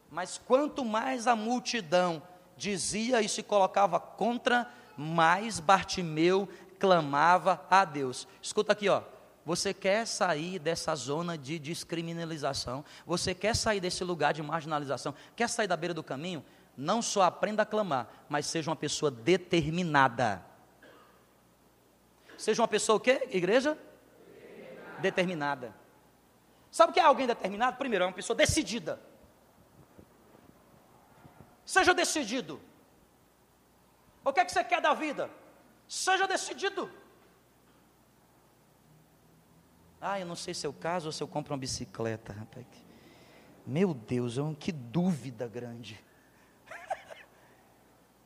Mas 0.10 0.38
quanto 0.38 0.84
mais 0.84 1.28
a 1.28 1.36
multidão 1.36 2.22
dizia 2.56 3.22
e 3.22 3.30
se 3.30 3.44
colocava 3.44 4.00
contra 4.00 4.70
mais 4.98 5.60
Bartimeu 5.60 6.50
clamava 6.80 7.66
a 7.70 7.86
Deus. 7.86 8.28
Escuta 8.42 8.74
aqui, 8.74 8.90
ó. 8.90 9.02
Você 9.46 9.74
quer 9.74 10.06
sair 10.06 10.60
dessa 10.60 10.94
zona 10.94 11.38
de 11.38 11.58
descriminalização? 11.58 12.84
Você 13.06 13.34
quer 13.34 13.56
sair 13.56 13.80
desse 13.80 14.04
lugar 14.04 14.34
de 14.34 14.44
marginalização? 14.44 15.14
Quer 15.38 15.48
sair 15.48 15.68
da 15.68 15.78
beira 15.78 15.94
do 15.94 16.04
caminho? 16.04 16.44
Não 16.76 17.02
só 17.02 17.22
aprenda 17.22 17.64
a 17.64 17.66
clamar, 17.66 18.08
mas 18.28 18.46
seja 18.46 18.70
uma 18.70 18.76
pessoa 18.76 19.10
determinada. 19.10 20.44
Seja 22.38 22.62
uma 22.62 22.68
pessoa 22.68 22.98
o 22.98 23.00
quê, 23.00 23.28
igreja? 23.32 23.78
Determinada. 25.00 25.02
determinada. 25.02 25.76
Sabe 26.72 26.92
o 26.92 26.94
que 26.94 27.00
é 27.00 27.04
alguém 27.04 27.26
determinado? 27.26 27.78
Primeiro, 27.78 28.04
é 28.04 28.08
uma 28.08 28.14
pessoa 28.14 28.36
decidida. 28.36 29.02
Seja 31.66 31.94
decidido. 31.94 32.62
O 34.24 34.32
que 34.32 34.40
é 34.40 34.46
que 34.46 34.52
você 34.52 34.64
quer 34.64 34.80
da 34.82 34.94
vida? 34.94 35.30
Seja 35.88 36.28
decidido. 36.28 36.92
Ah, 40.00 40.20
eu 40.20 40.26
não 40.26 40.36
sei 40.36 40.54
se 40.54 40.66
é 40.66 40.70
o 40.70 40.74
caso 40.74 41.08
ou 41.08 41.12
se 41.12 41.24
eu 41.24 41.28
compro 41.28 41.54
uma 41.54 41.60
bicicleta, 41.60 42.32
rapaz. 42.32 42.66
Meu 43.66 43.94
Deus, 43.94 44.36
que 44.60 44.72
dúvida 44.72 45.48
grande. 45.48 46.00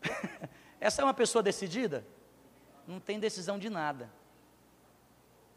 Essa 0.80 1.02
é 1.02 1.06
uma 1.06 1.14
pessoa 1.14 1.42
decidida? 1.42 2.06
Não 2.88 3.00
tem 3.00 3.20
decisão 3.20 3.58
de 3.58 3.70
nada. 3.70 4.10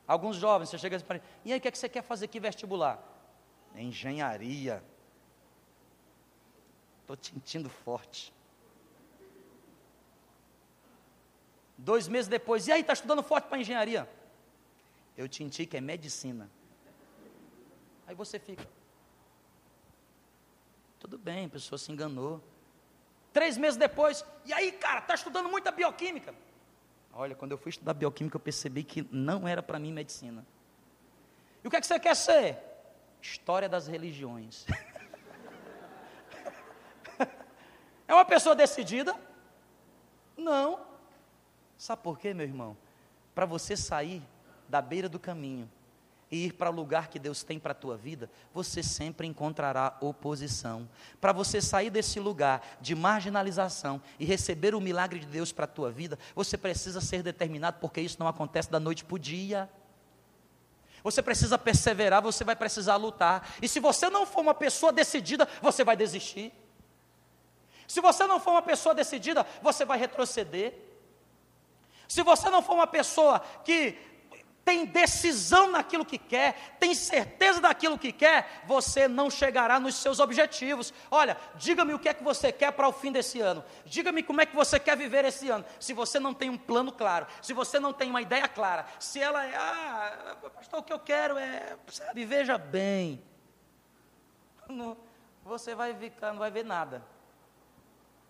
Alguns 0.07 0.37
jovens, 0.37 0.69
você 0.69 0.79
chega 0.79 0.97
e 0.97 1.01
fala, 1.01 1.21
e 1.45 1.53
aí, 1.53 1.59
o 1.59 1.61
que, 1.61 1.69
é 1.69 1.71
que 1.71 1.79
você 1.79 1.89
quer 1.89 2.03
fazer 2.03 2.27
aqui 2.27 2.39
vestibular? 2.39 3.03
Engenharia. 3.75 4.83
Estou 7.01 7.17
sentindo 7.21 7.71
forte. 7.71 8.33
Dois 11.77 12.07
meses 12.07 12.29
depois, 12.29 12.67
e 12.67 12.73
aí, 12.73 12.83
está 12.83 12.93
estudando 12.93 13.23
forte 13.23 13.49
para 13.49 13.59
engenharia? 13.59 14.09
Eu 15.17 15.29
te 15.29 15.67
que 15.67 15.77
é 15.77 15.81
medicina. 15.81 16.51
Aí 18.07 18.15
você 18.15 18.39
fica. 18.39 18.67
Tudo 20.99 21.19
bem, 21.19 21.47
a 21.47 21.49
pessoa 21.49 21.79
se 21.79 21.91
enganou. 21.91 22.43
Três 23.33 23.57
meses 23.57 23.77
depois, 23.77 24.25
e 24.45 24.53
aí, 24.53 24.71
cara, 24.73 25.01
está 25.01 25.15
estudando 25.15 25.49
muita 25.49 25.71
bioquímica. 25.71 26.35
Olha, 27.17 27.35
quando 27.35 27.53
eu 27.53 27.59
fui 27.59 27.71
estudar 27.71 27.95
bioquímica, 27.95 28.37
eu 28.37 28.41
percebi 28.41 28.83
que 28.83 29.07
não 29.11 29.47
era 29.47 29.63
para 29.63 29.79
mim 29.79 29.93
medicina. 29.93 30.45
E 31.63 31.69
o 31.69 31.71
que 31.71 31.77
é 31.77 31.81
que 31.81 31.87
você 31.87 32.01
quer 32.01 32.17
ser? 32.17 32.59
História 33.23 33.69
das 33.69 33.87
religiões. 33.87 34.67
é 38.09 38.13
uma 38.13 38.25
pessoa 38.25 38.57
decidida? 38.57 39.15
Não. 40.37 40.81
Sabe 41.79 42.03
por 42.03 42.19
quê, 42.19 42.35
meu 42.35 42.47
irmão? 42.47 42.77
Para 43.35 43.47
você 43.47 43.77
sair 43.77 44.23
da 44.69 44.83
beira 44.83 45.09
do 45.09 45.19
caminho 45.19 45.71
e 46.35 46.47
ir 46.47 46.55
para 46.55 46.69
o 46.69 46.75
lugar 46.75 47.07
que 47.07 47.19
Deus 47.21 47.45
tem 47.45 47.61
para 47.61 47.71
a 47.71 47.77
tua 47.77 47.97
vida, 47.97 48.29
você 48.53 48.83
sempre 48.83 49.25
encontrará 49.25 49.97
oposição. 50.01 50.89
Para 51.21 51.31
você 51.33 51.61
sair 51.61 51.91
desse 51.91 52.19
lugar 52.19 52.77
de 52.81 52.93
marginalização 52.93 54.03
e 54.19 54.25
receber 54.25 54.75
o 54.75 54.81
milagre 54.81 55.21
de 55.21 55.27
Deus 55.27 55.53
para 55.53 55.65
a 55.65 55.69
tua 55.69 55.93
vida, 55.93 56.19
você 56.35 56.59
precisa 56.59 57.01
ser 57.01 57.23
determinado, 57.23 57.79
porque 57.81 58.01
isso 58.01 58.17
não 58.19 58.27
acontece 58.27 58.69
da 58.69 58.81
noite 58.81 59.05
para 59.05 59.15
o 59.15 59.19
dia. 59.19 59.71
Você 61.05 61.23
precisa 61.23 61.57
perseverar, 61.57 62.21
você 62.21 62.43
vai 62.43 62.57
precisar 62.57 62.97
lutar. 62.97 63.55
E 63.63 63.69
se 63.69 63.79
você 63.79 64.11
não 64.11 64.27
for 64.27 64.41
uma 64.41 64.55
pessoa 64.55 64.93
decidida, 64.93 65.47
você 65.63 65.85
vai 65.85 65.97
desistir. 65.97 66.53
Se 67.87 68.01
você 68.01 68.27
não 68.27 68.41
for 68.41 68.51
uma 68.51 68.63
pessoa 68.63 68.93
decidida, 68.93 69.47
você 69.63 69.85
vai 69.85 69.99
retroceder. 69.99 70.75
Se 72.09 72.25
você 72.25 72.51
não 72.51 72.61
for 72.61 72.75
uma 72.75 72.89
pessoa 72.89 73.39
que 73.65 74.14
tem 74.65 74.87
decisão 74.87 75.71
naquilo 75.71 76.05
que 76.05 76.17
quer, 76.17 76.77
tem 76.81 76.95
certeza 76.95 77.61
daquilo 77.61 77.99
que 77.99 78.11
quer, 78.11 78.63
você 78.67 79.07
não 79.07 79.31
chegará 79.31 79.79
nos 79.79 79.97
seus 79.97 80.19
objetivos. 80.19 80.93
Olha, 81.11 81.37
diga-me 81.57 81.93
o 81.93 81.99
que 81.99 82.09
é 82.09 82.15
que 82.15 82.25
você 82.25 82.51
quer 82.51 82.73
para 82.73 82.89
o 82.89 82.93
fim 82.93 83.13
desse 83.13 83.41
ano. 83.41 83.63
Diga-me 83.85 84.23
como 84.23 84.41
é 84.41 84.47
que 84.47 84.57
você 84.57 84.81
quer 84.81 84.97
viver 84.97 85.25
esse 85.25 85.51
ano. 85.51 85.65
Se 85.79 85.93
você 85.93 86.19
não 86.19 86.33
tem 86.33 86.49
um 86.49 86.57
plano 86.57 86.91
claro, 86.91 87.27
se 87.43 87.53
você 87.53 87.79
não 87.79 87.93
tem 87.93 88.09
uma 88.09 88.23
ideia 88.23 88.49
clara, 88.49 88.87
se 88.99 89.21
ela 89.21 89.45
é, 89.45 89.55
ah, 89.55 90.37
pastor, 90.55 90.81
o 90.81 90.83
que 90.83 90.93
eu 90.93 90.99
quero 90.99 91.37
é, 91.37 91.77
sabe, 91.89 92.25
veja 92.25 92.57
bem. 92.57 93.23
Não, 94.69 94.97
você 95.45 95.75
vai 95.75 95.95
ficar, 95.95 96.33
não 96.33 96.39
vai 96.39 96.51
ver 96.51 96.65
nada. 96.65 97.05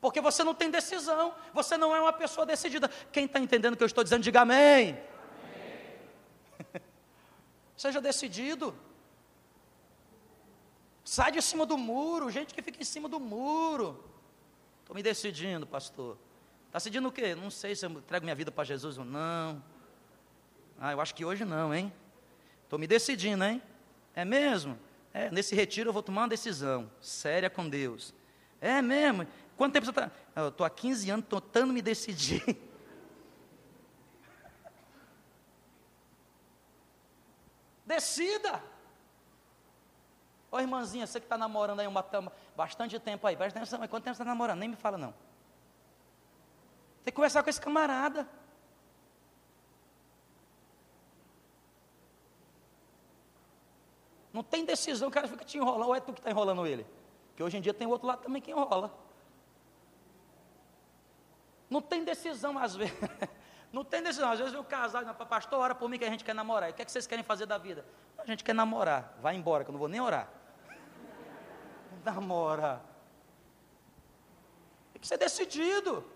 Porque 0.01 0.21
você 0.21 0.43
não 0.45 0.53
tem 0.53 0.71
decisão, 0.71 1.33
você 1.53 1.79
não 1.79 1.95
é 1.95 2.01
uma 2.01 2.13
pessoa 2.13 2.45
decidida. 2.45 2.91
Quem 3.11 3.25
está 3.25 3.39
entendendo 3.39 3.75
o 3.75 3.77
que 3.77 3.83
eu 3.83 3.87
estou 3.87 4.05
dizendo, 4.05 4.23
diga 4.23 4.43
amém. 4.43 4.99
Seja 7.77 8.01
decidido. 8.01 8.75
Sai 11.05 11.33
de 11.33 11.43
cima 11.43 11.67
do 11.67 11.77
muro, 11.77 12.31
gente 12.31 12.55
que 12.55 12.63
fica 12.63 12.81
em 12.81 12.85
cima 12.85 13.09
do 13.09 13.21
muro. 13.21 14.03
Estou 14.81 14.95
me 14.95 15.03
decidindo, 15.03 15.67
pastor. 15.67 16.17
Está 16.67 16.79
decidindo 16.79 17.09
o 17.09 17.13
quê? 17.13 17.35
Não 17.35 17.51
sei 17.51 17.75
se 17.75 17.85
eu 17.85 17.91
entrego 17.91 18.25
minha 18.25 18.35
vida 18.35 18.51
para 18.51 18.65
Jesus 18.65 18.99
ou 18.99 19.05
não. 19.05 19.63
Ah, 20.79 20.93
eu 20.93 21.01
acho 21.01 21.15
que 21.15 21.25
hoje 21.25 21.45
não, 21.45 21.75
hein? 21.75 21.93
Estou 22.65 22.79
me 22.79 22.87
decidindo, 22.87 23.45
hein? 23.45 23.63
É 24.15 24.25
mesmo? 24.25 24.79
É, 25.13 25.31
nesse 25.31 25.55
retiro 25.55 25.91
eu 25.91 25.93
vou 25.93 26.03
tomar 26.03 26.23
uma 26.23 26.29
decisão 26.29 26.91
séria 27.01 27.49
com 27.49 27.69
Deus. 27.69 28.13
É 28.61 28.83
mesmo? 28.83 29.27
Quanto 29.57 29.73
tempo 29.75 29.87
você 29.87 29.91
está? 29.91 30.11
Eu 30.35 30.49
estou 30.49 30.67
há 30.67 30.71
15 30.71 31.11
anos 31.11 31.27
tentando 31.29 31.73
me 31.73 31.81
decidir. 31.81 32.43
Decida. 37.85 38.63
Ô 40.51 40.61
irmãzinha, 40.61 41.07
você 41.07 41.19
que 41.19 41.27
está 41.27 41.37
namorando 41.37 41.81
aí 41.81 41.87
uma, 41.87 42.05
bastante 42.57 42.99
tempo 42.99 43.27
aí, 43.27 43.37
presta 43.37 43.59
atenção, 43.59 43.79
mas 43.81 43.91
quanto 43.91 44.05
tempo 44.05 44.15
você 44.15 44.23
está 44.23 44.31
namorando? 44.31 44.61
Nem 44.61 44.69
me 44.69 44.77
fala 44.77 44.97
não. 44.97 45.13
Tem 47.05 47.13
que 47.13 47.17
conversar 47.17 47.43
com 47.43 47.51
esse 47.51 47.61
camarada. 47.61 48.27
Não 54.33 54.43
tem 54.43 54.65
decisão, 54.65 55.09
o 55.09 55.13
cara 55.13 55.29
fica 55.29 55.45
te 55.45 55.59
enrolando, 55.59 55.89
ou 55.89 55.95
é 55.95 56.01
tu 56.01 56.13
que 56.13 56.21
está 56.21 56.31
enrolando 56.31 56.67
ele? 56.67 56.87
Porque 57.29 57.43
hoje 57.43 57.57
em 57.57 57.61
dia 57.61 57.75
tem 57.75 57.87
outro 57.87 58.07
lado 58.07 58.23
também 58.23 58.41
que 58.41 58.51
enrola. 58.51 58.93
Não 61.69 61.83
tem 61.83 62.05
decisão 62.05 62.57
às 62.59 62.75
vezes. 62.75 62.95
Não 63.75 63.83
tem 63.83 64.01
decisão. 64.01 64.31
Às 64.31 64.39
vezes 64.39 64.55
eu 64.55 64.63
casar, 64.63 65.03
pastor, 65.15 65.59
ora 65.59 65.75
por 65.75 65.91
mim 65.91 65.99
que 65.99 66.05
a 66.05 66.09
gente 66.09 66.23
quer 66.23 66.33
namorar. 66.33 66.71
O 66.71 66.75
que, 66.75 66.83
é 66.83 66.85
que 66.85 66.93
vocês 66.93 67.09
querem 67.09 67.25
fazer 67.25 67.45
da 67.45 67.59
vida? 67.59 67.85
A 68.17 68.25
gente 68.25 68.45
quer 68.45 68.55
namorar. 68.55 69.19
Vai 69.21 69.35
embora, 69.35 69.65
que 69.65 69.71
eu 69.71 69.73
não 69.73 69.81
vou 69.81 69.89
nem 69.89 70.01
orar. 70.01 70.29
Namora. 72.05 72.81
Tem 74.93 75.01
que 75.01 75.09
ser 75.09 75.19
decidido. 75.19 76.09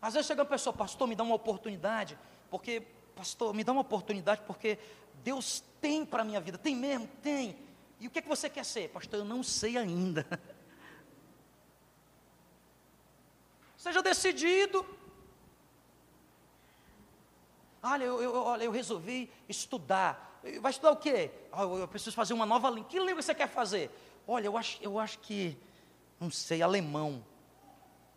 Às 0.00 0.14
vezes 0.14 0.26
chega 0.26 0.40
uma 0.40 0.48
pessoa, 0.48 0.72
pastor, 0.72 1.06
me 1.06 1.14
dá 1.14 1.22
uma 1.22 1.34
oportunidade, 1.34 2.18
porque, 2.50 2.80
pastor, 3.14 3.52
me 3.52 3.62
dá 3.62 3.72
uma 3.72 3.82
oportunidade, 3.82 4.40
porque 4.46 4.78
Deus 5.22 5.62
tem 5.82 6.02
para 6.06 6.22
a 6.22 6.24
minha 6.24 6.40
vida, 6.40 6.56
tem 6.56 6.74
mesmo, 6.74 7.06
tem. 7.22 7.58
E 8.00 8.06
o 8.06 8.10
que 8.10 8.20
é 8.20 8.22
que 8.22 8.28
você 8.28 8.48
quer 8.48 8.64
ser? 8.64 8.88
Pastor, 8.88 9.18
eu 9.18 9.24
não 9.24 9.42
sei 9.42 9.76
ainda. 9.76 10.26
Seja 13.82 14.00
decidido. 14.00 14.86
Olha, 17.82 18.04
eu, 18.04 18.22
eu, 18.22 18.32
olha, 18.32 18.62
eu 18.62 18.70
resolvi 18.70 19.28
estudar. 19.48 20.40
Vai 20.60 20.70
estudar 20.70 20.92
o 20.92 20.96
quê? 20.96 21.32
Oh, 21.50 21.78
eu 21.78 21.88
preciso 21.88 22.14
fazer 22.14 22.32
uma 22.32 22.46
nova 22.46 22.70
língua. 22.70 22.88
Que 22.88 23.00
língua 23.00 23.20
você 23.20 23.34
quer 23.34 23.48
fazer? 23.48 23.90
Olha, 24.24 24.46
eu 24.46 24.56
acho, 24.56 24.80
eu 24.80 25.00
acho 25.00 25.18
que, 25.18 25.58
não 26.20 26.30
sei, 26.30 26.62
alemão. 26.62 27.24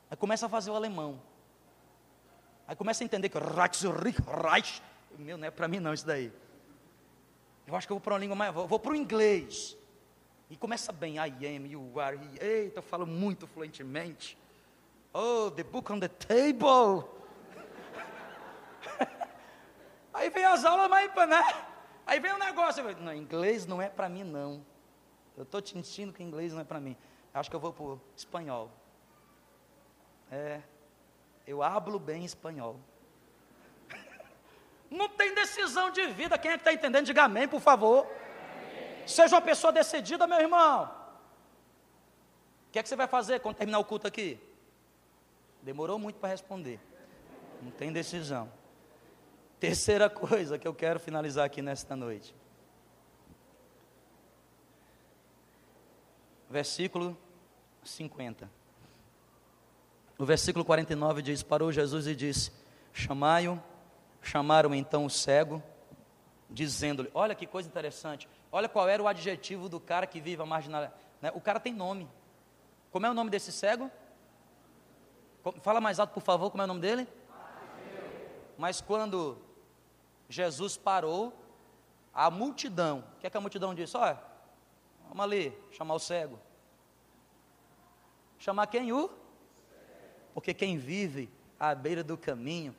Aí 0.07 0.15
começa 0.15 0.45
a 0.45 0.49
fazer 0.49 0.69
o 0.69 0.75
alemão. 0.75 1.19
Aí 2.67 2.75
começa 2.75 3.03
a 3.03 3.05
entender 3.05 3.29
que 3.29 3.39
Reich, 3.39 4.83
meu, 5.17 5.35
não 5.35 5.47
é 5.47 5.49
para 5.49 5.67
mim 5.67 5.79
não 5.79 5.95
isso 5.95 6.05
daí. 6.05 6.31
Eu 7.65 7.75
acho 7.75 7.87
que 7.87 7.91
eu 7.91 7.95
vou 7.95 8.01
para 8.01 8.13
uma 8.13 8.19
língua 8.19 8.35
mais, 8.35 8.53
vou, 8.53 8.67
vou 8.67 8.77
para 8.77 8.91
o 8.91 8.95
inglês. 8.95 9.75
E 10.47 10.55
começa 10.55 10.91
bem, 10.91 11.15
I 11.15 11.55
am, 11.55 11.65
you 11.65 11.99
are, 11.99 12.17
he. 12.17 12.45
Eita, 12.45 12.77
eu 12.77 12.83
falo 12.83 13.07
muito 13.07 13.47
fluentemente. 13.47 14.37
Oh, 15.17 15.49
the 15.49 15.63
book 15.63 15.89
on 15.93 16.01
the 16.01 16.09
table. 16.09 17.07
Aí 20.13 20.29
vem 20.29 20.43
as 20.43 20.65
aulas, 20.65 20.89
mas, 20.89 21.09
né? 21.29 21.41
Aí 22.05 22.19
vem 22.19 22.33
o 22.33 22.35
um 22.35 22.37
negócio, 22.37 22.83
eu, 22.83 22.97
não, 22.97 23.13
inglês 23.13 23.65
não 23.65 23.81
é 23.81 23.87
para 23.87 24.09
mim 24.09 24.25
não. 24.25 24.65
Eu 25.37 25.43
estou 25.43 25.61
te 25.61 25.71
sentindo 25.71 26.11
que 26.11 26.21
inglês 26.21 26.51
não 26.51 26.59
é 26.59 26.65
para 26.65 26.81
mim. 26.81 26.97
Acho 27.33 27.49
que 27.49 27.55
eu 27.55 27.61
vou 27.61 27.71
para 27.71 27.97
espanhol. 28.13 28.69
É, 30.29 30.61
eu 31.47 31.63
hablo 31.63 31.97
bem 31.97 32.25
espanhol. 32.25 32.77
Não 34.91 35.07
tem 35.07 35.33
decisão 35.33 35.91
de 35.91 36.07
vida. 36.07 36.37
Quem 36.37 36.51
é 36.51 36.53
que 36.55 36.61
está 36.61 36.73
entendendo? 36.73 37.05
Diga 37.05 37.23
amém, 37.23 37.47
por 37.47 37.61
favor. 37.61 38.05
Amém. 38.05 39.07
Seja 39.07 39.35
uma 39.35 39.41
pessoa 39.41 39.71
decidida, 39.71 40.27
meu 40.27 40.39
irmão. 40.39 40.91
O 42.67 42.71
que 42.71 42.79
é 42.79 42.83
que 42.83 42.89
você 42.89 42.95
vai 42.95 43.07
fazer 43.07 43.39
quando 43.39 43.55
terminar 43.55 43.79
o 43.79 43.85
culto 43.85 44.07
aqui? 44.07 44.39
Demorou 45.65 45.97
muito 45.97 46.19
para 46.19 46.29
responder. 46.29 46.79
Não 47.59 47.71
tem 47.71 47.91
decisão. 47.91 48.47
Terceira 49.59 50.07
coisa 50.11 50.59
que 50.59 50.67
eu 50.67 50.75
quero 50.75 50.99
finalizar 50.99 51.43
aqui 51.43 51.59
nesta 51.59 51.95
noite. 51.95 52.35
Versículo 56.47 57.17
50. 57.83 58.47
O 60.19 60.23
versículo 60.23 60.63
49 60.63 61.23
diz: 61.23 61.41
Parou 61.41 61.71
Jesus 61.71 62.05
e 62.05 62.15
disse: 62.15 62.51
Chamai-o. 62.93 63.59
Chamaram 64.21 64.73
então 64.73 65.03
o 65.05 65.09
cego, 65.09 65.63
dizendo-lhe: 66.47 67.09
Olha 67.11 67.33
que 67.33 67.47
coisa 67.47 67.67
interessante. 67.67 68.29
Olha 68.51 68.69
qual 68.69 68.87
era 68.87 69.01
o 69.01 69.07
adjetivo 69.07 69.67
do 69.67 69.79
cara 69.79 70.05
que 70.05 70.21
vive 70.21 70.43
a 70.43 70.45
marginal. 70.45 70.93
Né? 71.19 71.31
O 71.33 71.41
cara 71.41 71.59
tem 71.59 71.73
nome. 71.73 72.07
Como 72.91 73.07
é 73.07 73.09
o 73.09 73.15
nome 73.15 73.31
desse 73.31 73.51
cego? 73.51 73.89
Fala 75.61 75.79
mais 75.79 75.99
alto, 75.99 76.11
por 76.11 76.23
favor, 76.23 76.49
como 76.49 76.61
é 76.61 76.65
o 76.65 76.67
nome 76.67 76.81
dele? 76.81 77.07
Mas 78.57 78.81
quando 78.81 79.37
Jesus 80.27 80.77
parou, 80.77 81.33
a 82.13 82.31
multidão, 82.31 83.03
o 83.15 83.19
que 83.19 83.27
é 83.27 83.29
que 83.29 83.37
a 83.37 83.41
multidão 83.41 83.75
disse? 83.75 83.95
Olha, 83.95 84.19
vamos 85.07 85.23
ali, 85.23 85.55
chamar 85.71 85.93
o 85.93 85.99
cego. 85.99 86.39
Chamar 88.39 88.67
quem? 88.67 88.91
O? 88.91 89.09
Porque 90.33 90.53
quem 90.53 90.77
vive 90.77 91.29
à 91.59 91.75
beira 91.75 92.03
do 92.03 92.17
caminho 92.17 92.75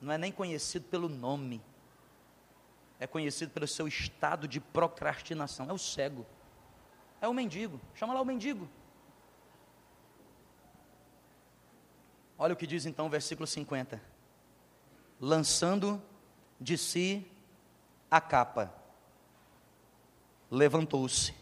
não 0.00 0.12
é 0.12 0.18
nem 0.18 0.32
conhecido 0.32 0.86
pelo 0.86 1.08
nome, 1.08 1.62
é 2.98 3.06
conhecido 3.06 3.52
pelo 3.52 3.66
seu 3.66 3.86
estado 3.86 4.48
de 4.48 4.60
procrastinação. 4.60 5.68
É 5.68 5.72
o 5.72 5.78
cego, 5.78 6.26
é 7.20 7.28
o 7.28 7.34
mendigo. 7.34 7.80
Chama 7.94 8.14
lá 8.14 8.20
o 8.20 8.24
mendigo. 8.24 8.68
Olha 12.38 12.54
o 12.54 12.56
que 12.56 12.66
diz 12.66 12.86
então 12.86 13.06
o 13.06 13.10
versículo 13.10 13.46
50. 13.46 14.00
Lançando 15.20 16.00
de 16.60 16.78
si 16.78 17.26
a 18.10 18.20
capa, 18.20 18.72
levantou-se 20.50 21.34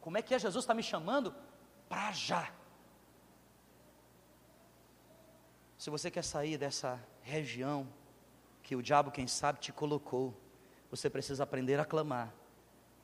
Como 0.00 0.16
é 0.16 0.22
que 0.22 0.32
é? 0.32 0.38
Jesus 0.38 0.62
está 0.62 0.74
me 0.74 0.82
chamando 0.82 1.34
para 1.88 2.12
já. 2.12 2.52
Se 5.76 5.90
você 5.90 6.08
quer 6.08 6.22
sair 6.22 6.56
dessa 6.56 7.04
região 7.22 7.92
que 8.62 8.76
o 8.76 8.82
diabo, 8.82 9.10
quem 9.10 9.26
sabe, 9.26 9.58
te 9.58 9.72
colocou, 9.72 10.40
você 10.88 11.10
precisa 11.10 11.42
aprender 11.42 11.80
a 11.80 11.84
clamar. 11.84 12.32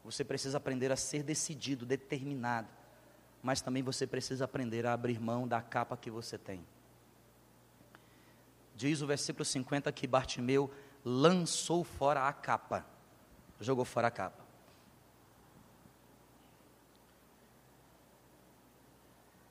Você 0.06 0.24
precisa 0.24 0.56
aprender 0.56 0.92
a 0.92 0.96
ser 0.96 1.24
decidido, 1.24 1.84
determinado. 1.84 2.68
Mas 3.42 3.60
também 3.60 3.82
você 3.82 4.06
precisa 4.06 4.44
aprender 4.44 4.86
a 4.86 4.92
abrir 4.92 5.20
mão 5.20 5.48
da 5.48 5.60
capa 5.60 5.96
que 5.96 6.12
você 6.12 6.38
tem. 6.38 6.64
Diz 8.76 9.02
o 9.02 9.06
versículo 9.06 9.44
50 9.44 9.90
que 9.90 10.06
Bartimeu 10.06 10.72
lançou 11.04 11.82
fora 11.82 12.28
a 12.28 12.32
capa. 12.32 12.86
Jogou 13.60 13.84
fora 13.84 14.06
a 14.06 14.10
capa. 14.12 14.44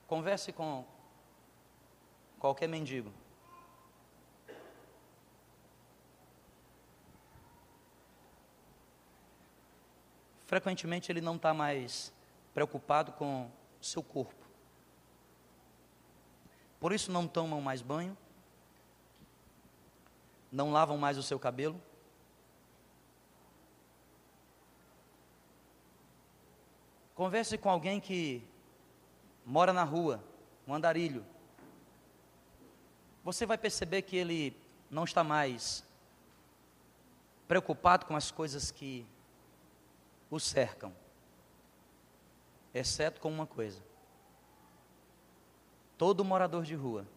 Converse 0.08 0.54
com 0.54 0.86
qualquer 2.40 2.70
mendigo. 2.70 3.12
Frequentemente 10.46 11.12
ele 11.12 11.22
não 11.22 11.36
está 11.36 11.54
mais 11.54 12.14
preocupado 12.54 13.12
com 13.14 13.50
seu 13.82 14.04
corpo. 14.04 14.46
Por 16.80 16.92
isso 16.92 17.12
não 17.12 17.28
tomam 17.28 17.62
mais 17.62 17.82
banho, 17.82 18.16
não 20.52 20.72
lavam 20.72 20.98
mais 20.98 21.18
o 21.18 21.24
seu 21.24 21.40
cabelo. 21.40 21.82
Converse 27.16 27.58
com 27.58 27.70
alguém 27.70 28.00
que 28.00 28.44
mora 29.46 29.72
na 29.72 29.84
rua, 29.84 30.24
um 30.68 30.74
andarilho, 30.74 31.26
você 33.24 33.46
vai 33.46 33.58
perceber 33.58 34.04
que 34.04 34.16
ele 34.16 34.56
não 34.90 35.04
está 35.04 35.24
mais 35.24 35.84
preocupado 37.48 38.06
com 38.06 38.16
as 38.16 38.32
coisas 38.32 38.70
que 38.70 39.06
o 40.30 40.40
cercam. 40.40 40.94
exceto 42.74 43.22
com 43.22 43.30
uma 43.30 43.48
coisa: 43.48 43.82
todo 45.98 46.26
morador 46.26 46.64
de 46.64 46.76
rua 46.76 47.08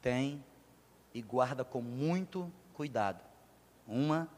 tem 0.00 0.42
e 1.12 1.20
guarda 1.20 1.64
com 1.64 1.82
muito 1.82 2.50
cuidado 2.72 3.20
uma 3.86 4.28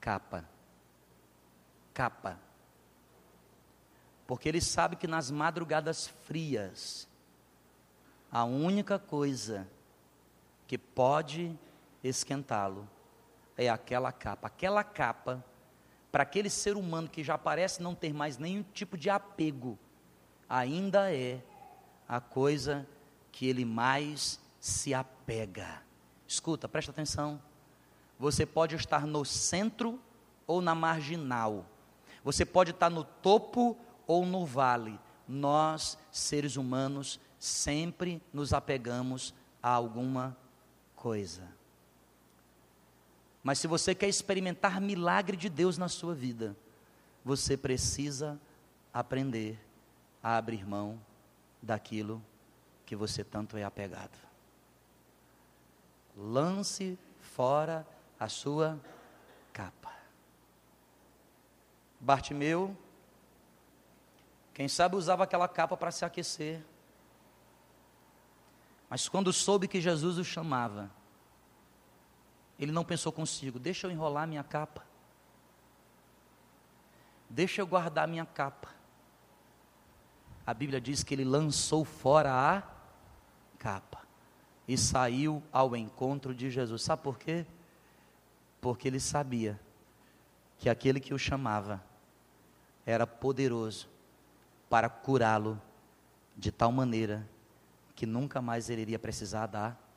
capa. 0.00 0.48
Capa. 1.92 2.38
Porque 4.26 4.48
ele 4.48 4.60
sabe 4.60 4.94
que 4.94 5.06
nas 5.06 5.30
madrugadas 5.30 6.06
frias, 6.06 7.08
a 8.30 8.44
única 8.44 8.98
coisa 8.98 9.66
que 10.66 10.78
pode 10.78 11.58
esquentá-lo 12.04 12.88
é 13.58 13.68
aquela 13.68 14.12
capa. 14.12 14.46
Aquela 14.46 14.84
capa, 14.84 15.44
para 16.12 16.22
aquele 16.22 16.48
ser 16.48 16.76
humano 16.76 17.08
que 17.08 17.24
já 17.24 17.36
parece 17.36 17.82
não 17.82 17.94
ter 17.94 18.14
mais 18.14 18.38
nenhum 18.38 18.62
tipo 18.62 18.96
de 18.96 19.10
apego, 19.10 19.76
ainda 20.48 21.12
é 21.12 21.42
a 22.08 22.20
coisa 22.20 22.86
que 23.32 23.46
ele 23.46 23.64
mais 23.64 24.40
se 24.60 24.94
apega. 24.94 25.82
Escuta, 26.26 26.68
presta 26.68 26.92
atenção. 26.92 27.42
Você 28.18 28.46
pode 28.46 28.76
estar 28.76 29.06
no 29.06 29.24
centro 29.24 30.00
ou 30.46 30.60
na 30.60 30.74
marginal. 30.74 31.66
Você 32.24 32.44
pode 32.44 32.70
estar 32.70 32.88
no 32.88 33.04
topo 33.04 33.76
ou 34.06 34.24
no 34.24 34.46
vale. 34.46 34.98
Nós, 35.26 35.98
seres 36.10 36.56
humanos, 36.56 37.20
sempre 37.38 38.22
nos 38.32 38.52
apegamos 38.52 39.34
a 39.62 39.70
alguma 39.70 40.36
coisa. 40.96 41.57
Mas 43.42 43.58
se 43.58 43.66
você 43.66 43.94
quer 43.94 44.08
experimentar 44.08 44.80
milagre 44.80 45.36
de 45.36 45.48
Deus 45.48 45.78
na 45.78 45.88
sua 45.88 46.14
vida, 46.14 46.56
você 47.24 47.56
precisa 47.56 48.40
aprender 48.92 49.58
a 50.22 50.36
abrir 50.36 50.66
mão 50.66 51.00
daquilo 51.62 52.22
que 52.84 52.96
você 52.96 53.22
tanto 53.22 53.56
é 53.56 53.64
apegado. 53.64 54.18
Lance 56.16 56.98
fora 57.20 57.86
a 58.18 58.28
sua 58.28 58.78
capa. 59.52 59.92
Bartimeu, 62.00 62.76
quem 64.54 64.68
sabe 64.68 64.96
usava 64.96 65.24
aquela 65.24 65.46
capa 65.46 65.76
para 65.76 65.92
se 65.92 66.04
aquecer. 66.04 66.64
Mas 68.90 69.08
quando 69.08 69.32
soube 69.32 69.68
que 69.68 69.80
Jesus 69.80 70.18
o 70.18 70.24
chamava, 70.24 70.90
ele 72.58 72.72
não 72.72 72.84
pensou 72.84 73.12
consigo: 73.12 73.58
deixa 73.58 73.86
eu 73.86 73.90
enrolar 73.90 74.26
minha 74.26 74.42
capa, 74.42 74.84
deixa 77.30 77.60
eu 77.60 77.66
guardar 77.66 78.08
minha 78.08 78.26
capa. 78.26 78.68
A 80.46 80.54
Bíblia 80.54 80.80
diz 80.80 81.02
que 81.02 81.14
ele 81.14 81.24
lançou 81.24 81.84
fora 81.84 82.32
a 82.32 82.62
capa 83.58 84.02
e 84.66 84.78
saiu 84.78 85.42
ao 85.52 85.76
encontro 85.76 86.34
de 86.34 86.50
Jesus. 86.50 86.82
Sabe 86.82 87.02
por 87.02 87.18
quê? 87.18 87.46
Porque 88.60 88.88
ele 88.88 88.98
sabia 88.98 89.60
que 90.58 90.68
aquele 90.68 91.00
que 91.00 91.14
o 91.14 91.18
chamava 91.18 91.82
era 92.84 93.06
poderoso 93.06 93.88
para 94.70 94.88
curá-lo 94.88 95.60
de 96.36 96.50
tal 96.50 96.72
maneira 96.72 97.28
que 97.94 98.06
nunca 98.06 98.40
mais 98.40 98.70
ele 98.70 98.82
iria 98.82 98.98
precisar 98.98 99.46
da 99.46 99.70
capa. 99.70 99.87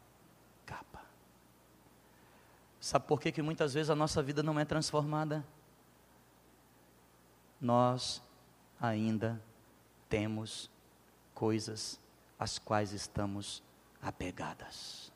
Sabe 2.82 3.06
por 3.06 3.22
que, 3.22 3.32
que 3.32 3.44
muitas 3.44 3.76
vezes 3.76 3.92
a 3.92 3.96
nossa 3.96 4.24
vida 4.24 4.42
não 4.42 4.60
é 4.60 4.66
transformada? 4.66 5.46
Nós 7.62 8.20
ainda 8.82 9.40
temos 10.10 10.68
coisas 11.36 12.00
às 12.40 12.58
quais 12.58 12.92
estamos 12.92 13.62
apegadas. 14.02 15.12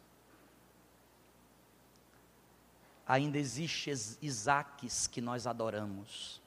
Ainda 3.08 3.40
existe 3.40 3.92
Isaques 4.22 5.08
que 5.08 5.20
nós 5.20 5.48
adoramos. 5.48 6.40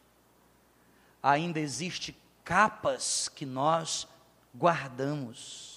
Ainda 1.21 1.59
existe 1.59 2.17
capas 2.45 3.29
que 3.29 3.45
nós 3.45 4.07
guardamos. 4.55 5.68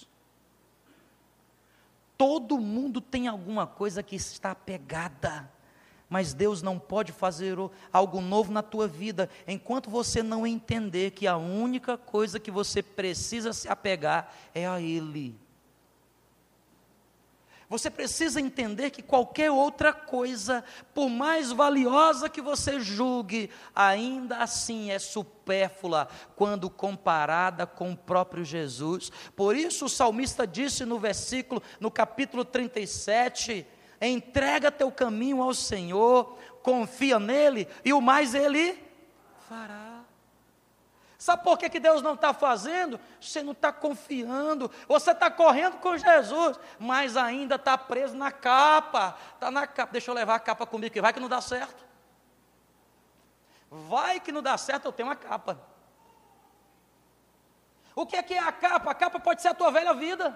Todo 2.22 2.60
mundo 2.60 3.02
tem 3.02 3.28
alguma 3.28 3.66
coisa 3.66 4.04
que 4.04 4.16
está 4.16 4.54
pegada, 4.54 5.52
mas 6.08 6.36
Deus 6.36 6.62
não 6.62 6.78
pode 6.78 7.12
fazer 7.12 7.58
algo 7.92 8.22
novo 8.22 8.52
na 8.52 8.62
tua 8.62 8.88
vida 8.88 9.28
enquanto 9.48 9.90
você 9.90 10.22
não 10.22 10.46
entender 10.46 11.14
que 11.14 11.26
a 11.26 11.36
única 11.36 11.98
coisa 11.98 12.40
que 12.40 12.52
você 12.52 12.84
precisa 12.84 13.54
se 13.54 13.68
apegar 13.68 14.32
é 14.54 14.68
a 14.68 14.80
Ele. 14.80 15.36
Você 17.72 17.90
precisa 17.90 18.42
entender 18.42 18.90
que 18.90 19.02
qualquer 19.02 19.50
outra 19.50 19.94
coisa, 19.94 20.62
por 20.94 21.08
mais 21.08 21.54
valiosa 21.54 22.28
que 22.28 22.42
você 22.42 22.82
julgue, 22.82 23.50
ainda 23.74 24.40
assim 24.40 24.92
é 24.92 25.00
supérflua 25.00 26.10
quando 26.36 26.70
comparada 26.70 27.66
com 27.66 27.94
o 27.94 27.96
próprio 27.96 28.44
Jesus. 28.44 29.10
Por 29.38 29.56
isso 29.56 29.86
o 29.86 29.90
salmista 29.90 30.46
disse 30.46 30.84
no 30.84 31.00
versículo, 31.00 31.64
no 31.80 31.90
capítulo 31.90 32.44
37, 32.44 33.66
entrega 34.02 34.70
teu 34.70 34.92
caminho 34.92 35.42
ao 35.42 35.54
Senhor, 35.54 36.38
confia 36.62 37.22
nele 37.22 37.70
e 37.86 37.94
o 37.94 38.02
mais 38.02 38.36
ele 38.36 38.78
fará. 39.48 39.91
Sabe 41.22 41.44
por 41.44 41.56
que, 41.56 41.70
que 41.70 41.80
Deus 41.80 42.02
não 42.02 42.16
está 42.16 42.34
fazendo? 42.34 43.00
Você 43.22 43.44
não 43.44 43.52
está 43.52 43.72
confiando, 43.72 44.72
você 44.88 45.12
está 45.12 45.30
correndo 45.30 45.78
com 45.78 45.96
Jesus, 45.96 46.60
mas 46.80 47.16
ainda 47.16 47.58
está 47.58 47.78
preso 47.78 48.18
na 48.18 48.32
capa. 48.32 49.16
Está 49.36 49.52
na 49.52 49.68
capa. 49.68 49.92
Deixa 49.92 50.10
eu 50.10 50.16
levar 50.16 50.34
a 50.34 50.40
capa 50.40 50.66
comigo, 50.66 50.92
que 50.92 51.00
vai 51.00 51.14
que 51.14 51.20
não 51.20 51.30
dá 51.30 51.40
certo. 51.40 51.86
Vai 53.70 54.20
que 54.20 54.32
não 54.32 54.42
dá 54.42 54.58
certo, 54.58 54.86
eu 54.86 54.92
tenho 54.92 55.10
uma 55.10 55.16
capa. 55.16 55.62
O 57.94 58.04
que 58.04 58.16
é, 58.16 58.24
que 58.24 58.34
é 58.34 58.40
a 58.40 58.52
capa? 58.52 58.90
A 58.90 58.96
capa 58.96 59.20
pode 59.20 59.44
ser 59.44 59.50
a 59.50 59.54
tua 59.54 59.70
velha 59.70 59.94
vida. 59.94 60.36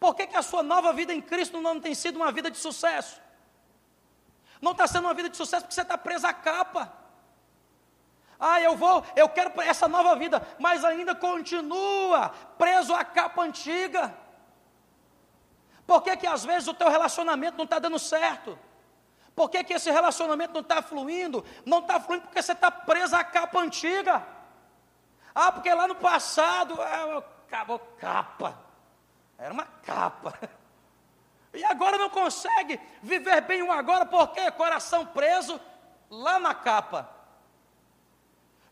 Por 0.00 0.16
que, 0.16 0.26
que 0.26 0.36
a 0.36 0.42
sua 0.42 0.64
nova 0.64 0.92
vida 0.92 1.14
em 1.14 1.22
Cristo 1.22 1.60
não 1.60 1.80
tem 1.80 1.94
sido 1.94 2.16
uma 2.16 2.32
vida 2.32 2.50
de 2.50 2.58
sucesso? 2.58 3.20
Não 4.60 4.72
está 4.72 4.88
sendo 4.88 5.04
uma 5.04 5.14
vida 5.14 5.28
de 5.28 5.36
sucesso 5.36 5.62
porque 5.66 5.74
você 5.76 5.82
está 5.82 5.96
preso 5.96 6.26
à 6.26 6.34
capa. 6.34 7.01
Ah, 8.44 8.60
eu 8.60 8.76
vou, 8.76 9.04
eu 9.14 9.28
quero 9.28 9.52
essa 9.60 9.86
nova 9.86 10.16
vida, 10.16 10.44
mas 10.58 10.84
ainda 10.84 11.14
continua 11.14 12.30
preso 12.58 12.92
à 12.92 13.04
capa 13.04 13.40
antiga. 13.40 14.12
Por 15.86 16.02
que, 16.02 16.16
que 16.16 16.26
às 16.26 16.44
vezes 16.44 16.66
o 16.66 16.74
teu 16.74 16.88
relacionamento 16.88 17.56
não 17.56 17.64
está 17.64 17.78
dando 17.78 18.00
certo? 18.00 18.58
Por 19.32 19.48
que, 19.48 19.62
que 19.62 19.74
esse 19.74 19.92
relacionamento 19.92 20.54
não 20.54 20.60
está 20.60 20.82
fluindo? 20.82 21.44
Não 21.64 21.78
está 21.78 22.00
fluindo 22.00 22.24
porque 22.24 22.42
você 22.42 22.50
está 22.50 22.68
preso 22.68 23.14
à 23.14 23.22
capa 23.22 23.60
antiga. 23.60 24.26
Ah, 25.32 25.52
porque 25.52 25.72
lá 25.72 25.86
no 25.86 25.94
passado, 25.94 26.74
acabou 27.46 27.76
é, 27.76 28.00
capa. 28.00 28.58
Era 29.38 29.54
uma 29.54 29.66
capa. 29.66 30.36
E 31.54 31.62
agora 31.66 31.98
não 31.98 32.08
consegue 32.08 32.80
viver 33.02 33.42
bem 33.42 33.62
o 33.62 33.70
agora, 33.70 34.06
porque 34.06 34.50
coração 34.52 35.04
preso 35.04 35.60
lá 36.08 36.38
na 36.38 36.54
capa. 36.54 37.21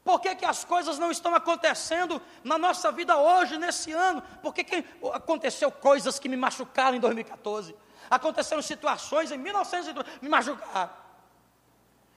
Por 0.04 0.20
que, 0.20 0.34
que 0.34 0.44
as 0.44 0.64
coisas 0.64 0.98
não 0.98 1.10
estão 1.10 1.34
acontecendo 1.34 2.20
na 2.42 2.56
nossa 2.56 2.90
vida 2.90 3.16
hoje, 3.16 3.58
nesse 3.58 3.92
ano? 3.92 4.22
Por 4.42 4.54
que, 4.54 4.64
que 4.64 4.84
aconteceu 5.12 5.70
coisas 5.70 6.18
que 6.18 6.28
me 6.28 6.36
machucaram 6.36 6.96
em 6.96 7.00
2014? 7.00 7.74
Aconteceram 8.08 8.62
situações 8.62 9.30
em 9.30 9.38
1902 9.38 10.06
me 10.22 10.28
machucaram. 10.28 10.90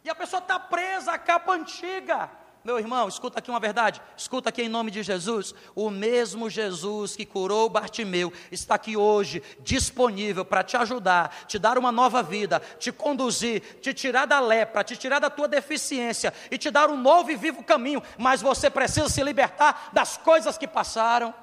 E 0.04 0.10
a 0.10 0.16
pessoa 0.16 0.42
está 0.42 0.60
presa 0.60 1.14
à 1.14 1.18
capa 1.18 1.54
antiga. 1.54 2.30
Meu 2.64 2.80
irmão, 2.80 3.10
escuta 3.10 3.40
aqui 3.40 3.50
uma 3.50 3.60
verdade, 3.60 4.02
escuta 4.16 4.48
aqui 4.48 4.62
em 4.62 4.70
nome 4.70 4.90
de 4.90 5.04
Jesus. 5.04 5.54
O 5.76 5.90
mesmo 5.90 6.50
Jesus 6.50 7.14
que 7.14 7.26
curou 7.26 7.70
Bartimeu 7.70 8.32
está 8.50 8.76
aqui 8.76 8.96
hoje, 8.96 9.44
disponível 9.60 10.46
para 10.46 10.64
te 10.64 10.78
ajudar, 10.78 11.46
te 11.46 11.60
dar 11.60 11.78
uma 11.78 11.92
nova 11.92 12.24
vida, 12.24 12.62
te 12.80 12.90
conduzir, 12.90 13.62
te 13.82 13.94
tirar 13.94 14.26
da 14.26 14.40
lepra, 14.40 14.82
te 14.82 14.96
tirar 14.96 15.20
da 15.20 15.30
tua 15.30 15.46
deficiência 15.46 16.34
e 16.50 16.58
te 16.58 16.72
dar 16.72 16.90
um 16.90 16.96
novo 16.96 17.30
e 17.32 17.36
vivo 17.36 17.62
caminho. 17.66 18.02
Mas 18.18 18.42
você 18.42 18.70
precisa 18.70 19.10
se 19.10 19.22
libertar 19.22 19.90
das 19.92 20.16
coisas 20.16 20.58
que 20.58 20.68
passaram, 20.68 21.34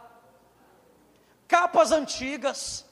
capas 1.46 1.92
antigas 1.92 2.89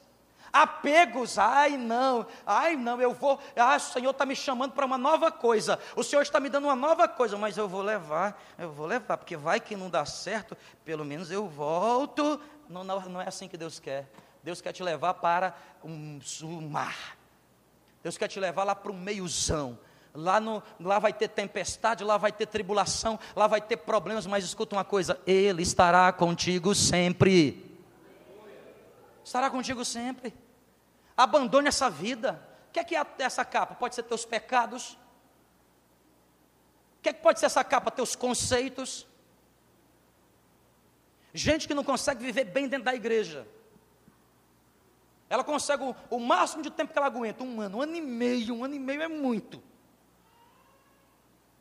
apegos, 0.62 1.38
ai 1.38 1.76
não, 1.76 2.26
ai 2.46 2.76
não, 2.76 3.00
eu 3.00 3.12
vou, 3.12 3.38
ah, 3.56 3.76
o 3.76 3.80
Senhor 3.80 4.10
está 4.10 4.24
me 4.24 4.36
chamando 4.36 4.72
para 4.72 4.86
uma 4.86 4.98
nova 4.98 5.30
coisa, 5.30 5.78
o 5.94 6.02
Senhor 6.02 6.22
está 6.22 6.40
me 6.40 6.48
dando 6.48 6.64
uma 6.64 6.76
nova 6.76 7.08
coisa, 7.08 7.36
mas 7.36 7.56
eu 7.56 7.68
vou 7.68 7.82
levar, 7.82 8.40
eu 8.58 8.70
vou 8.72 8.86
levar, 8.86 9.16
porque 9.16 9.36
vai 9.36 9.60
que 9.60 9.76
não 9.76 9.90
dá 9.90 10.04
certo, 10.04 10.56
pelo 10.84 11.04
menos 11.04 11.30
eu 11.30 11.48
volto. 11.48 12.40
Não, 12.68 12.84
não, 12.84 13.00
não 13.02 13.20
é 13.20 13.28
assim 13.28 13.48
que 13.48 13.56
Deus 13.56 13.80
quer. 13.80 14.08
Deus 14.42 14.60
quer 14.60 14.72
te 14.72 14.82
levar 14.82 15.14
para 15.14 15.54
um, 15.84 16.18
um 16.42 16.68
mar. 16.68 17.16
Deus 18.02 18.16
quer 18.16 18.28
te 18.28 18.38
levar 18.38 18.64
lá 18.64 18.74
para 18.74 18.92
um 18.92 18.98
meiozão. 18.98 19.78
Lá, 20.14 20.40
no, 20.40 20.62
lá 20.80 20.98
vai 20.98 21.12
ter 21.12 21.28
tempestade, 21.28 22.02
lá 22.02 22.16
vai 22.16 22.32
ter 22.32 22.46
tribulação, 22.46 23.18
lá 23.36 23.46
vai 23.46 23.60
ter 23.60 23.76
problemas, 23.76 24.26
mas 24.26 24.44
escuta 24.44 24.74
uma 24.74 24.84
coisa: 24.84 25.20
Ele 25.26 25.62
estará 25.62 26.10
contigo 26.12 26.74
sempre. 26.74 27.64
Estará 29.24 29.50
contigo 29.50 29.84
sempre. 29.84 30.34
Abandone 31.18 31.66
essa 31.66 31.90
vida. 31.90 32.40
O 32.68 32.72
que 32.72 32.78
é, 32.78 32.84
que 32.84 32.94
é 32.94 33.04
essa 33.18 33.44
capa? 33.44 33.74
Pode 33.74 33.96
ser 33.96 34.04
teus 34.04 34.24
pecados. 34.24 34.92
O 36.98 37.02
que, 37.02 37.08
é 37.08 37.12
que 37.12 37.20
pode 37.20 37.40
ser 37.40 37.46
essa 37.46 37.64
capa? 37.64 37.90
Teus 37.90 38.14
conceitos. 38.14 39.04
Gente 41.34 41.66
que 41.66 41.74
não 41.74 41.82
consegue 41.82 42.24
viver 42.24 42.44
bem 42.44 42.68
dentro 42.68 42.84
da 42.84 42.94
igreja. 42.94 43.48
Ela 45.28 45.42
consegue 45.42 45.82
o, 45.82 45.96
o, 46.08 46.20
máximo 46.20 46.62
de 46.62 46.70
tempo 46.70 46.92
que 46.92 46.98
ela 46.98 47.08
aguenta, 47.08 47.42
um 47.42 47.60
ano, 47.60 47.78
um 47.78 47.82
ano 47.82 47.96
e 47.96 48.00
meio, 48.00 48.54
um 48.54 48.64
ano 48.64 48.74
e 48.76 48.78
meio 48.78 49.02
é 49.02 49.08
muito. 49.08 49.60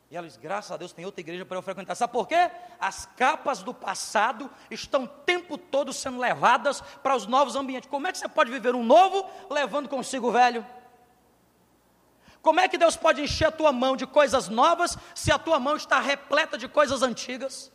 E 0.09 0.15
ela 0.15 0.25
diz, 0.25 0.37
graças 0.37 0.71
a 0.71 0.77
Deus 0.77 0.93
tem 0.93 1.05
outra 1.05 1.19
igreja 1.19 1.45
para 1.45 1.57
eu 1.57 1.61
frequentar. 1.61 1.93
Sabe 1.95 2.13
por 2.13 2.27
quê? 2.27 2.49
As 2.79 3.05
capas 3.17 3.61
do 3.61 3.73
passado 3.73 4.49
estão 4.71 5.03
o 5.03 5.07
tempo 5.07 5.57
todo 5.57 5.91
sendo 5.91 6.17
levadas 6.17 6.79
para 7.03 7.15
os 7.15 7.27
novos 7.27 7.55
ambientes. 7.55 7.89
Como 7.89 8.07
é 8.07 8.11
que 8.11 8.17
você 8.17 8.27
pode 8.27 8.49
viver 8.49 8.73
um 8.73 8.83
novo 8.83 9.29
levando 9.49 9.89
consigo 9.89 10.29
o 10.29 10.31
velho? 10.31 10.65
Como 12.41 12.61
é 12.61 12.69
que 12.69 12.77
Deus 12.77 12.95
pode 12.95 13.21
encher 13.21 13.49
a 13.49 13.51
tua 13.51 13.73
mão 13.73 13.97
de 13.97 14.07
coisas 14.07 14.47
novas 14.47 14.97
se 15.13 15.29
a 15.29 15.37
tua 15.37 15.59
mão 15.59 15.75
está 15.75 15.99
repleta 15.99 16.57
de 16.57 16.69
coisas 16.69 17.01
antigas? 17.03 17.69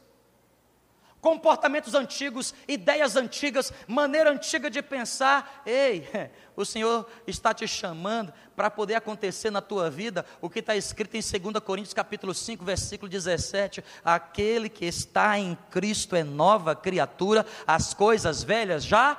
Comportamentos 1.22 1.94
antigos, 1.94 2.52
ideias 2.66 3.14
antigas, 3.14 3.72
maneira 3.86 4.32
antiga 4.32 4.68
de 4.68 4.82
pensar. 4.82 5.62
Ei, 5.64 6.06
o 6.56 6.64
Senhor 6.64 7.08
está 7.28 7.54
te 7.54 7.66
chamando 7.66 8.34
para 8.56 8.68
poder 8.68 8.96
acontecer 8.96 9.48
na 9.48 9.62
tua 9.62 9.88
vida 9.88 10.26
o 10.40 10.50
que 10.50 10.58
está 10.58 10.74
escrito 10.74 11.14
em 11.14 11.20
2 11.20 11.64
Coríntios 11.64 11.94
capítulo 11.94 12.34
5, 12.34 12.64
versículo 12.64 13.08
17. 13.08 13.84
Aquele 14.04 14.68
que 14.68 14.84
está 14.84 15.38
em 15.38 15.56
Cristo 15.70 16.16
é 16.16 16.24
nova 16.24 16.74
criatura, 16.74 17.46
as 17.64 17.94
coisas 17.94 18.42
velhas 18.42 18.84
já. 18.84 19.16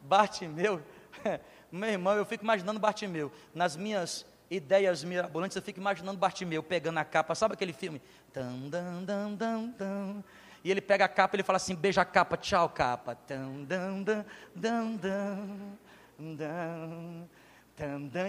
Bartimeu, 0.00 0.80
meu 1.72 1.90
irmão, 1.90 2.14
eu 2.14 2.24
fico 2.24 2.44
imaginando 2.44 2.78
Bartimeu 2.78 3.32
nas 3.52 3.74
minhas 3.74 4.24
ideias 4.50 5.02
mirabolantes, 5.04 5.56
eu 5.56 5.62
fico 5.62 5.80
imaginando 5.80 6.18
Bartimeu 6.18 6.62
pegando 6.62 6.98
a 6.98 7.04
capa, 7.04 7.34
sabe 7.34 7.54
aquele 7.54 7.72
filme? 7.72 8.00
Tum, 8.32 8.68
dum, 8.68 9.04
dum, 9.04 9.34
dum, 9.34 9.74
dum. 9.78 10.24
E 10.62 10.70
ele 10.70 10.80
pega 10.80 11.04
a 11.04 11.08
capa 11.08 11.34
e 11.34 11.36
ele 11.36 11.42
fala 11.42 11.56
assim: 11.56 11.74
beija 11.74 12.02
a 12.02 12.04
capa, 12.04 12.36
tchau 12.36 12.68
capa. 12.68 13.14
Tum, 13.14 13.64
dum, 13.64 14.02
dum, 14.02 14.24
dum, 14.54 14.96
dum, 16.18 16.36
dum. 16.36 17.28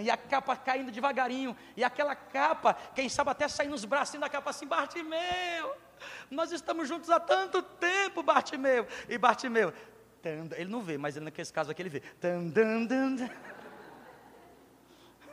E 0.02 0.10
a 0.10 0.16
capa 0.16 0.54
caindo 0.56 0.92
devagarinho, 0.92 1.56
e 1.76 1.82
aquela 1.82 2.14
capa, 2.14 2.74
quem 2.94 3.08
sabe 3.08 3.30
até 3.30 3.48
sair 3.48 3.68
nos 3.68 3.84
bracinhos 3.84 4.20
da 4.20 4.28
capa 4.28 4.50
assim, 4.50 4.66
Bartimeu, 4.66 5.74
nós 6.30 6.52
estamos 6.52 6.86
juntos 6.86 7.08
há 7.08 7.18
tanto 7.18 7.62
tempo, 7.62 8.22
Bartimeu. 8.22 8.86
E 9.08 9.16
Bartimeu, 9.16 9.72
ele 10.56 10.70
não 10.70 10.82
vê, 10.82 10.98
mas 10.98 11.16
ele, 11.16 11.24
naquele 11.24 11.48
caso 11.48 11.70
aqui 11.70 11.80
ele 11.80 11.88
vê. 11.88 12.02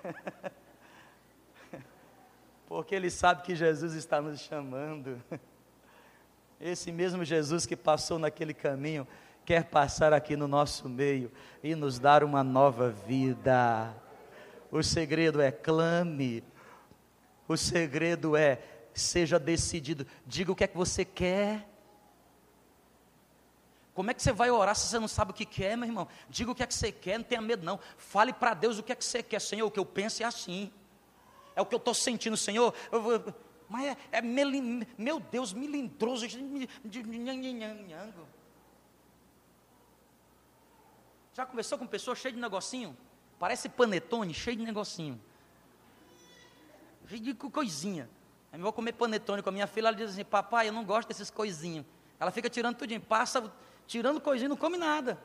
porque 2.67 2.95
ele 2.95 3.09
sabe 3.09 3.43
que 3.43 3.55
Jesus 3.55 3.93
está 3.93 4.21
nos 4.21 4.39
chamando. 4.39 5.21
Esse 6.59 6.91
mesmo 6.91 7.23
Jesus 7.23 7.65
que 7.65 7.75
passou 7.75 8.17
naquele 8.17 8.53
caminho, 8.53 9.07
quer 9.45 9.65
passar 9.65 10.13
aqui 10.13 10.35
no 10.35 10.47
nosso 10.47 10.89
meio 10.89 11.31
e 11.63 11.75
nos 11.75 11.99
dar 11.99 12.23
uma 12.23 12.43
nova 12.43 12.89
vida. 12.89 13.93
O 14.71 14.81
segredo 14.81 15.41
é 15.41 15.51
clame, 15.51 16.43
o 17.47 17.55
segredo 17.55 18.35
é 18.35 18.59
seja 18.93 19.37
decidido, 19.37 20.07
diga 20.25 20.51
o 20.51 20.55
que 20.55 20.63
é 20.63 20.67
que 20.67 20.77
você 20.77 21.05
quer. 21.05 21.69
Como 23.93 24.11
é 24.11 24.13
que 24.13 24.23
você 24.23 24.31
vai 24.31 24.49
orar 24.49 24.75
se 24.75 24.87
você 24.87 24.99
não 24.99 25.07
sabe 25.07 25.31
o 25.31 25.33
que 25.33 25.45
quer, 25.45 25.77
meu 25.77 25.87
irmão? 25.87 26.07
Diga 26.29 26.51
o 26.51 26.55
que 26.55 26.63
é 26.63 26.67
que 26.67 26.73
você 26.73 26.91
quer, 26.91 27.17
não 27.17 27.23
tenha 27.23 27.41
medo 27.41 27.65
não. 27.65 27.79
Fale 27.97 28.33
para 28.33 28.53
Deus 28.53 28.79
o 28.79 28.83
que 28.83 28.91
é 28.91 28.95
que 28.95 29.05
você 29.05 29.21
quer, 29.21 29.39
Senhor, 29.39 29.67
o 29.67 29.71
que 29.71 29.79
eu 29.79 29.85
penso 29.85 30.23
é 30.23 30.25
assim 30.25 30.71
é 31.55 31.61
o 31.61 31.65
que 31.65 31.73
eu 31.73 31.77
estou 31.77 31.93
sentindo, 31.93 32.35
Senhor. 32.35 32.73
Mas 33.69 33.85
é, 33.85 33.97
é 34.11 34.21
meu 34.21 35.19
Deus, 35.19 35.53
melindroso. 35.53 36.25
Já 41.33 41.45
conversou 41.45 41.77
com 41.77 41.87
pessoa 41.87 42.15
cheia 42.15 42.33
de 42.33 42.39
negocinho? 42.39 42.95
Parece 43.39 43.67
panetone, 43.67 44.33
cheio 44.33 44.57
de 44.57 44.63
negocinho. 44.63 45.19
Cheio 47.07 47.21
de 47.21 47.33
coisinha. 47.33 48.09
Eu 48.53 48.59
vou 48.59 48.71
comer 48.71 48.93
panetone 48.93 49.41
com 49.41 49.49
a 49.49 49.51
minha 49.51 49.67
filha, 49.67 49.87
ela 49.87 49.97
diz 49.97 50.11
assim, 50.11 50.23
papai, 50.23 50.69
eu 50.69 50.73
não 50.73 50.85
gosto 50.85 51.09
desses 51.09 51.29
coisinhos. 51.29 51.85
Ela 52.17 52.31
fica 52.31 52.49
tirando 52.49 52.77
tudinho, 52.77 53.01
passa, 53.01 53.51
tirando 53.85 54.21
coisinho, 54.21 54.49
não 54.49 54.55
come 54.55 54.77
nada. 54.77 55.21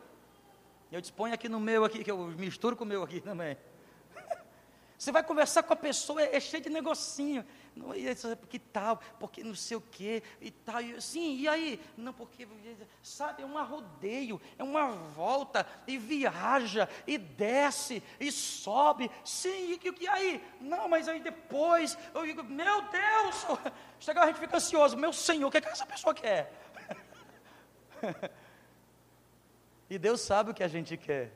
Eu 0.90 1.00
disponho 1.00 1.32
aqui 1.32 1.48
no 1.48 1.60
meu 1.60 1.84
aqui, 1.84 2.02
que 2.02 2.10
eu 2.10 2.18
misturo 2.36 2.74
com 2.74 2.82
o 2.82 2.86
meu 2.86 3.04
aqui 3.04 3.20
também. 3.20 3.56
Você 5.00 5.10
vai 5.10 5.22
conversar 5.22 5.62
com 5.62 5.72
a 5.72 5.76
pessoa, 5.76 6.20
é, 6.20 6.38
cheio 6.38 6.62
de 6.62 6.68
negocinho. 6.68 7.42
Não, 7.74 7.88
que 8.50 8.58
tal? 8.58 9.00
Porque 9.18 9.42
não 9.42 9.54
sei 9.54 9.78
o 9.78 9.80
quê 9.80 10.22
e 10.42 10.50
tal. 10.50 10.82
Sim, 11.00 11.38
e 11.38 11.48
aí? 11.48 11.80
Não, 11.96 12.12
porque, 12.12 12.46
sabe, 13.02 13.42
é 13.42 13.46
um 13.46 13.64
rodeio, 13.64 14.38
é 14.58 14.62
uma 14.62 14.90
volta, 14.90 15.66
e 15.86 15.96
viaja, 15.96 16.86
e 17.06 17.16
desce, 17.16 18.02
e 18.20 18.30
sobe. 18.30 19.10
Sim, 19.24 19.80
e, 19.82 20.02
e 20.02 20.06
aí? 20.06 20.44
Não, 20.60 20.86
mas 20.86 21.08
aí 21.08 21.18
depois, 21.18 21.96
eu 22.14 22.26
digo, 22.26 22.44
meu 22.44 22.82
Deus! 22.82 23.46
Chega 23.98 24.20
a 24.20 24.26
gente 24.26 24.38
fica 24.38 24.58
ansioso, 24.58 24.98
meu 24.98 25.14
Senhor, 25.14 25.48
o 25.48 25.50
que, 25.50 25.56
é 25.56 25.60
que 25.62 25.68
essa 25.68 25.86
pessoa 25.86 26.14
quer? 26.14 26.52
e 29.88 29.98
Deus 29.98 30.20
sabe 30.20 30.50
o 30.50 30.54
que 30.54 30.62
a 30.62 30.68
gente 30.68 30.98
quer. 30.98 31.32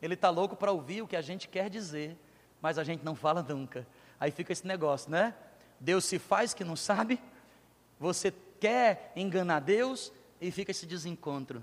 Ele 0.00 0.14
está 0.14 0.30
louco 0.30 0.54
para 0.54 0.70
ouvir 0.70 1.02
o 1.02 1.08
que 1.08 1.16
a 1.16 1.20
gente 1.20 1.48
quer 1.48 1.68
dizer 1.68 2.16
mas 2.62 2.78
a 2.78 2.84
gente 2.84 3.04
não 3.04 3.14
fala 3.16 3.42
nunca. 3.42 3.86
Aí 4.18 4.30
fica 4.30 4.52
esse 4.52 4.66
negócio, 4.66 5.10
né? 5.10 5.34
Deus 5.80 6.04
se 6.04 6.18
faz 6.18 6.54
que 6.54 6.62
não 6.62 6.76
sabe, 6.76 7.20
você 7.98 8.32
quer 8.60 9.12
enganar 9.16 9.60
Deus 9.60 10.12
e 10.40 10.50
fica 10.52 10.70
esse 10.70 10.86
desencontro. 10.86 11.62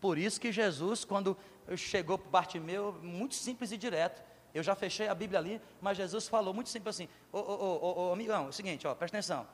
Por 0.00 0.16
isso 0.16 0.40
que 0.40 0.52
Jesus, 0.52 1.04
quando 1.04 1.36
chegou 1.76 2.16
para 2.16 2.30
Bartimeu, 2.30 2.92
muito 3.02 3.34
simples 3.34 3.72
e 3.72 3.76
direto. 3.76 4.22
Eu 4.54 4.62
já 4.62 4.76
fechei 4.76 5.08
a 5.08 5.14
Bíblia 5.14 5.40
ali, 5.40 5.60
mas 5.80 5.96
Jesus 5.96 6.28
falou 6.28 6.54
muito 6.54 6.70
simples 6.70 6.94
assim: 6.94 7.08
Ô, 7.32 7.38
ô, 7.38 7.42
ô, 7.42 8.08
ô 8.08 8.12
amigão, 8.12 8.46
é 8.46 8.48
o 8.48 8.52
seguinte, 8.52 8.86
ó, 8.86 8.94
presta 8.94 9.16
atenção. 9.16 9.46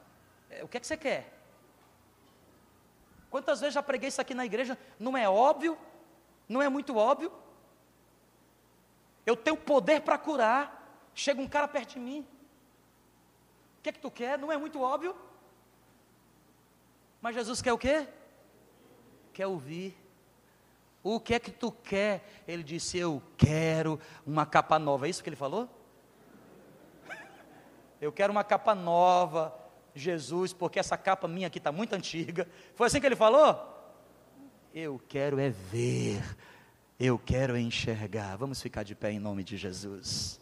É, 0.50 0.62
o 0.62 0.68
que 0.68 0.76
é 0.76 0.80
que 0.80 0.86
você 0.86 0.96
quer? 0.96 1.40
Quantas 3.30 3.60
vezes 3.60 3.74
já 3.74 3.82
preguei 3.82 4.08
isso 4.08 4.20
aqui 4.20 4.34
na 4.34 4.44
igreja? 4.44 4.76
Não 4.98 5.16
é 5.16 5.28
óbvio? 5.28 5.78
Não 6.48 6.60
é 6.60 6.68
muito 6.68 6.96
óbvio? 6.96 7.32
Eu 9.30 9.36
tenho 9.36 9.56
poder 9.56 10.00
para 10.00 10.18
curar. 10.18 11.08
Chega 11.14 11.40
um 11.40 11.46
cara 11.46 11.68
perto 11.68 11.90
de 11.94 12.00
mim. 12.00 12.26
O 13.78 13.82
que 13.82 13.88
é 13.88 13.92
que 13.92 14.00
tu 14.00 14.10
quer? 14.10 14.36
Não 14.36 14.50
é 14.50 14.56
muito 14.56 14.80
óbvio? 14.82 15.14
Mas 17.22 17.36
Jesus 17.36 17.62
quer 17.62 17.72
o 17.72 17.78
quê? 17.78 18.08
Quer 19.32 19.46
ouvir. 19.46 19.96
O 21.00 21.20
que 21.20 21.34
é 21.34 21.38
que 21.38 21.52
tu 21.52 21.70
quer? 21.70 22.42
Ele 22.46 22.64
disse: 22.64 22.98
Eu 22.98 23.22
quero 23.36 24.00
uma 24.26 24.44
capa 24.44 24.80
nova. 24.80 25.06
É 25.06 25.10
isso 25.10 25.22
que 25.22 25.28
ele 25.28 25.36
falou? 25.36 25.68
Eu 28.00 28.10
quero 28.10 28.32
uma 28.32 28.42
capa 28.42 28.74
nova, 28.74 29.54
Jesus, 29.94 30.52
porque 30.52 30.80
essa 30.80 30.98
capa 30.98 31.28
minha 31.28 31.46
aqui 31.46 31.58
está 31.58 31.70
muito 31.70 31.94
antiga. 31.94 32.48
Foi 32.74 32.88
assim 32.88 33.00
que 33.00 33.06
ele 33.06 33.16
falou? 33.16 33.78
Eu 34.74 35.00
quero 35.08 35.38
é 35.38 35.50
ver 35.50 36.20
eu 37.00 37.18
quero 37.18 37.56
enxergar. 37.56 38.36
Vamos 38.36 38.60
ficar 38.60 38.82
de 38.82 38.94
pé 38.94 39.10
em 39.10 39.18
nome 39.18 39.42
de 39.42 39.56
Jesus. 39.56 40.38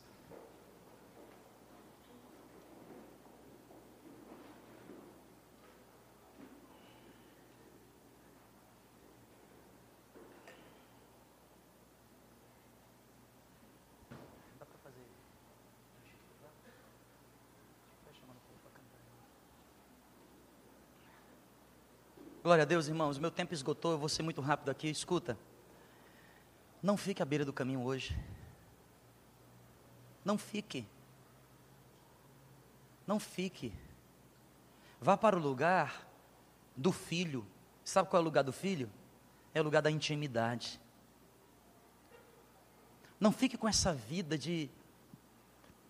Glória 22.43 22.63
a 22.63 22.65
Deus, 22.65 22.89
irmãos. 22.89 23.19
Meu 23.19 23.31
tempo 23.31 23.55
esgotou, 23.55 23.93
eu 23.93 23.99
vou 23.99 24.09
ser 24.09 24.23
muito 24.23 24.41
rápido 24.41 24.71
aqui. 24.71 24.89
Escuta. 24.89 25.39
Não 26.83 26.97
fique 26.97 27.23
à 27.23 27.25
beira 27.25 27.45
do 27.45 27.53
caminho 27.53 27.83
hoje. 27.83 28.17
Não 30.25 30.39
fique. 30.39 30.87
Não 33.07 33.19
fique. 33.19 33.73
Vá 35.01 35.17
para 35.17 35.37
o 35.37 35.41
lugar 35.41 36.07
do 36.77 36.93
filho. 36.93 37.47
Sabe 37.85 38.09
qual 38.09 38.21
é 38.21 38.23
o 38.23 38.25
lugar 38.25 38.45
do 38.45 38.53
filho? 38.53 38.91
É 39.55 39.61
o 39.61 39.65
lugar 39.65 39.83
da 39.83 39.91
intimidade. 39.91 40.81
Não 43.19 43.33
fique 43.33 43.57
com 43.57 43.69
essa 43.69 43.93
vida 43.93 44.39
de 44.39 44.71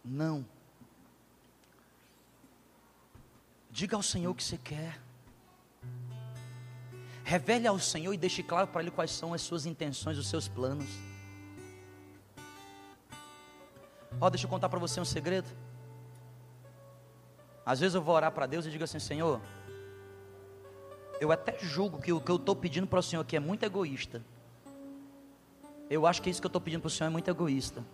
Não. 0.05 0.47
Diga 3.70 3.97
ao 3.97 4.03
Senhor 4.03 4.30
o 4.30 4.34
que 4.34 4.43
você 4.43 4.57
quer. 4.57 5.07
Revele 7.29 7.66
ao 7.66 7.79
Senhor 7.79 8.14
e 8.14 8.16
deixe 8.16 8.43
claro 8.43 8.66
para 8.68 8.81
Ele 8.81 8.91
quais 8.91 9.11
são 9.11 9.35
as 9.35 9.43
suas 9.43 9.66
intenções, 9.66 10.16
os 10.16 10.29
seus 10.29 10.49
planos. 10.49 10.89
Ó, 14.18 14.26
oh, 14.26 14.31
deixa 14.31 14.47
eu 14.47 14.49
contar 14.49 14.70
para 14.70 14.79
você 14.79 14.99
um 14.99 15.05
segredo. 15.05 15.47
Às 17.66 17.81
vezes 17.81 17.95
eu 17.95 18.01
vou 18.01 18.14
orar 18.14 18.33
para 18.33 18.47
Deus 18.47 18.64
e 18.64 18.70
digo 18.70 18.83
assim: 18.83 18.99
Senhor, 18.99 19.43
eu 21.20 21.31
até 21.31 21.59
julgo 21.59 22.01
que 22.01 22.11
o 22.14 22.18
que 22.18 22.31
eu 22.31 22.37
estou 22.37 22.57
pedindo 22.57 22.87
para 22.87 23.01
o 23.01 23.03
Senhor 23.03 23.20
aqui 23.20 23.37
é 23.37 23.41
muito 23.41 23.62
egoísta. 23.62 24.24
Eu 25.91 26.07
acho 26.07 26.22
que 26.22 26.31
isso 26.31 26.41
que 26.41 26.47
eu 26.47 26.49
estou 26.49 26.62
pedindo 26.62 26.81
para 26.81 26.89
o 26.89 26.91
Senhor 26.91 27.09
é 27.09 27.12
muito 27.12 27.29
egoísta. 27.29 27.85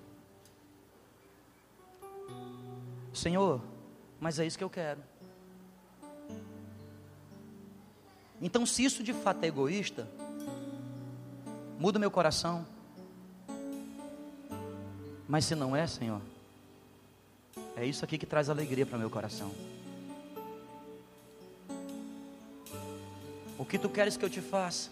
Senhor, 3.13 3.61
mas 4.21 4.39
é 4.39 4.47
isso 4.47 4.57
que 4.57 4.63
eu 4.63 4.71
quero. 4.71 5.03
Então, 8.45 8.67
se 8.67 8.85
isso 8.85 9.03
de 9.03 9.15
fato 9.15 9.43
é 9.43 9.47
egoísta, 9.47 10.07
muda 11.79 11.99
meu 11.99 12.11
coração. 12.11 12.67
Mas 15.27 15.47
se 15.47 15.55
não 15.55 15.75
é, 15.75 15.87
Senhor, 15.87 16.21
é 17.75 17.87
isso 17.87 18.05
aqui 18.05 18.19
que 18.19 18.27
traz 18.27 18.51
alegria 18.51 18.85
para 18.85 18.99
meu 18.99 19.09
coração. 19.09 19.51
O 23.57 23.65
que 23.65 23.79
tu 23.79 23.89
queres 23.89 24.15
que 24.15 24.25
eu 24.27 24.29
te 24.29 24.43
faça? 24.43 24.91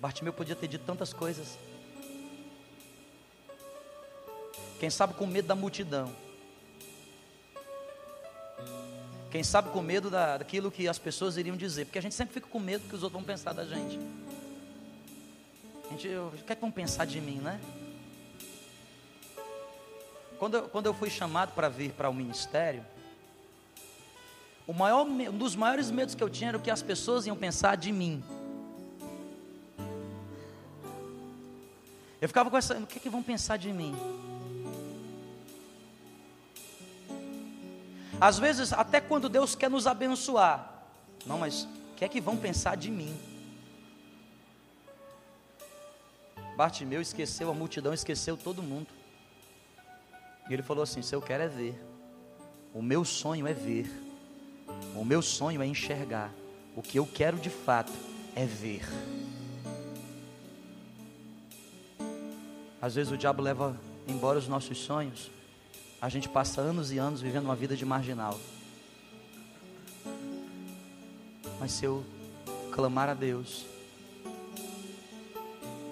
Bartimeu 0.00 0.32
podia 0.32 0.56
ter 0.56 0.66
dito 0.66 0.84
tantas 0.84 1.12
coisas. 1.12 1.56
Quem 4.80 4.90
sabe 4.90 5.14
com 5.14 5.28
medo 5.28 5.46
da 5.46 5.54
multidão. 5.54 6.23
Quem 9.34 9.42
sabe 9.42 9.70
com 9.70 9.82
medo 9.82 10.08
da, 10.10 10.38
daquilo 10.38 10.70
que 10.70 10.86
as 10.86 10.96
pessoas 10.96 11.36
iriam 11.36 11.56
dizer. 11.56 11.86
Porque 11.86 11.98
a 11.98 12.00
gente 12.00 12.14
sempre 12.14 12.34
fica 12.34 12.46
com 12.46 12.60
medo 12.60 12.88
que 12.88 12.94
os 12.94 13.02
outros 13.02 13.20
vão 13.20 13.24
pensar 13.24 13.52
da 13.52 13.64
gente. 13.64 13.98
A 15.86 15.88
gente, 15.90 16.06
o 16.06 16.30
que 16.46 16.52
é 16.52 16.54
que 16.54 16.60
vão 16.60 16.70
pensar 16.70 17.04
de 17.04 17.20
mim, 17.20 17.38
né? 17.38 17.60
Quando 20.38 20.58
eu, 20.58 20.68
quando 20.68 20.86
eu 20.86 20.94
fui 20.94 21.10
chamado 21.10 21.52
para 21.52 21.68
vir 21.68 21.90
para 21.94 22.08
o 22.08 22.14
ministério, 22.14 22.86
o 24.68 24.72
maior, 24.72 25.04
um 25.04 25.36
dos 25.36 25.56
maiores 25.56 25.90
medos 25.90 26.14
que 26.14 26.22
eu 26.22 26.30
tinha 26.30 26.50
era 26.50 26.56
o 26.56 26.60
que 26.60 26.70
as 26.70 26.80
pessoas 26.80 27.26
iam 27.26 27.34
pensar 27.34 27.76
de 27.76 27.90
mim. 27.90 28.22
Eu 32.20 32.28
ficava 32.28 32.48
com 32.48 32.56
essa, 32.56 32.78
o 32.78 32.86
que, 32.86 32.98
é 32.98 33.00
que 33.00 33.10
vão 33.10 33.20
pensar 33.20 33.56
de 33.56 33.72
mim? 33.72 33.96
Às 38.20 38.38
vezes, 38.38 38.72
até 38.72 39.00
quando 39.00 39.28
Deus 39.28 39.54
quer 39.54 39.70
nos 39.70 39.86
abençoar, 39.86 40.82
não, 41.26 41.38
mas 41.38 41.64
o 41.64 41.94
que 41.96 42.04
é 42.04 42.08
que 42.08 42.20
vão 42.20 42.36
pensar 42.36 42.76
de 42.76 42.90
mim? 42.90 43.16
Bartimeu 46.56 47.00
esqueceu 47.00 47.50
a 47.50 47.54
multidão, 47.54 47.92
esqueceu 47.92 48.36
todo 48.36 48.62
mundo. 48.62 48.88
E 50.48 50.52
ele 50.52 50.62
falou 50.62 50.82
assim: 50.82 51.02
Se 51.02 51.14
eu 51.14 51.20
quero 51.20 51.42
é 51.42 51.48
ver, 51.48 51.80
o 52.72 52.82
meu 52.82 53.04
sonho 53.04 53.46
é 53.46 53.52
ver, 53.52 53.90
o 54.94 55.04
meu 55.04 55.20
sonho 55.22 55.62
é 55.62 55.66
enxergar, 55.66 56.30
o 56.76 56.82
que 56.82 56.98
eu 56.98 57.06
quero 57.06 57.38
de 57.38 57.50
fato 57.50 57.92
é 58.36 58.44
ver. 58.44 58.84
Às 62.80 62.94
vezes 62.94 63.10
o 63.10 63.16
diabo 63.16 63.42
leva 63.42 63.76
embora 64.06 64.38
os 64.38 64.46
nossos 64.46 64.78
sonhos, 64.78 65.30
a 66.04 66.08
gente 66.10 66.28
passa 66.28 66.60
anos 66.60 66.92
e 66.92 66.98
anos 66.98 67.22
vivendo 67.22 67.44
uma 67.44 67.56
vida 67.56 67.74
de 67.74 67.82
marginal. 67.86 68.38
Mas 71.58 71.72
se 71.72 71.86
eu 71.86 72.04
clamar 72.70 73.08
a 73.08 73.14
Deus, 73.14 73.64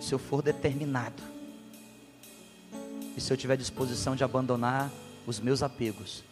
se 0.02 0.12
eu 0.12 0.18
for 0.18 0.42
determinado, 0.42 1.22
e 3.16 3.20
se 3.22 3.32
eu 3.32 3.38
tiver 3.38 3.56
disposição 3.56 4.14
de 4.14 4.22
abandonar 4.22 4.90
os 5.26 5.40
meus 5.40 5.62
apegos, 5.62 6.22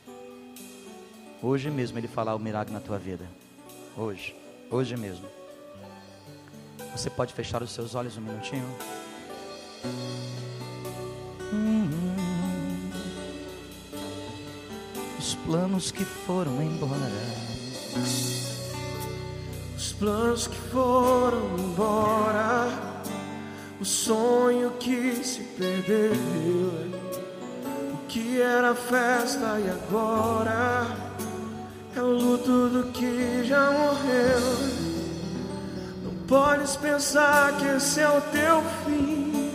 hoje 1.43 1.71
mesmo 1.71 1.97
Ele 1.97 2.07
falar 2.07 2.35
o 2.35 2.39
milagre 2.39 2.75
na 2.75 2.81
tua 2.81 2.99
vida. 2.99 3.27
Hoje, 3.97 4.37
hoje 4.71 4.95
mesmo. 4.95 5.27
Você 6.95 7.09
pode 7.09 7.33
fechar 7.33 7.63
os 7.63 7.71
seus 7.71 7.95
olhos 7.95 8.15
um 8.19 8.21
minutinho? 8.21 8.67
Os 15.21 15.35
planos 15.35 15.91
que 15.93 16.03
foram 16.03 16.63
embora. 16.63 17.13
Os 19.77 19.93
planos 19.93 20.47
que 20.47 20.57
foram 20.73 21.59
embora. 21.59 22.69
O 23.79 23.85
sonho 23.85 24.71
que 24.81 25.23
se 25.23 25.43
perdeu. 25.59 26.15
O 27.93 27.99
que 28.09 28.41
era 28.41 28.75
festa 28.75 29.61
e 29.61 29.69
agora 29.69 30.87
é 31.95 32.01
o 32.01 32.13
luto 32.13 32.71
do 32.71 32.85
que 32.91 33.45
já 33.45 33.71
morreu. 33.73 34.41
Não 36.03 36.15
podes 36.27 36.77
pensar 36.77 37.59
que 37.59 37.67
esse 37.67 38.01
é 38.01 38.09
o 38.09 38.23
teu 38.23 38.63
fim. 38.87 39.53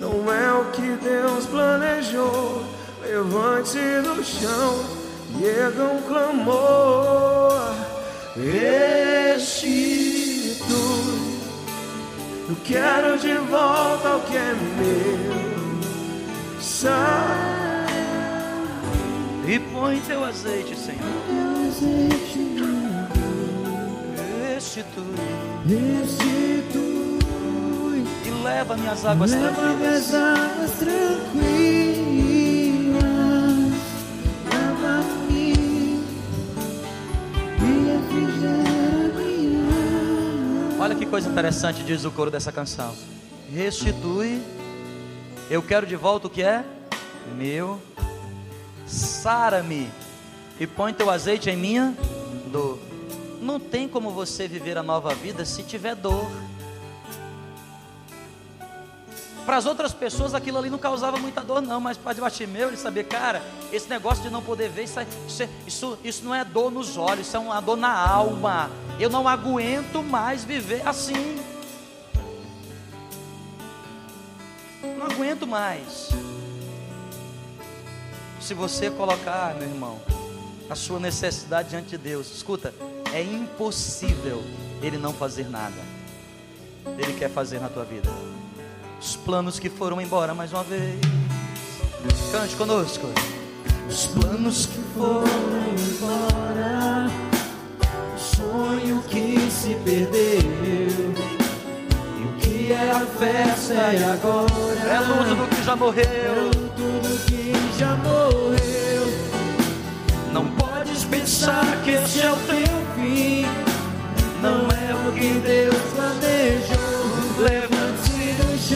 Não 0.00 0.32
é 0.32 0.54
o 0.54 0.70
que 0.70 0.96
Deus 1.04 1.44
planejou. 1.44 2.64
Levante 3.02 3.78
do 4.06 4.24
chão 4.24 5.01
e 5.38 5.44
erga 5.44 5.84
um 5.84 6.02
clamor. 6.02 7.74
Restitui. 8.36 9.72
Eu 12.48 12.56
quero 12.64 13.18
de 13.18 13.34
volta 13.34 14.16
o 14.16 14.20
que 14.22 14.36
é 14.36 14.54
meu. 14.76 15.42
Sai 16.60 17.52
e 19.46 19.58
põe 19.58 20.00
teu 20.00 20.24
azeite, 20.24 20.76
Senhor. 20.76 21.00
Restitui. 24.48 25.16
Restitui. 25.66 26.82
E 28.24 28.30
leva 28.42 28.76
minhas 28.76 29.04
águas 29.04 29.30
leva 29.32 29.54
tranquilas. 29.54 29.78
Minhas 29.78 30.14
águas 30.14 30.70
tranquilas. 30.78 32.21
Olha 40.82 40.96
que 40.96 41.06
coisa 41.06 41.30
interessante 41.30 41.84
diz 41.84 42.04
o 42.04 42.10
coro 42.10 42.28
dessa 42.28 42.50
canção. 42.50 42.92
Restitui. 43.54 44.42
Eu 45.48 45.62
quero 45.62 45.86
de 45.86 45.94
volta 45.94 46.26
o 46.26 46.30
que 46.30 46.42
é 46.42 46.64
meu. 47.36 47.80
Sara-me 48.84 49.88
e 50.58 50.66
põe 50.66 50.92
teu 50.92 51.08
azeite 51.08 51.48
em 51.48 51.56
minha 51.56 51.96
dor. 52.50 52.80
Não 53.40 53.60
tem 53.60 53.86
como 53.86 54.10
você 54.10 54.48
viver 54.48 54.76
a 54.76 54.82
nova 54.82 55.14
vida 55.14 55.44
se 55.44 55.62
tiver 55.62 55.94
dor. 55.94 56.28
Para 59.44 59.56
as 59.56 59.66
outras 59.66 59.92
pessoas 59.92 60.34
aquilo 60.34 60.58
ali 60.58 60.70
não 60.70 60.78
causava 60.78 61.18
muita 61.18 61.40
dor, 61.40 61.60
não, 61.60 61.80
mas 61.80 61.96
para 61.96 62.14
Bartimeu 62.14 62.68
ele 62.68 62.76
sabia, 62.76 63.02
cara, 63.02 63.42
esse 63.72 63.88
negócio 63.88 64.22
de 64.22 64.30
não 64.30 64.40
poder 64.40 64.68
ver, 64.68 64.84
isso, 64.84 65.00
é- 65.00 65.06
é- 65.40 65.48
isso, 65.66 65.98
isso 66.04 66.24
não 66.24 66.34
é 66.34 66.44
dor 66.44 66.70
nos 66.70 66.96
olhos, 66.96 67.26
isso 67.26 67.36
é 67.36 67.40
uma 67.40 67.60
dor 67.60 67.76
na 67.76 67.92
alma. 67.92 68.70
Eu 69.00 69.10
não 69.10 69.26
aguento 69.26 70.02
mais 70.02 70.44
viver 70.44 70.86
assim. 70.86 71.40
Não 74.96 75.06
aguento 75.06 75.46
mais. 75.46 76.10
Se 78.40 78.54
você 78.54 78.90
colocar, 78.90 79.54
meu 79.54 79.68
irmão, 79.68 80.00
a 80.70 80.74
sua 80.76 81.00
necessidade 81.00 81.70
diante 81.70 81.90
de 81.90 81.98
Deus, 81.98 82.30
escuta, 82.34 82.72
é 83.12 83.22
impossível 83.22 84.42
Ele 84.80 84.98
não 84.98 85.12
fazer 85.12 85.48
nada. 85.48 85.80
Ele 86.98 87.12
quer 87.14 87.30
fazer 87.30 87.60
na 87.60 87.68
tua 87.68 87.84
vida. 87.84 88.10
Os 89.02 89.16
planos 89.16 89.58
que 89.58 89.68
foram 89.68 90.00
embora 90.00 90.32
mais 90.32 90.52
uma 90.52 90.62
vez. 90.62 91.00
Cante 92.30 92.54
conosco. 92.54 93.08
Os 93.88 94.06
planos 94.06 94.66
que 94.66 94.80
foram 94.96 95.26
embora, 95.76 97.10
o 98.14 98.18
sonho 98.18 99.02
que 99.08 99.50
se 99.50 99.74
perdeu, 99.84 100.40
e 102.16 102.24
o 102.24 102.32
que 102.38 102.72
era 102.72 103.00
festa 103.00 103.92
e 103.92 104.04
agora 104.04 104.52
É 104.88 105.00
luto 105.00 105.34
do 105.34 105.48
que 105.56 105.64
já 105.64 105.74
morreu. 105.76 106.04
é 106.06 106.50
tudo 106.76 107.26
que 107.26 107.78
já 107.78 107.96
morreu. 107.96 109.02
Não 110.32 110.46
Podes 110.46 111.04
pensar 111.04 111.82
que 111.84 111.90
esse 111.90 112.20
é 112.20 112.30
o 112.30 112.36
teu 112.36 112.94
fim, 112.94 113.44
não 114.40 114.68
é 114.70 115.08
o 115.08 115.12
que 115.12 115.32
Deus 115.40 115.76
planejou. 115.92 116.92
Do 117.36 117.81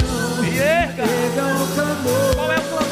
chão, 0.00 0.44
E 0.44 0.58
erga. 0.58 1.02
erga 1.02 1.44
o. 1.62 2.34
Qual 2.34 2.52
é 2.52 2.56
o 2.56 2.60
clamor? 2.60 2.85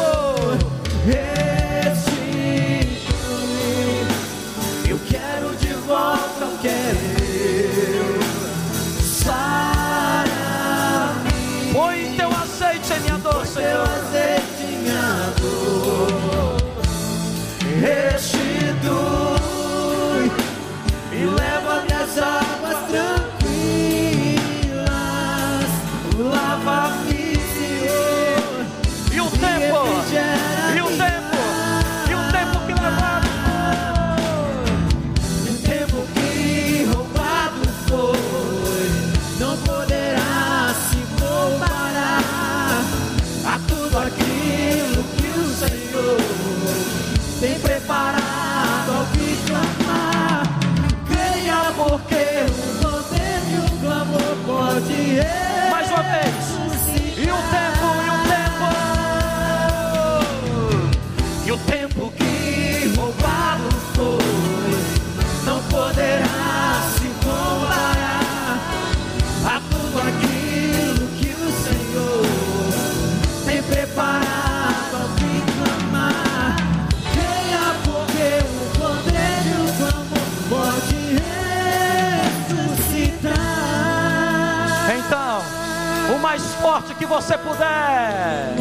Que 87.05 87.07
você 87.07 87.37
puder. 87.37 88.55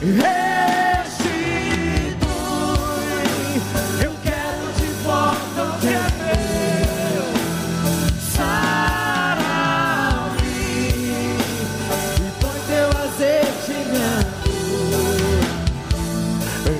Restitui, 0.00 0.34
eu 4.02 4.12
quero 4.22 4.72
de 4.76 4.86
volta 5.02 5.62
o 5.62 5.78
que 5.80 5.88
é 5.88 6.10
meu. 6.20 7.24
Sara-me 8.36 9.64
e 12.20 12.30
põe 12.38 12.58
teu 12.68 12.88
azeite 13.02 13.72
em. 13.72 13.94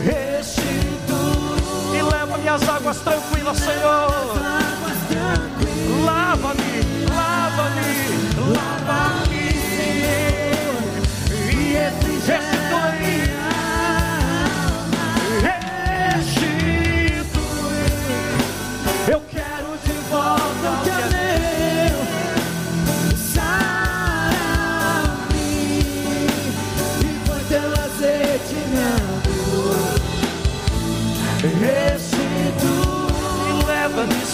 Restitui 0.05 1.99
E 1.99 2.03
leva-me 2.03 2.49
às 2.49 2.69
águas 2.69 2.99
tranquilas, 2.99 3.57
Senhor. 3.57 4.14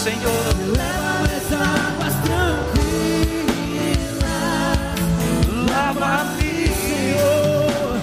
Senhor. 0.01 0.31
leva 0.75 1.29
as 1.37 1.53
águas 1.53 2.13
tranquilas. 2.23 2.81
Lava-me. 5.69 6.51
Senhor, 6.81 8.01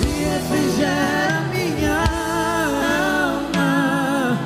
e 0.00 0.04
refrigera 0.24 1.38
minha 1.52 1.98
alma. 3.52 4.38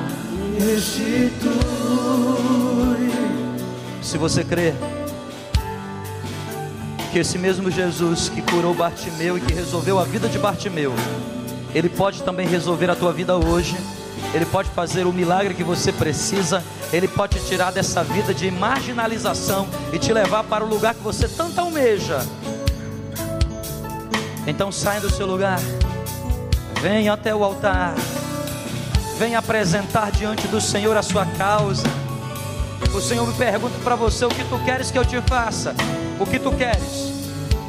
E 0.58 0.60
restitui. 0.64 1.52
Se 4.02 4.18
você 4.18 4.42
crê 4.42 4.74
que 7.12 7.20
esse 7.20 7.38
mesmo 7.38 7.70
Jesus 7.70 8.28
que 8.28 8.42
curou 8.42 8.74
Bartimeu 8.74 9.38
e 9.38 9.40
que 9.40 9.52
resolveu 9.52 9.96
a 10.00 10.04
vida 10.04 10.28
de 10.28 10.40
Bartimeu, 10.40 10.92
ele 11.72 11.88
pode 11.88 12.24
também 12.24 12.48
resolver 12.48 12.90
a 12.90 12.96
tua 12.96 13.12
vida 13.12 13.36
hoje. 13.36 13.76
Ele 14.32 14.46
pode 14.46 14.70
fazer 14.70 15.06
o 15.06 15.12
milagre 15.12 15.54
que 15.54 15.64
você 15.64 15.92
precisa. 15.92 16.62
Ele 16.92 17.08
pode 17.08 17.38
te 17.38 17.46
tirar 17.46 17.72
dessa 17.72 18.02
vida 18.04 18.32
de 18.32 18.50
marginalização 18.50 19.68
e 19.92 19.98
te 19.98 20.12
levar 20.12 20.44
para 20.44 20.64
o 20.64 20.68
lugar 20.68 20.94
que 20.94 21.02
você 21.02 21.28
tanto 21.28 21.60
almeja. 21.60 22.18
Então 24.46 24.70
saia 24.70 25.00
do 25.00 25.10
seu 25.10 25.26
lugar. 25.26 25.60
Venha 26.80 27.12
até 27.12 27.34
o 27.34 27.42
altar. 27.42 27.94
Venha 29.18 29.38
apresentar 29.38 30.10
diante 30.12 30.46
do 30.48 30.60
Senhor 30.60 30.96
a 30.96 31.02
sua 31.02 31.26
causa. 31.26 31.86
O 32.94 33.00
Senhor 33.00 33.26
me 33.26 33.34
pergunta 33.34 33.78
para 33.84 33.94
você 33.94 34.24
o 34.24 34.28
que 34.28 34.44
tu 34.44 34.58
queres 34.64 34.90
que 34.90 34.98
eu 34.98 35.04
te 35.04 35.20
faça. 35.22 35.74
O 36.18 36.26
que 36.26 36.38
tu 36.38 36.50
queres? 36.52 37.12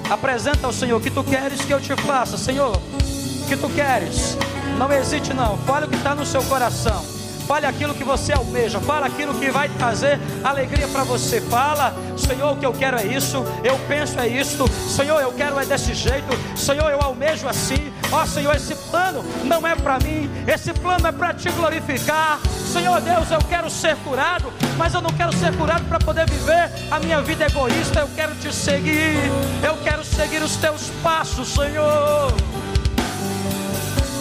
Apresenta 0.09 0.68
ao 0.68 0.74
Senhor 0.74 0.97
o 0.97 1.01
que 1.01 1.12
tu 1.12 1.24
queres 1.24 1.62
que 1.62 1.72
eu 1.72 1.82
te 1.82 1.95
faça, 1.95 2.38
Senhor. 2.38 2.76
O 2.76 3.47
que 3.47 3.57
tu 3.57 3.70
queres? 3.70 4.38
Não 4.82 4.91
hesite 4.91 5.32
não. 5.32 5.59
Fale 5.59 5.86
o 5.86 5.88
que 5.88 5.95
está 5.95 6.15
no 6.15 6.25
seu 6.25 6.41
coração. 6.45 7.05
Fale 7.47 7.67
aquilo 7.67 7.93
que 7.93 8.03
você 8.03 8.34
almeja. 8.34 8.79
Fala 8.79 9.05
aquilo 9.05 9.32
que 9.36 9.51
vai 9.51 9.69
trazer 9.69 10.19
alegria 10.43 10.88
para 10.88 11.03
você. 11.03 11.39
Fala, 11.39 11.93
Senhor, 12.17 12.53
o 12.53 12.55
que 12.55 12.65
eu 12.65 12.73
quero 12.73 12.97
é 12.97 13.05
isso. 13.05 13.45
Eu 13.63 13.77
penso 13.88 14.19
é 14.19 14.27
isso. 14.27 14.67
Senhor, 14.89 15.21
eu 15.21 15.32
quero 15.34 15.59
é 15.59 15.65
desse 15.65 15.93
jeito. 15.93 16.36
Senhor, 16.57 16.89
eu 16.89 16.99
almejo 16.99 17.47
assim. 17.47 17.93
Ó 18.11 18.25
Senhor, 18.25 18.55
esse 18.55 18.73
plano 18.89 19.23
não 19.43 19.67
é 19.67 19.75
para 19.75 19.99
mim. 19.99 20.27
Esse 20.47 20.73
plano 20.73 21.05
é 21.05 21.11
para 21.11 21.32
te 21.32 21.51
glorificar. 21.51 22.39
Senhor 22.73 22.99
Deus, 23.01 23.29
eu 23.29 23.39
quero 23.47 23.69
ser 23.69 23.95
curado, 23.97 24.51
mas 24.79 24.95
eu 24.95 25.01
não 25.01 25.11
quero 25.11 25.32
ser 25.32 25.55
curado 25.57 25.86
para 25.86 25.99
poder 25.99 26.27
viver 26.27 26.71
a 26.89 26.99
minha 26.99 27.21
vida 27.21 27.45
egoísta. 27.45 27.99
Eu 27.99 28.09
quero 28.15 28.34
te 28.34 28.51
seguir. 28.51 29.19
Eu 29.63 29.77
quero 29.84 30.03
seguir 30.03 30.41
os 30.41 30.55
teus 30.55 30.89
passos, 31.03 31.49
Senhor. 31.49 32.34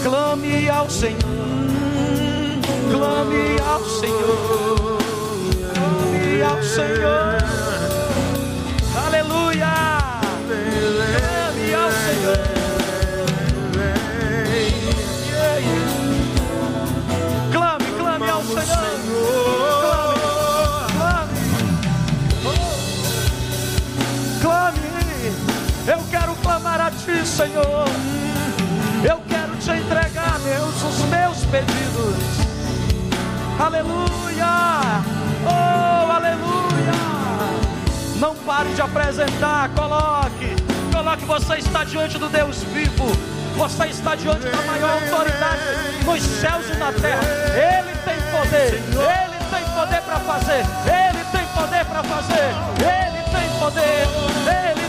Clame 0.03 0.69
ao 0.71 0.89
Senhor. 0.89 1.19
Clame 2.91 3.61
ao 3.61 3.85
Senhor. 3.85 4.99
Clame 5.75 6.43
ao 6.43 6.63
Senhor. 6.63 7.39
Aleluia. 9.07 9.69
Clame 10.49 11.75
ao 11.75 11.91
Senhor. 11.93 12.39
Clame, 17.53 17.85
clame 17.99 18.31
ao 18.31 18.43
Senhor. 18.43 18.95
Clame. 20.97 21.41
Clame. 24.41 24.81
Eu 25.87 26.01
quero 26.11 26.35
clamar 26.37 26.81
a 26.81 26.91
Ti, 26.91 27.27
Senhor. 27.27 28.20
Te 29.71 29.77
entregar, 29.77 30.37
Deus, 30.41 30.83
os 30.83 30.99
meus 31.05 31.45
pedidos. 31.45 32.17
Aleluia! 33.57 35.01
Oh, 35.47 36.11
aleluia! 36.11 36.93
Não 38.17 38.35
pare 38.35 38.71
de 38.71 38.83
apresentar, 38.83 39.69
coloque. 39.69 40.57
Coloque, 40.93 41.25
você 41.25 41.59
está 41.59 41.85
diante 41.85 42.19
do 42.19 42.29
Deus 42.29 42.65
vivo. 42.65 43.07
Você 43.57 43.87
está 43.87 44.17
diante 44.17 44.49
da 44.49 44.63
maior 44.63 44.91
autoridade 44.91 45.63
nos 46.05 46.21
céus 46.21 46.69
e 46.69 46.77
na 46.77 46.93
terra. 46.93 47.23
Ele 47.55 47.97
tem 48.05 48.17
poder. 48.33 48.75
Ele 48.75 49.39
tem 49.51 49.65
poder 49.73 50.03
para 50.03 50.19
fazer. 50.19 50.65
Ele 50.85 51.25
tem 51.31 51.47
poder 51.55 51.85
para 51.85 52.03
fazer. 52.03 52.51
Ele 52.81 53.23
tem 53.31 53.59
poder. 53.61 54.09
Ele 54.67 54.80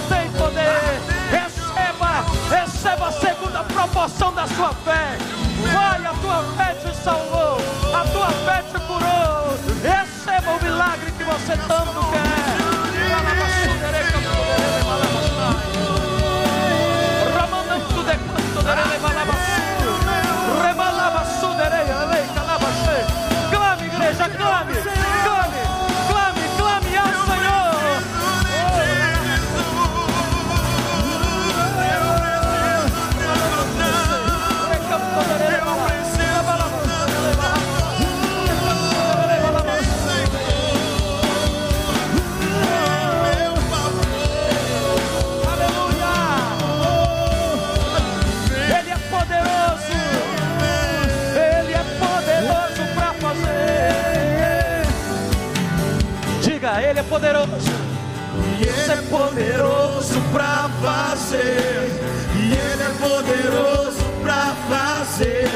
poderoso 59.11 60.21
pra 60.31 60.69
fazer. 60.81 61.91
E 62.33 62.53
Ele 62.53 62.83
é 62.83 62.91
poderoso 62.97 64.03
pra 64.23 64.55
fazer. 64.69 65.51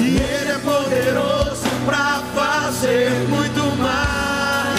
E 0.00 0.16
Ele 0.16 0.50
é 0.50 0.58
poderoso 0.58 1.68
pra 1.84 2.22
fazer 2.34 3.10
muito 3.28 3.62
mais. 3.76 4.78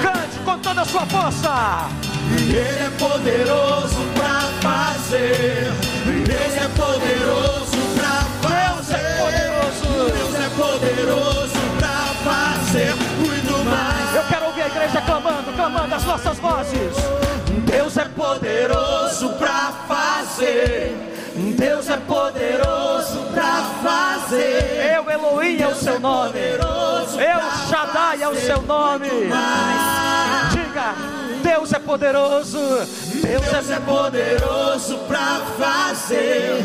Cante 0.00 0.38
com 0.44 0.58
toda 0.60 0.82
a 0.82 0.84
sua 0.84 1.04
força. 1.06 1.88
E 2.30 2.54
Ele 2.54 2.78
é 2.78 2.90
poderoso 2.96 3.96
pra 4.14 4.40
fazer. 4.62 5.72
Deus 6.06 6.54
é 6.56 6.68
poderoso 6.76 7.76
pra 7.96 8.48
fazer. 8.48 9.08
Deus 10.12 10.34
é 10.34 10.48
poderoso 10.56 11.58
pra 11.78 11.98
fazer 12.24 12.94
muito 13.18 13.64
mais. 13.64 14.14
Eu 14.14 14.22
quero 14.28 14.46
ouvir 14.46 14.62
a 14.62 14.66
igreja 14.68 15.00
clamando, 15.00 15.52
clamando 15.52 15.94
as 15.94 16.04
nossas 16.04 16.38
vozes. 16.38 17.37
Deus 17.70 17.96
é 17.96 18.04
poderoso 18.04 19.28
pra 19.34 19.72
fazer. 19.86 20.96
Deus 21.56 21.88
é 21.88 21.96
poderoso 21.98 23.20
pra 23.32 23.62
fazer. 23.82 24.94
Eu, 24.96 25.10
Elohim, 25.10 25.60
é 25.60 25.68
o 25.68 25.74
seu 25.74 26.00
nome. 26.00 26.38
Eu, 26.38 27.68
Shaddai, 27.68 28.22
é 28.22 28.28
o 28.28 28.34
seu 28.34 28.62
nome. 28.62 29.08
Diga, 30.50 30.94
Deus 31.42 31.72
é 31.72 31.78
poderoso. 31.78 32.58
Deus 33.14 33.70
é 33.70 33.80
poderoso 33.80 34.98
pra 35.06 35.40
fazer. 35.58 36.64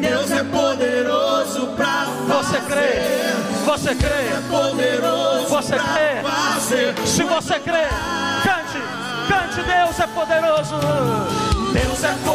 Deus 0.00 0.30
é 0.30 0.42
poderoso 0.44 1.66
pra 1.76 2.04
Você 2.28 2.60
crê? 2.60 3.18
Você 3.64 3.94
crê? 3.94 4.18
Você 5.48 5.76
crê? 5.76 6.22
fazer. 6.22 6.94
Se 7.06 7.22
você 7.22 7.58
crê, 7.60 7.86
Deus 9.62 10.00
é 10.00 10.06
poderoso. 10.06 10.76
Deus 11.72 12.04
é 12.04 12.12
poderoso 12.24 12.27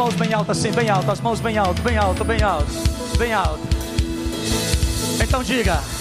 mãos 0.00 0.14
bem 0.14 0.32
altas, 0.32 0.56
assim, 0.56 0.72
bem 0.72 0.88
alto, 0.88 1.10
as 1.10 1.20
mãos 1.20 1.40
bem 1.40 1.58
alto, 1.58 1.82
bem 1.82 1.98
alto, 1.98 2.24
bem 2.24 2.40
alto, 2.40 2.72
bem 3.18 3.34
alto. 3.34 3.60
Então 5.22 5.42
diga. 5.42 5.99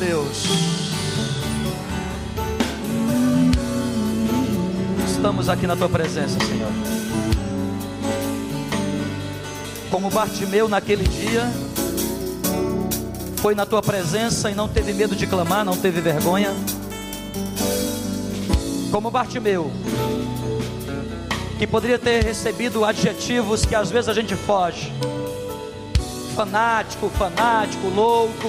Deus, 0.00 0.44
estamos 5.06 5.50
aqui 5.50 5.66
na 5.66 5.76
tua 5.76 5.90
presença, 5.90 6.38
Senhor. 6.40 6.70
Como 9.90 10.08
Bartimeu 10.08 10.70
naquele 10.70 11.04
dia, 11.04 11.42
foi 13.42 13.54
na 13.54 13.66
tua 13.66 13.82
presença 13.82 14.50
e 14.50 14.54
não 14.54 14.68
teve 14.68 14.94
medo 14.94 15.14
de 15.14 15.26
clamar, 15.26 15.66
não 15.66 15.76
teve 15.76 16.00
vergonha. 16.00 16.54
Como 18.90 19.10
Bartimeu, 19.10 19.70
que 21.58 21.66
poderia 21.66 21.98
ter 21.98 22.24
recebido 22.24 22.86
adjetivos 22.86 23.66
que 23.66 23.74
às 23.74 23.90
vezes 23.90 24.08
a 24.08 24.14
gente 24.14 24.34
foge 24.34 24.90
fanático, 26.34 27.10
fanático, 27.10 27.86
louco, 27.88 28.48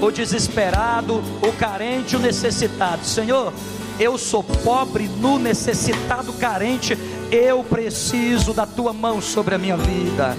o 0.00 0.10
desesperado, 0.10 1.22
o 1.42 1.52
carente, 1.52 2.16
o 2.16 2.18
necessitado. 2.18 3.04
Senhor, 3.04 3.52
eu 3.98 4.16
sou 4.16 4.42
pobre, 4.42 5.08
nu, 5.08 5.38
necessitado, 5.38 6.32
carente, 6.32 6.96
eu 7.30 7.62
preciso 7.62 8.52
da 8.52 8.66
tua 8.66 8.92
mão 8.92 9.20
sobre 9.20 9.54
a 9.54 9.58
minha 9.58 9.76
vida. 9.76 10.36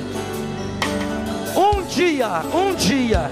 Um 1.55 1.83
dia, 1.83 2.41
um 2.53 2.73
dia, 2.73 3.29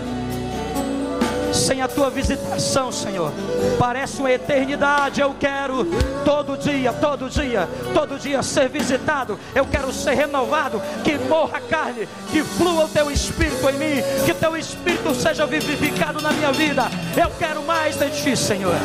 sem 1.60 1.82
a 1.82 1.88
tua 1.88 2.10
visitação, 2.10 2.92
Senhor, 2.92 3.32
parece 3.78 4.20
uma 4.20 4.32
eternidade. 4.32 5.22
Eu 5.22 5.36
quero 5.40 5.86
todo 6.24 6.58
dia, 6.58 6.94
todo 6.94 7.30
dia, 7.30 7.68
todo 7.94 8.18
dia 8.18 8.42
ser 8.42 8.70
visitado. 8.70 9.38
Eu 9.54 9.66
quero 9.66 9.92
ser 9.92 10.14
renovado. 10.14 10.82
Que 11.04 11.18
morra 11.18 11.58
a 11.58 11.62
carne, 11.62 12.08
que 12.32 12.44
flua 12.44 12.86
o 12.86 12.90
teu 12.90 13.12
espírito 13.12 13.68
em 13.70 13.78
mim, 13.78 14.04
que 14.26 14.34
teu 14.34 14.56
espírito 14.56 15.14
seja 15.14 15.46
vivificado 15.46 16.22
na 16.22 16.32
minha 16.32 16.52
vida. 16.52 16.84
Eu 17.16 17.30
quero 17.38 17.62
mais 17.64 17.98
de 17.98 18.10
ti, 18.10 18.36
Senhor. 18.38 18.76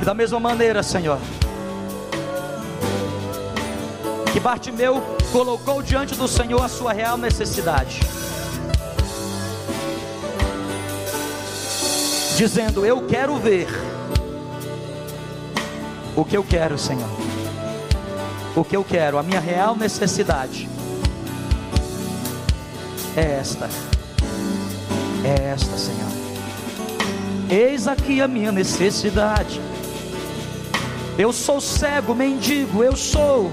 E 0.00 0.04
da 0.04 0.14
mesma 0.14 0.40
maneira, 0.40 0.82
Senhor, 0.82 1.18
que 4.32 4.40
Bartimeu 4.40 5.02
colocou 5.30 5.82
diante 5.82 6.14
do 6.14 6.26
Senhor 6.26 6.62
a 6.62 6.68
sua 6.68 6.92
real 6.94 7.18
necessidade, 7.18 8.00
dizendo: 12.36 12.86
Eu 12.86 13.06
quero 13.06 13.36
ver 13.36 13.68
o 16.16 16.24
que 16.24 16.34
eu 16.36 16.42
quero, 16.42 16.78
Senhor, 16.78 17.08
o 18.56 18.64
que 18.64 18.74
eu 18.74 18.82
quero, 18.82 19.18
a 19.18 19.22
minha 19.22 19.40
real 19.40 19.76
necessidade 19.76 20.66
é 23.14 23.38
esta, 23.38 23.68
é 25.24 25.50
esta, 25.50 25.76
Senhor. 25.76 26.10
Eis 27.50 27.86
aqui 27.86 28.22
a 28.22 28.26
minha 28.26 28.50
necessidade. 28.50 29.60
Eu 31.18 31.30
sou 31.34 31.60
cego, 31.60 32.14
mendigo, 32.14 32.82
eu 32.82 32.96
sou 32.96 33.52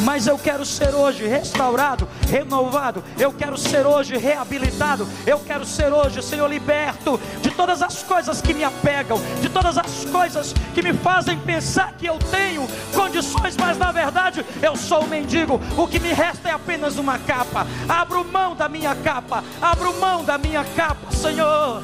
mas 0.00 0.26
eu 0.26 0.38
quero 0.38 0.64
ser 0.64 0.94
hoje 0.94 1.26
restaurado, 1.26 2.08
renovado, 2.28 3.02
eu 3.18 3.32
quero 3.32 3.56
ser 3.56 3.86
hoje 3.86 4.16
reabilitado, 4.16 5.08
eu 5.26 5.38
quero 5.40 5.64
ser 5.64 5.92
hoje, 5.92 6.22
Senhor, 6.22 6.48
liberto 6.48 7.20
de 7.40 7.50
todas 7.50 7.82
as 7.82 8.02
coisas 8.02 8.40
que 8.40 8.54
me 8.54 8.64
apegam, 8.64 9.20
de 9.40 9.48
todas 9.48 9.78
as 9.78 10.04
coisas 10.04 10.52
que 10.74 10.82
me 10.82 10.92
fazem 10.92 11.38
pensar 11.38 11.92
que 11.92 12.06
eu 12.06 12.18
tenho 12.18 12.66
condições, 12.94 13.56
mas 13.56 13.76
na 13.78 13.92
verdade 13.92 14.44
eu 14.62 14.76
sou 14.76 15.04
um 15.04 15.08
mendigo, 15.08 15.60
o 15.76 15.86
que 15.86 15.98
me 15.98 16.12
resta 16.12 16.48
é 16.48 16.52
apenas 16.52 16.96
uma 16.96 17.18
capa. 17.18 17.66
Abro 17.88 18.24
mão 18.24 18.54
da 18.54 18.68
minha 18.68 18.94
capa, 18.94 19.42
abro 19.60 19.98
mão 19.98 20.24
da 20.24 20.38
minha 20.38 20.64
capa, 20.64 21.10
Senhor. 21.10 21.82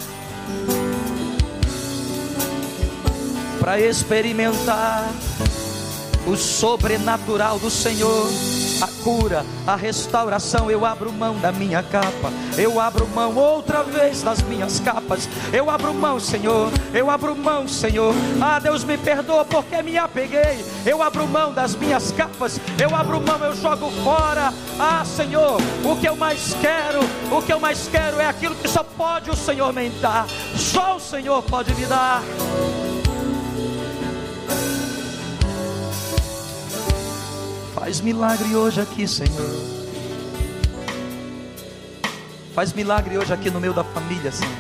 Para 3.61 3.81
experimentar 3.81 5.09
o 6.27 6.37
sobrenatural 6.37 7.59
do 7.59 7.71
Senhor, 7.71 8.29
a 8.81 8.87
cura, 9.03 9.45
a 9.67 9.77
restauração. 9.77 10.71
Eu 10.71 10.85
abro 10.85 11.13
mão 11.13 11.37
da 11.39 11.53
minha 11.53 11.83
capa, 11.83 12.33
eu 12.57 12.81
abro 12.81 13.07
mão 13.09 13.35
outra 13.37 13.83
vez 13.83 14.23
das 14.23 14.43
minhas 14.43 14.81
capas. 14.81 15.29
Eu 15.53 15.69
abro 15.71 15.93
mão, 15.95 16.19
Senhor, 16.21 16.71
eu 16.93 17.11
abro 17.11 17.35
mão, 17.35 17.67
Senhor. 17.67 18.15
Ah, 18.41 18.59
Deus 18.59 18.85
me 18.85 18.97
perdoa 18.97 19.45
porque 19.45 19.83
me 19.83 19.99
apeguei. 19.99 20.65
Eu 20.87 21.03
abro 21.03 21.27
mão 21.27 21.53
das 21.53 21.75
minhas 21.75 22.13
capas, 22.13 22.61
eu 22.81 22.95
abro 22.95 23.21
mão, 23.21 23.39
eu 23.45 23.55
jogo 23.57 23.91
fora. 24.03 24.53
Ah, 24.79 25.05
Senhor, 25.05 25.61
o 25.85 25.97
que 25.97 26.09
eu 26.09 26.17
mais 26.17 26.55
quero, 26.61 27.01
o 27.31 27.43
que 27.43 27.53
eu 27.53 27.61
mais 27.61 27.89
quero 27.89 28.21
é 28.21 28.27
aquilo 28.27 28.55
que 28.55 28.69
só 28.69 28.83
pode 28.83 29.31
o 29.31 29.37
Senhor 29.37 29.73
me 29.73 29.91
dar. 29.91 30.27
Só 30.57 30.97
o 30.97 31.01
Senhor 31.01 31.43
pode 31.43 31.75
me 31.75 31.87
dar. 31.87 32.23
Faz 37.83 38.01
milagre 38.01 38.55
hoje 38.55 38.81
aqui, 38.81 39.09
Senhor. 39.09 39.51
Faz 42.55 42.73
milagre 42.73 43.19
hoje 43.19 43.33
aqui 43.33 43.51
no 43.51 43.59
meio 43.59 43.75
da 43.75 43.83
família, 43.83 44.31
Senhor. 44.31 44.55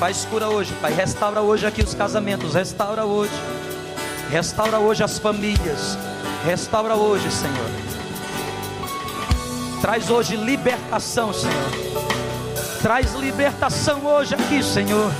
Faz 0.00 0.24
cura 0.24 0.48
hoje, 0.48 0.74
Pai. 0.80 0.92
Restaura 0.92 1.40
hoje 1.40 1.66
aqui 1.66 1.82
os 1.82 1.94
casamentos. 1.94 2.54
Restaura 2.54 3.04
hoje. 3.04 3.30
Restaura 4.30 4.80
hoje 4.80 5.04
as 5.04 5.20
famílias. 5.20 5.96
Restaura 6.44 6.96
hoje, 6.96 7.30
Senhor. 7.30 7.70
Traz 9.80 10.10
hoje 10.10 10.34
libertação, 10.34 11.32
Senhor. 11.32 11.97
Traz 12.82 13.12
libertação 13.14 14.06
hoje 14.06 14.36
aqui, 14.36 14.62
Senhor. 14.62 15.10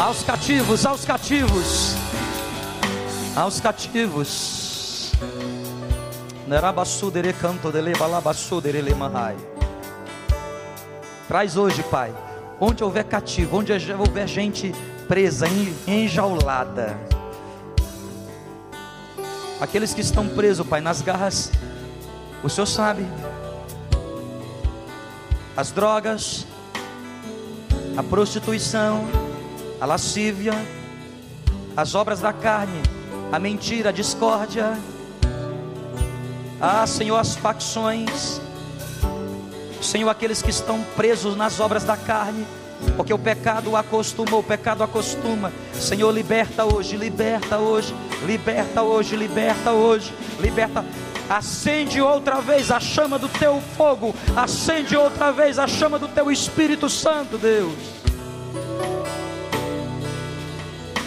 Aos 0.00 0.22
cativos, 0.22 0.86
aos 0.86 1.04
cativos, 1.04 1.94
aos 3.36 3.60
cativos. 3.60 5.12
Traz 11.28 11.56
hoje, 11.58 11.82
Pai, 11.82 12.14
onde 12.58 12.82
houver 12.82 13.04
cativo, 13.04 13.58
onde 13.58 13.72
houver 13.72 14.26
gente 14.26 14.74
presa, 15.06 15.46
enjaulada. 15.86 16.98
Aqueles 19.60 19.92
que 19.92 20.00
estão 20.00 20.26
presos, 20.28 20.66
Pai, 20.66 20.80
nas 20.80 21.02
garras, 21.02 21.52
o 22.42 22.48
Senhor 22.48 22.66
sabe. 22.66 23.06
As 25.56 25.70
drogas, 25.70 26.46
a 27.96 28.02
prostituição, 28.02 29.04
a 29.80 29.84
lascívia, 29.84 30.54
as 31.76 31.94
obras 31.94 32.20
da 32.20 32.32
carne, 32.32 32.80
a 33.30 33.38
mentira, 33.38 33.90
a 33.90 33.92
discórdia. 33.92 34.78
Ah, 36.60 36.86
Senhor, 36.86 37.18
as 37.18 37.36
facções. 37.36 38.40
Senhor, 39.80 40.08
aqueles 40.08 40.40
que 40.40 40.50
estão 40.50 40.82
presos 40.96 41.36
nas 41.36 41.60
obras 41.60 41.84
da 41.84 41.96
carne, 41.96 42.46
porque 42.96 43.12
o 43.12 43.18
pecado 43.18 43.76
acostuma, 43.76 44.36
o 44.36 44.42
pecado 44.42 44.82
acostuma. 44.82 45.52
Senhor, 45.74 46.10
liberta 46.12 46.64
hoje, 46.64 46.96
liberta 46.96 47.58
hoje, 47.58 47.94
liberta 48.24 48.82
hoje, 48.82 49.16
liberta 49.16 49.72
hoje, 49.72 50.14
liberta. 50.40 50.84
Acende 51.32 52.00
outra 52.00 52.40
vez 52.40 52.70
a 52.70 52.78
chama 52.78 53.18
do 53.18 53.28
teu 53.28 53.60
fogo, 53.76 54.14
acende 54.36 54.96
outra 54.96 55.32
vez 55.32 55.58
a 55.58 55.66
chama 55.66 55.98
do 55.98 56.08
teu 56.08 56.30
Espírito 56.30 56.90
Santo, 56.90 57.38
Deus. 57.38 58.02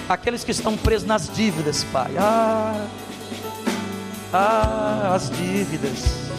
aqueles 0.08 0.44
que 0.44 0.52
estão 0.52 0.78
presos 0.78 1.08
nas 1.08 1.30
dívidas, 1.30 1.84
Pai. 1.86 2.12
Ah, 2.18 2.88
ah, 4.34 5.12
as 5.16 5.30
dívidas, 5.30 6.30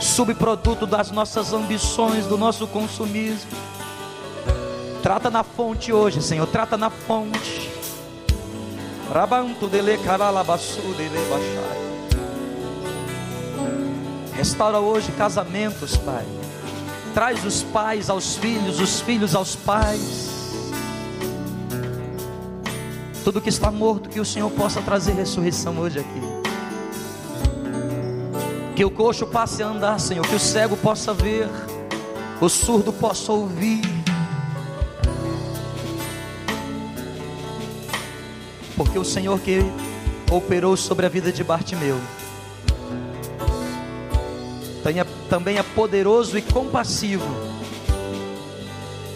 subproduto 0.00 0.86
das 0.86 1.10
nossas 1.10 1.52
ambições, 1.52 2.26
do 2.26 2.36
nosso 2.36 2.66
consumismo. 2.66 3.50
Trata 5.02 5.30
na 5.30 5.42
fonte 5.42 5.92
hoje, 5.92 6.22
Senhor, 6.22 6.46
trata 6.46 6.76
na 6.76 6.90
fonte. 6.90 7.68
Rabanto 9.12 9.66
dele 9.68 9.96
caralabaçu 9.98 10.80
dele 10.96 11.18
baixai. 11.30 11.87
Restaura 14.38 14.78
hoje 14.78 15.12
casamentos, 15.12 15.98
Pai. 15.98 16.24
Traz 17.12 17.44
os 17.44 17.62
pais 17.62 18.08
aos 18.08 18.36
filhos, 18.36 18.80
os 18.80 19.00
filhos 19.02 19.34
aos 19.34 19.54
pais 19.54 20.38
tudo 23.28 23.42
que 23.42 23.50
está 23.50 23.70
morto, 23.70 24.08
que 24.08 24.18
o 24.18 24.24
Senhor 24.24 24.50
possa 24.50 24.80
trazer 24.80 25.12
ressurreição 25.12 25.78
hoje 25.78 25.98
aqui. 25.98 26.20
Que 28.74 28.82
o 28.82 28.90
coxo 28.90 29.26
passe 29.26 29.62
a 29.62 29.66
andar, 29.66 30.00
Senhor, 30.00 30.26
que 30.26 30.34
o 30.34 30.40
cego 30.40 30.78
possa 30.78 31.12
ver, 31.12 31.46
o 32.40 32.48
surdo 32.48 32.90
possa 32.90 33.30
ouvir. 33.30 33.82
Porque 38.74 38.98
o 38.98 39.04
Senhor 39.04 39.38
que 39.40 39.58
operou 40.30 40.74
sobre 40.74 41.04
a 41.04 41.10
vida 41.10 41.30
de 41.30 41.44
Bartimeu, 41.44 42.00
também 45.28 45.58
é 45.58 45.62
poderoso 45.62 46.38
e 46.38 46.42
compassivo 46.42 47.26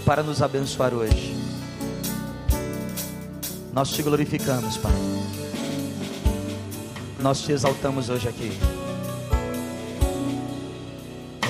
para 0.04 0.22
nos 0.22 0.42
abençoar 0.42 0.92
hoje. 0.92 1.36
Nós 3.72 3.90
te 3.90 4.02
glorificamos, 4.02 4.76
Pai. 4.76 4.92
Nós 7.20 7.40
te 7.40 7.52
exaltamos 7.52 8.08
hoje 8.10 8.28
aqui. 8.28 8.52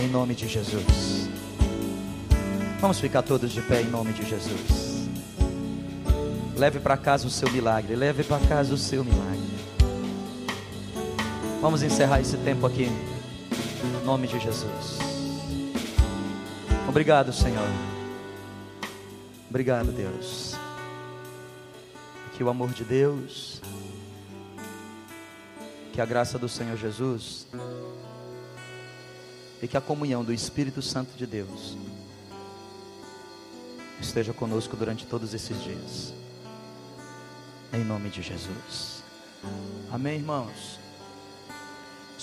Em 0.01 0.09
nome 0.09 0.35
de 0.35 0.47
Jesus. 0.47 1.29
Vamos 2.81 3.01
ficar 3.01 3.23
todos 3.23 3.51
de 3.53 3.63
pé 3.63 3.81
em 3.81 3.91
nome 3.91 4.13
de 4.13 4.29
Jesus. 4.29 5.09
Leve 6.57 6.79
para 6.79 6.97
casa 6.97 7.27
o 7.27 7.31
seu 7.31 7.51
milagre. 7.51 7.97
Leve 7.97 8.23
para 8.23 8.39
casa 8.47 8.75
o 8.75 8.79
seu 8.79 9.05
milagre. 9.05 9.41
Vamos 11.61 11.83
encerrar 11.83 12.21
esse 12.21 12.37
tempo 12.37 12.67
aqui. 12.67 12.91
Em 14.03 14.05
nome 14.05 14.27
de 14.27 14.39
Jesus. 14.39 14.99
Obrigado, 16.89 17.33
Senhor. 17.33 17.69
Obrigado, 19.49 19.93
Deus 19.93 20.53
que 22.43 22.43
o 22.43 22.49
amor 22.49 22.73
de 22.73 22.83
Deus, 22.83 23.61
que 25.93 26.01
a 26.01 26.05
graça 26.05 26.39
do 26.41 26.49
Senhor 26.49 26.77
Jesus 26.77 27.47
e 29.63 29.69
que 29.69 29.77
a 29.77 29.81
comunhão 29.81 30.25
do 30.25 30.33
Espírito 30.33 30.83
Santo 30.83 31.17
de 31.17 31.25
Deus 31.25 31.77
esteja 34.01 34.33
conosco 34.33 34.77
durante 34.77 35.07
todos 35.07 35.35
esses 35.35 35.63
dias. 35.63 36.13
Em 37.73 37.85
nome 37.85 38.11
de 38.11 38.23
Jesus. 38.23 39.05
Amém, 39.93 40.17
irmãos. 40.17 40.82